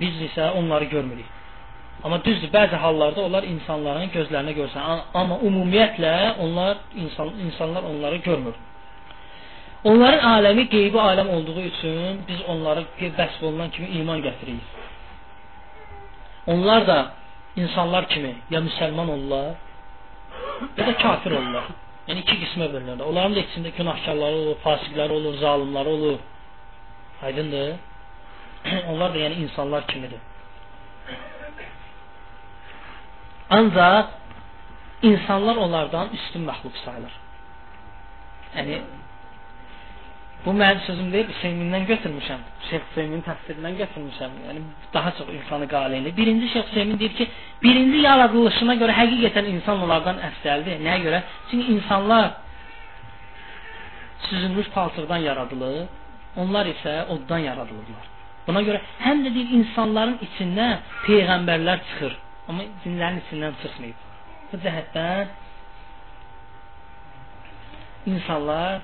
Biz 0.00 0.24
isə 0.30 0.50
onları 0.58 0.84
görmürük. 0.84 1.28
Amma 2.04 2.24
düzdür, 2.24 2.48
bəzi 2.52 2.76
hallarda 2.80 3.20
onlar 3.20 3.44
insanların 3.44 4.10
gözlərinə 4.14 4.54
görsən, 4.56 5.00
amma 5.14 5.36
ümumiyyətlə 5.48 6.12
onlar 6.44 6.76
insan 6.96 7.32
insanlar 7.46 7.82
onları 7.82 8.16
görmür. 8.16 8.54
Onların 9.84 10.24
aləmi 10.34 10.66
qeybi 10.68 10.98
aləm 10.98 11.28
olduğu 11.36 11.60
üçün 11.60 12.20
biz 12.28 12.40
onları 12.52 12.84
bəsb 13.00 13.44
olunan 13.44 13.70
kimi 13.70 13.88
iman 14.00 14.20
gətiririk. 14.26 14.66
Onlar 16.46 16.86
da 16.86 16.98
insanlar 17.56 18.08
kimi 18.08 18.34
ya 18.50 18.60
müsəlman 18.60 19.08
olurlar, 19.14 19.54
ya 20.76 20.86
da 20.86 20.96
kafir 20.96 21.36
olurlar. 21.38 21.70
Yəni 22.08 22.24
iki 22.24 22.36
qismə 22.42 22.70
bölünürlər. 22.72 23.04
Onların 23.10 23.36
da 23.36 23.42
içində 23.44 23.70
günahkarları 23.76 24.36
olur, 24.42 24.56
fasiqləri 24.64 25.12
olur, 25.18 25.34
zalimləri 25.42 25.92
olur. 25.96 26.18
Aydındır? 27.22 27.74
Onlar 28.90 29.14
da 29.14 29.18
yəni 29.24 29.42
insanlar 29.44 29.86
kimidir. 29.86 30.22
Ancaq 33.50 34.06
insanlar 35.02 35.56
onlardan 35.56 36.08
üstün 36.14 36.42
məxluq 36.50 36.76
sayılır. 36.84 37.14
Yəni 38.56 38.80
Bu 40.44 40.52
mənim 40.56 40.80
sözüm 40.86 41.08
deyil, 41.12 41.26
Hüseynindən 41.28 41.82
götürmüşəm. 41.90 42.44
Şeyx 42.70 42.84
Hüseynin 42.90 43.22
təfsirindən 43.26 43.74
götürmüşəm. 43.82 44.36
Yəni 44.46 44.60
daha 44.94 45.10
çox 45.18 45.28
insanı 45.38 45.66
qaleyli. 45.68 46.16
Birinci 46.16 46.48
Şeyx 46.52 46.66
Hüseynin 46.70 46.98
deyir 46.98 47.14
ki, 47.18 47.26
birinci 47.62 47.98
yaradılışına 48.08 48.74
görə 48.82 48.94
həqiqətən 49.00 49.50
insan 49.54 49.82
onlardan 49.84 50.22
əfsəldir. 50.28 50.78
Nəyə 50.86 51.00
görə? 51.06 51.20
Çünki 51.50 51.66
insanlar 51.74 52.30
süzülmüş 54.28 54.70
palçıqdan 54.76 55.20
yaradılır, 55.28 55.86
onlar 56.36 56.66
isə 56.66 56.94
oddan 57.14 57.44
yaradılırlar. 57.48 58.06
Buna 58.46 58.62
görə 58.68 58.80
həm 59.04 59.20
də 59.24 59.34
deyir 59.34 59.50
insanların 59.58 60.16
içindən 60.26 60.78
peyğəmbərlər 61.06 61.82
çıxır, 61.88 62.16
amma 62.48 62.64
cinlərin 62.84 63.20
içindən 63.24 63.58
çıxmayıb. 63.62 63.98
Bu 64.52 64.60
cəhətdən 64.64 65.26
insanlar 68.14 68.80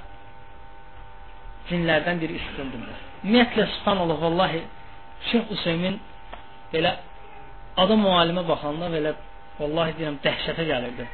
cinlərdən 1.71 2.21
biri 2.23 2.39
üstündürlər. 2.41 3.05
Ümumiyyətlə 3.25 3.69
subhanallah 3.77 4.19
vallahi 4.23 4.62
Şeyx 5.31 5.47
Hüseymin 5.51 6.01
belə 6.73 6.97
adam 7.83 8.03
müallimə 8.07 8.45
baxanda 8.49 8.91
belə 8.93 9.14
vallahi 9.61 9.97
deyirəm 9.99 10.19
dəhşətə 10.25 10.67
gəlirdi. 10.73 11.07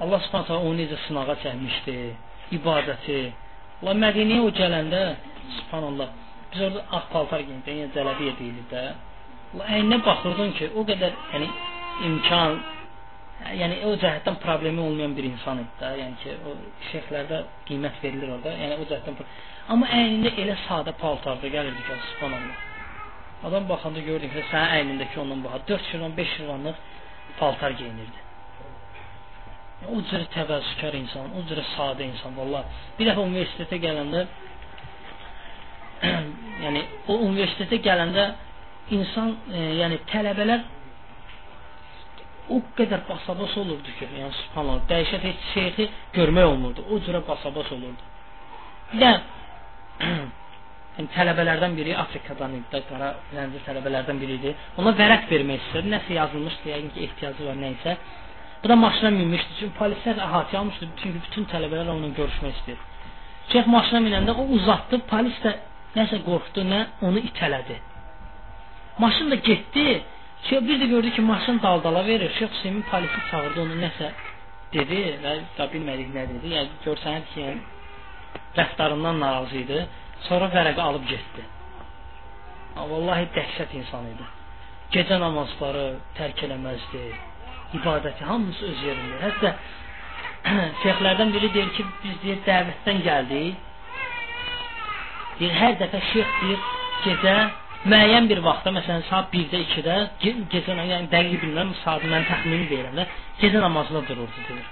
Allah 0.00 0.20
Subhanahu 0.24 0.68
onu 0.68 0.78
necə 0.80 0.96
sınağa 1.06 1.34
çəkmişdi, 1.42 1.96
ibadəti. 2.56 3.20
La 3.84 3.92
Mədinəyə 4.04 4.46
o 4.46 4.50
gələndə 4.56 5.02
subhanallah 5.58 6.08
biz 6.52 6.60
orada 6.66 6.84
ağ 6.96 7.02
paltar 7.12 7.42
geyindik, 7.46 7.68
yəni 7.68 7.92
cələbiyə 7.96 8.32
deyilir 8.38 8.66
də. 8.72 8.84
La 9.58 9.68
əyninə 9.76 9.98
baxırdın 10.06 10.54
ki, 10.58 10.70
o 10.78 10.84
qədər 10.88 11.12
yəni 11.34 11.48
imkan 12.08 12.56
yəni 13.60 13.80
o 13.88 13.94
cəhətdən 14.02 14.36
problemi 14.42 14.82
olmayan 14.84 15.14
bir 15.16 15.26
insan 15.30 15.62
idi 15.62 15.76
də. 15.80 15.92
Yəni 16.00 16.16
ki, 16.22 16.34
o 16.46 16.54
şeyxlərdə 16.90 17.42
qiymət 17.68 18.02
verilir 18.04 18.34
orada. 18.36 18.52
Yəni 18.62 18.78
o 18.80 18.88
cəhətdən 18.90 19.20
amma 19.74 19.88
əynində 19.96 20.34
elə 20.44 20.56
sadə 20.66 20.94
paltarda 21.00 21.52
gəlirdi 21.54 21.86
ki, 21.86 22.00
subhanallah. 22.14 22.66
Adam 23.48 23.68
baxanda 23.68 24.00
gördü 24.04 24.28
ki, 24.32 24.42
sənin 24.50 24.74
əynindəki 24.78 25.20
ondan 25.22 25.44
baha 25.44 25.62
4 25.68 25.86
şirvan, 25.90 26.16
5 26.16 26.34
şirvanlıq 26.36 26.82
paltar 27.38 27.72
geyinirdi. 27.80 28.26
O 29.88 30.02
cür 30.10 30.26
təvəzzükar 30.34 30.96
insan, 30.98 31.30
o 31.38 31.40
cür 31.48 31.62
sadə 31.74 32.04
insan 32.04 32.36
vallah. 32.36 32.66
Bir 32.98 33.08
dəfə 33.08 33.24
universitetə 33.24 33.78
gələndə 33.80 34.26
yəni 36.64 36.82
o 37.08 37.16
universitetə 37.28 37.80
gələndə 37.86 38.26
insan, 38.96 39.32
e, 39.48 39.64
yəni 39.80 40.02
tələbələr 40.12 40.66
o 42.54 42.60
qədər 42.78 43.04
basabas 43.08 43.54
olurdu 43.62 43.94
ki, 43.98 44.08
yəni 44.18 44.32
subhanallah, 44.42 44.84
dəhşət 44.90 45.26
heç 45.28 45.46
şeyxi 45.54 45.88
görmək 46.16 46.50
olmurdu. 46.52 46.84
O 46.90 46.98
cürə 47.06 47.22
basabas 47.26 47.70
olurdu. 47.76 48.08
Bir 48.92 49.02
də 49.02 49.10
yəni, 50.96 51.08
tələbələrdən 51.16 51.76
biri 51.78 51.96
Afrikadan 52.04 52.56
idi, 52.58 52.82
qara 52.90 53.12
lənzi 53.36 53.62
tələbələrdən 53.66 54.22
biri 54.22 54.38
idi. 54.40 54.54
Ona 54.82 54.94
vərəq 54.98 55.28
vermək 55.30 55.66
istədi. 55.66 55.94
Nəsə 55.94 56.16
yazılmışdı, 56.18 56.72
yəqin 56.74 56.92
ki, 56.94 57.08
ehtiyacı 57.08 57.48
var 57.48 57.58
nəysə. 57.64 57.96
Bu 58.62 58.68
da 58.68 58.76
maşına 58.76 59.10
minmişdi. 59.10 59.58
Çünki 59.60 59.78
polislər 59.78 60.20
əhatə 60.26 60.56
almışdı. 60.60 60.88
Çünki 61.02 61.22
bütün 61.26 61.46
tələbələr 61.52 61.88
onunla 61.88 62.14
görüşmək 62.18 62.58
istəyir. 62.58 62.80
Şeyx 63.52 63.66
maşına 63.66 64.00
minəndə 64.06 64.34
o 64.36 64.44
uzatdı. 64.56 65.00
Polis 65.12 65.38
də 65.44 65.54
nəsə 65.96 66.20
qorxdu, 66.26 66.64
nə 66.72 66.80
onu 67.06 67.22
itələdi. 67.30 67.78
Maşın 68.98 69.30
da 69.30 69.34
getdi. 69.34 70.02
Şeyh 70.48 70.60
bir 70.68 70.80
də 70.80 70.86
gördü 70.88 71.10
ki, 71.10 71.20
maşın 71.20 71.62
daldala 71.62 72.06
verir. 72.06 72.30
Şeyx 72.38 72.50
Hüseymin 72.50 72.82
polisi 72.82 73.20
çağırdı, 73.30 73.60
onu 73.60 73.76
nəsə 73.84 74.10
dedi 74.72 75.00
və 75.24 75.36
da 75.58 75.68
bilmədik 75.72 76.10
nə 76.16 76.26
dedi. 76.32 76.54
Yəni 76.56 76.82
görsənir 76.84 77.24
ki, 77.34 77.40
yəni, 77.46 77.60
rəftarından 78.58 79.20
narazı 79.20 79.56
idi. 79.64 79.86
Sonra 80.28 80.50
vərəqi 80.56 80.80
alıb 80.88 81.08
getdi. 81.14 81.46
Vallahi 82.76 83.26
dəhşət 83.36 83.74
insan 83.80 84.06
idi. 84.14 84.26
gecə 84.94 85.18
namazları 85.22 85.84
tərk 86.18 86.44
eləməzdi. 86.46 87.02
İbadəti 87.78 88.26
hamısı 88.26 88.66
öz 88.72 88.84
yerində. 88.88 89.18
Hətta 89.22 89.52
şeyxlərdən 90.82 91.32
biri 91.34 91.50
deyir 91.54 91.72
ki, 91.76 91.86
biz 92.04 92.16
deyir 92.24 92.40
dəvətdən 92.46 93.02
gəldik. 93.06 93.66
Deyir 95.38 95.58
hər 95.62 95.76
dəfə 95.82 96.00
şeyx 96.12 96.32
deyir 96.42 96.64
gecə 97.06 97.36
müəyyən 97.88 98.28
bir 98.28 98.42
vaxtda, 98.44 98.74
məsələn 98.76 99.06
saat 99.08 99.32
1-də, 99.32 99.62
2-də, 99.72 99.96
ge 100.22 100.34
gecə 100.52 100.76
yəni 100.76 101.08
dəqiq 101.14 101.40
bilmirəm, 101.44 101.72
saat 101.84 102.04
mən 102.04 102.26
təxmini 102.28 102.68
deyirəm 102.72 103.00
də, 103.00 103.06
gecə 103.40 103.60
namazına 103.64 104.02
dururdu 104.08 104.46
deyir. 104.48 104.66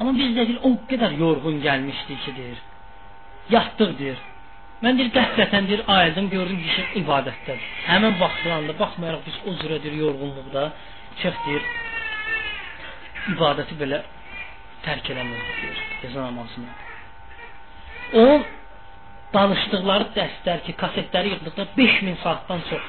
Amma 0.00 0.12
biz 0.18 0.36
deyir 0.36 0.58
o 0.68 0.74
qədər 0.90 1.16
yorğun 1.22 1.62
gəlmişdik 1.64 2.24
ki 2.24 2.36
deyir. 2.36 2.58
Yatdıq 3.54 3.98
deyir. 4.00 4.20
Mən 4.84 4.98
deyir 4.98 5.10
qəflətən 5.14 5.68
deyir 5.70 5.82
ayıldım, 5.96 6.28
gördüm 6.36 6.60
ki 6.60 6.86
ibadətdədir. 7.00 7.66
Həmin 7.88 8.20
vaxtlarında 8.20 8.78
baxmayaraq 8.82 9.24
biz 9.28 9.40
o 9.48 9.56
cürədir 9.62 9.96
yorğunluqda 10.02 10.70
şeyx 11.22 11.36
deyir 11.46 11.64
ibadəti 13.32 13.74
belə 13.80 14.02
tərk 14.84 15.08
eləmir 15.14 15.46
deyir 15.60 15.80
gecə 16.02 16.20
namazını. 16.20 16.74
O 18.22 18.26
danışdıqları 19.34 20.10
dərslər 20.16 20.62
ki, 20.66 20.74
kasetləri 20.82 21.34
yığdıqda 21.34 21.66
5000 21.76 22.16
saatdan 22.22 22.62
çox 22.70 22.84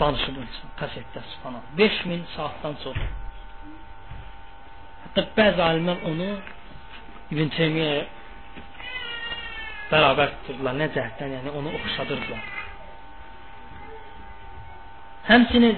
danışıb 0.00 0.36
insan 0.36 0.70
kasetdə 0.80 1.22
subhanallah. 1.32 1.72
5000 1.78 2.24
saatdan 2.36 2.76
çox. 2.84 2.98
Hətta 5.04 5.24
bəzi 5.38 5.62
alimlər 5.68 6.04
onu 6.10 6.28
İbn 7.32 7.50
Teymiyyə 7.56 7.96
bərabər 9.90 10.34
tuturdular. 10.36 10.76
Nə 10.78 10.90
cəhətdən, 10.94 11.34
yəni 11.38 11.54
onu 11.60 11.72
oxşadırdılar. 11.80 12.46
Həmçinin 15.28 15.76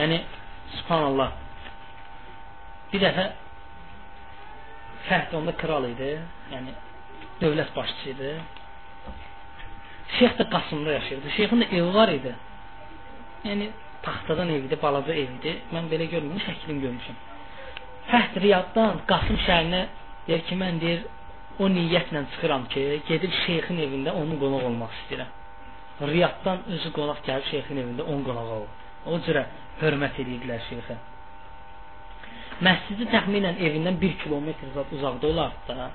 yəni 0.00 0.18
subhanallah 0.78 1.30
bir 2.92 3.06
dəfə 3.06 3.30
Fəhd 5.08 5.32
onda 5.34 5.54
kral 5.56 5.86
idi. 5.88 6.10
Yəni 6.52 6.74
dövlət 7.42 7.76
başçısı 7.76 8.10
idi. 8.10 8.32
Şeyx 10.18 10.32
də 10.40 10.50
Qasımda 10.50 10.92
yaşayırdı. 10.92 11.30
Şeyxin 11.36 11.62
də 11.62 11.68
evi 11.76 11.94
var 11.94 12.08
idi. 12.08 12.34
Yəni 13.44 13.70
taxtadan 14.02 14.48
evidir, 14.48 14.82
balaca 14.82 15.14
evidir. 15.14 15.60
Mən 15.74 15.88
belə 15.92 16.08
görmüşəm, 16.14 16.46
şəklini 16.46 16.82
görmüşəm. 16.86 17.18
Fəhd 18.10 18.40
Riyaddan 18.44 19.04
Qasım 19.10 19.38
şəhərinə 19.46 19.82
deyir 20.26 20.42
ki, 20.48 20.58
mən 20.62 20.80
deyir 20.80 21.04
o 21.58 21.68
niyyətlə 21.68 22.24
çıxıram 22.32 22.66
ki, 22.72 22.82
gedib 23.08 23.32
şeyxin 23.44 23.78
evində 23.86 24.16
onun 24.20 24.40
qonaq 24.42 24.66
olmaq 24.70 24.96
istəyirəm. 24.98 25.30
Riyaddan 26.12 26.66
özü 26.74 26.92
qonaq 26.96 27.22
gəlib 27.28 27.46
şeyxin 27.52 27.80
evində 27.82 28.02
onun 28.10 28.24
qonaq 28.28 28.52
olur. 28.56 28.76
O 29.06 29.18
cürə 29.26 29.46
hörmət 29.80 30.20
edirdilər 30.22 30.60
şeyxə. 30.68 30.96
Məscidi 32.66 33.06
təxminən 33.14 33.60
evindən 33.66 33.96
1 34.00 34.16
kilometr 34.22 34.80
uzaqda 34.96 35.26
olardı 35.26 35.76
da. 35.76 35.90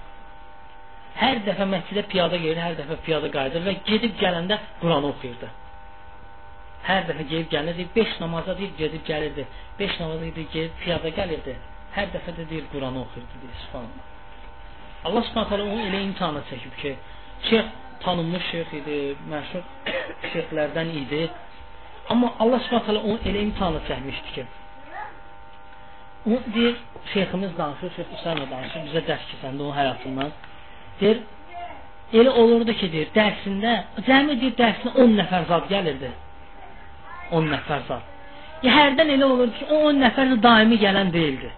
Hər 1.19 1.43
dəfə 1.45 1.67
məscidə 1.71 2.03
piyada 2.11 2.37
gedir, 2.41 2.59
hər 2.59 2.75
dəfə 2.79 2.97
piyada 3.05 3.29
qayıdır 3.31 3.63
və 3.67 3.75
gedib 3.87 4.17
gələndə 4.19 4.57
Quranı 4.81 5.13
oxuyurdu. 5.13 5.51
Hər 6.87 7.05
dəfə 7.09 7.23
gedib 7.29 7.47
gəlirdi, 7.53 7.87
5 7.95 8.17
namaza 8.23 8.57
deyir, 8.57 8.73
gedib 8.81 9.05
gəlirdi. 9.07 9.45
5 9.79 10.01
namaza 10.01 10.25
deyir, 10.25 10.49
gedib 10.57 10.75
piyada 10.83 11.13
gəlirdi. 11.19 11.55
Hər 11.95 12.11
dəfə 12.17 12.35
də 12.39 12.49
deyir 12.49 12.67
Quranı 12.73 13.01
oxuyurdu 13.05 13.41
deyir, 13.45 13.63
subhanallah. 13.67 14.11
Allah 15.05 15.21
Subhanahu 15.21 15.49
taala 15.49 15.63
onu 15.63 15.81
elə 15.87 15.99
imtahana 16.09 16.41
çəkib 16.49 16.77
ki, 16.81 16.91
şeyx 17.49 17.65
tanınmış 18.03 18.45
şeyx 18.51 18.71
idi, 18.79 18.95
məşhur 19.31 19.63
şeyxlərdən 20.33 20.89
idi. 21.01 21.21
Amma 22.09 22.31
Allah 22.39 22.59
Subhanahu 22.65 22.87
taala 22.87 23.03
onu 23.09 23.19
elə 23.29 23.43
imtahana 23.47 23.81
çəkmişdi 23.89 24.33
ki, 24.35 24.45
o 26.33 26.39
deyir, 26.55 26.75
şeyximiz 27.13 27.53
danışır, 27.57 27.93
şeyx 27.97 28.15
Üsəmə 28.17 28.49
danışır, 28.53 28.87
bizə 28.89 29.05
dərs 29.11 29.29
keçəndə 29.31 29.61
onun 29.67 29.77
həyatından. 29.79 30.33
Deyir, 30.99 31.21
elə 32.13 32.31
olurdu 32.41 32.75
ki, 32.79 32.91
deyir, 32.93 33.09
dərsində, 33.15 33.73
cəmi 34.07 34.37
deyir, 34.41 34.55
dərsinə 34.59 34.93
10 35.05 35.17
nəfər 35.21 35.47
zad 35.51 35.67
gəlirdi. 35.71 36.11
10 37.31 37.51
nəfər 37.55 37.83
zad. 37.89 38.13
Ya, 38.63 38.71
hərdən 38.77 39.11
elə 39.17 39.27
olurdu 39.27 39.57
ki, 39.59 39.67
o 39.69 39.81
10 39.89 40.01
nəfər 40.05 40.31
də 40.33 40.39
daimi 40.47 40.79
gələn 40.85 41.11
deyildi. 41.15 41.51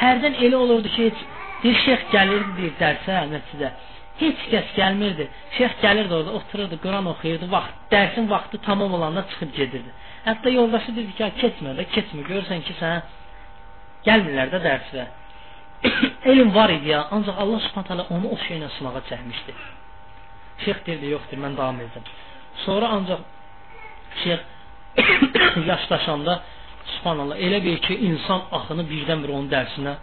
Hərdən 0.00 0.38
elə 0.46 0.62
olurdu 0.62 0.92
ki, 0.94 1.10
heç 1.10 1.26
bir 1.64 1.78
şeyx 1.84 2.08
gəlirdi 2.14 2.56
deyir 2.60 2.74
dərsə, 2.80 3.20
məscidə. 3.34 3.72
Heç 4.20 4.46
kəs 4.50 4.72
gəlmirdi. 4.78 5.26
Şeyx 5.58 5.76
gəlirdi 5.82 6.14
orada, 6.18 6.32
otururdu, 6.38 6.78
Quran 6.80 7.08
oxuyurdu. 7.12 7.50
Vaxt, 7.52 7.74
dərsin 7.92 8.30
vaxtı 8.30 8.60
tamam 8.64 8.94
olanda 8.96 9.26
çıxıb 9.30 9.52
gedirdi. 9.58 9.92
Hətta 10.24 10.52
yoldaşı 10.52 10.94
dedi 10.96 11.12
ki, 11.18 11.28
keçmə 11.42 11.74
də, 11.76 11.84
keçmə. 11.94 12.24
Görürsən 12.30 12.64
ki, 12.66 12.76
sənə 12.80 13.02
gəlmirlər 14.06 14.54
də 14.54 14.62
dərsə. 14.68 15.06
elm 16.30 16.54
var 16.54 16.70
idi 16.70 16.88
ya, 16.88 17.06
ancaq 17.10 17.36
Allah 17.42 17.60
Subhanahu 17.66 17.88
taala 17.88 18.06
onu 18.10 18.26
o 18.34 18.36
şeylə 18.46 18.68
sınağa 18.78 19.02
çəkmişdi. 19.10 19.52
Şeyx 20.64 20.78
dedi, 20.86 21.06
yoxdur, 21.14 21.38
mən 21.44 21.56
davam 21.56 21.80
edəcəm. 21.84 22.04
Sonra 22.64 22.88
ancaq 22.96 23.20
şeyx 24.24 24.40
yaşlaşanda 25.72 26.42
Subhanallah 26.94 27.36
elə 27.36 27.58
bir 27.64 27.78
ki, 27.86 27.94
insan 28.08 28.40
axını 28.58 28.84
birdən-bir 28.92 29.30
onun 29.36 29.48
dərsinə 29.50 29.96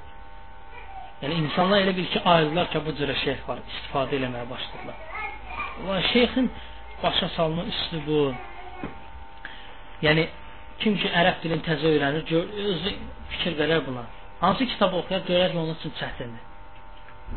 Yəni 1.23 1.37
insanlar 1.39 1.79
elə 1.85 1.93
bil 1.95 2.07
ki, 2.11 2.19
ayrıldılar 2.19 2.65
ki, 2.71 2.79
bu 2.85 2.93
cürə 2.99 3.13
şeyx 3.21 3.45
var, 3.47 3.61
istifadə 3.71 4.17
eləməyə 4.17 4.43
başladılar. 4.49 4.97
Və 5.87 5.99
şeyxin 6.09 6.49
başa 7.03 7.29
salma 7.35 7.63
üslubu 7.71 8.17
yəni 10.03 10.25
kim 10.81 10.97
ki 10.99 11.11
ərəb 11.21 11.39
dilini 11.43 11.63
təzə 11.63 11.93
öyrənir, 11.93 12.27
özü 12.65 12.93
fikir 13.31 13.55
verər 13.61 13.85
buna. 13.87 14.03
Hansı 14.43 14.65
kitabı 14.73 14.95
oxuyar, 15.01 15.21
görər 15.29 15.51
ki, 15.51 15.57
onun 15.57 15.75
üçün 15.79 15.93
çətindir. 15.99 16.43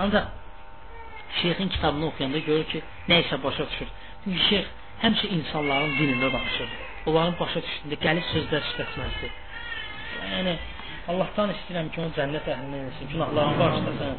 Ancaq 0.03 0.25
şeyxin 1.43 1.69
kitabını 1.75 2.07
oxuyanda 2.11 2.39
görür 2.49 2.67
ki, 2.73 2.83
nə 3.09 3.21
isə 3.25 3.37
başa 3.45 3.67
düşür. 3.71 3.89
Çünki 4.25 4.41
şeyx 4.49 4.67
həmişə 5.03 5.27
insanların 5.37 5.93
dilində 5.99 6.33
danışır. 6.35 6.73
Onların 7.07 7.37
başa 7.41 7.63
düşdüyündə 7.67 7.99
gəlib 8.07 8.27
sözlər 8.33 8.67
işlətməzdi. 8.71 9.31
Yəni 10.33 10.57
Allahdan 11.13 11.55
istəyirəm 11.55 11.93
ki, 11.95 12.03
onu 12.05 12.13
cənnət 12.19 12.51
əhlindən 12.55 12.91
etsin, 12.91 13.13
günahlarını 13.15 13.57
bağışlasın. 13.63 14.19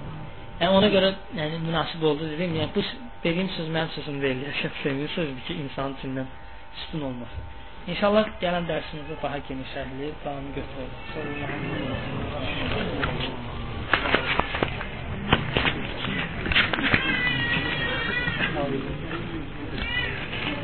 Yəni 0.62 0.72
ona 0.80 0.90
görə 0.96 1.10
yəni 1.42 1.56
münasib 1.68 2.08
oldu 2.10 2.32
dedim. 2.32 2.56
Yəni 2.62 2.72
bu 2.76 2.82
dediyim 3.24 3.50
söz 3.58 3.68
mənim 3.76 3.92
sözüm 3.98 4.22
deyil. 4.22 4.48
Şəxs 4.62 4.78
sevimli 4.84 5.10
sözdür 5.18 5.44
ki, 5.50 5.60
insan 5.66 6.00
içindən 6.00 6.28
üstün 6.78 7.02
olmasın. 7.10 7.44
İnşallah 7.88 8.26
gələn 8.42 8.66
dərsimizdə 8.72 9.16
daha 9.22 9.38
geniş 9.50 9.70
şərhləyib 9.76 10.18
davamı 10.26 10.50
götürək. 10.58 10.92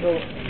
Sallallahu 0.04 0.28
əleyhi 0.28 0.36
və 0.36 0.42
səlləm. 0.42 0.43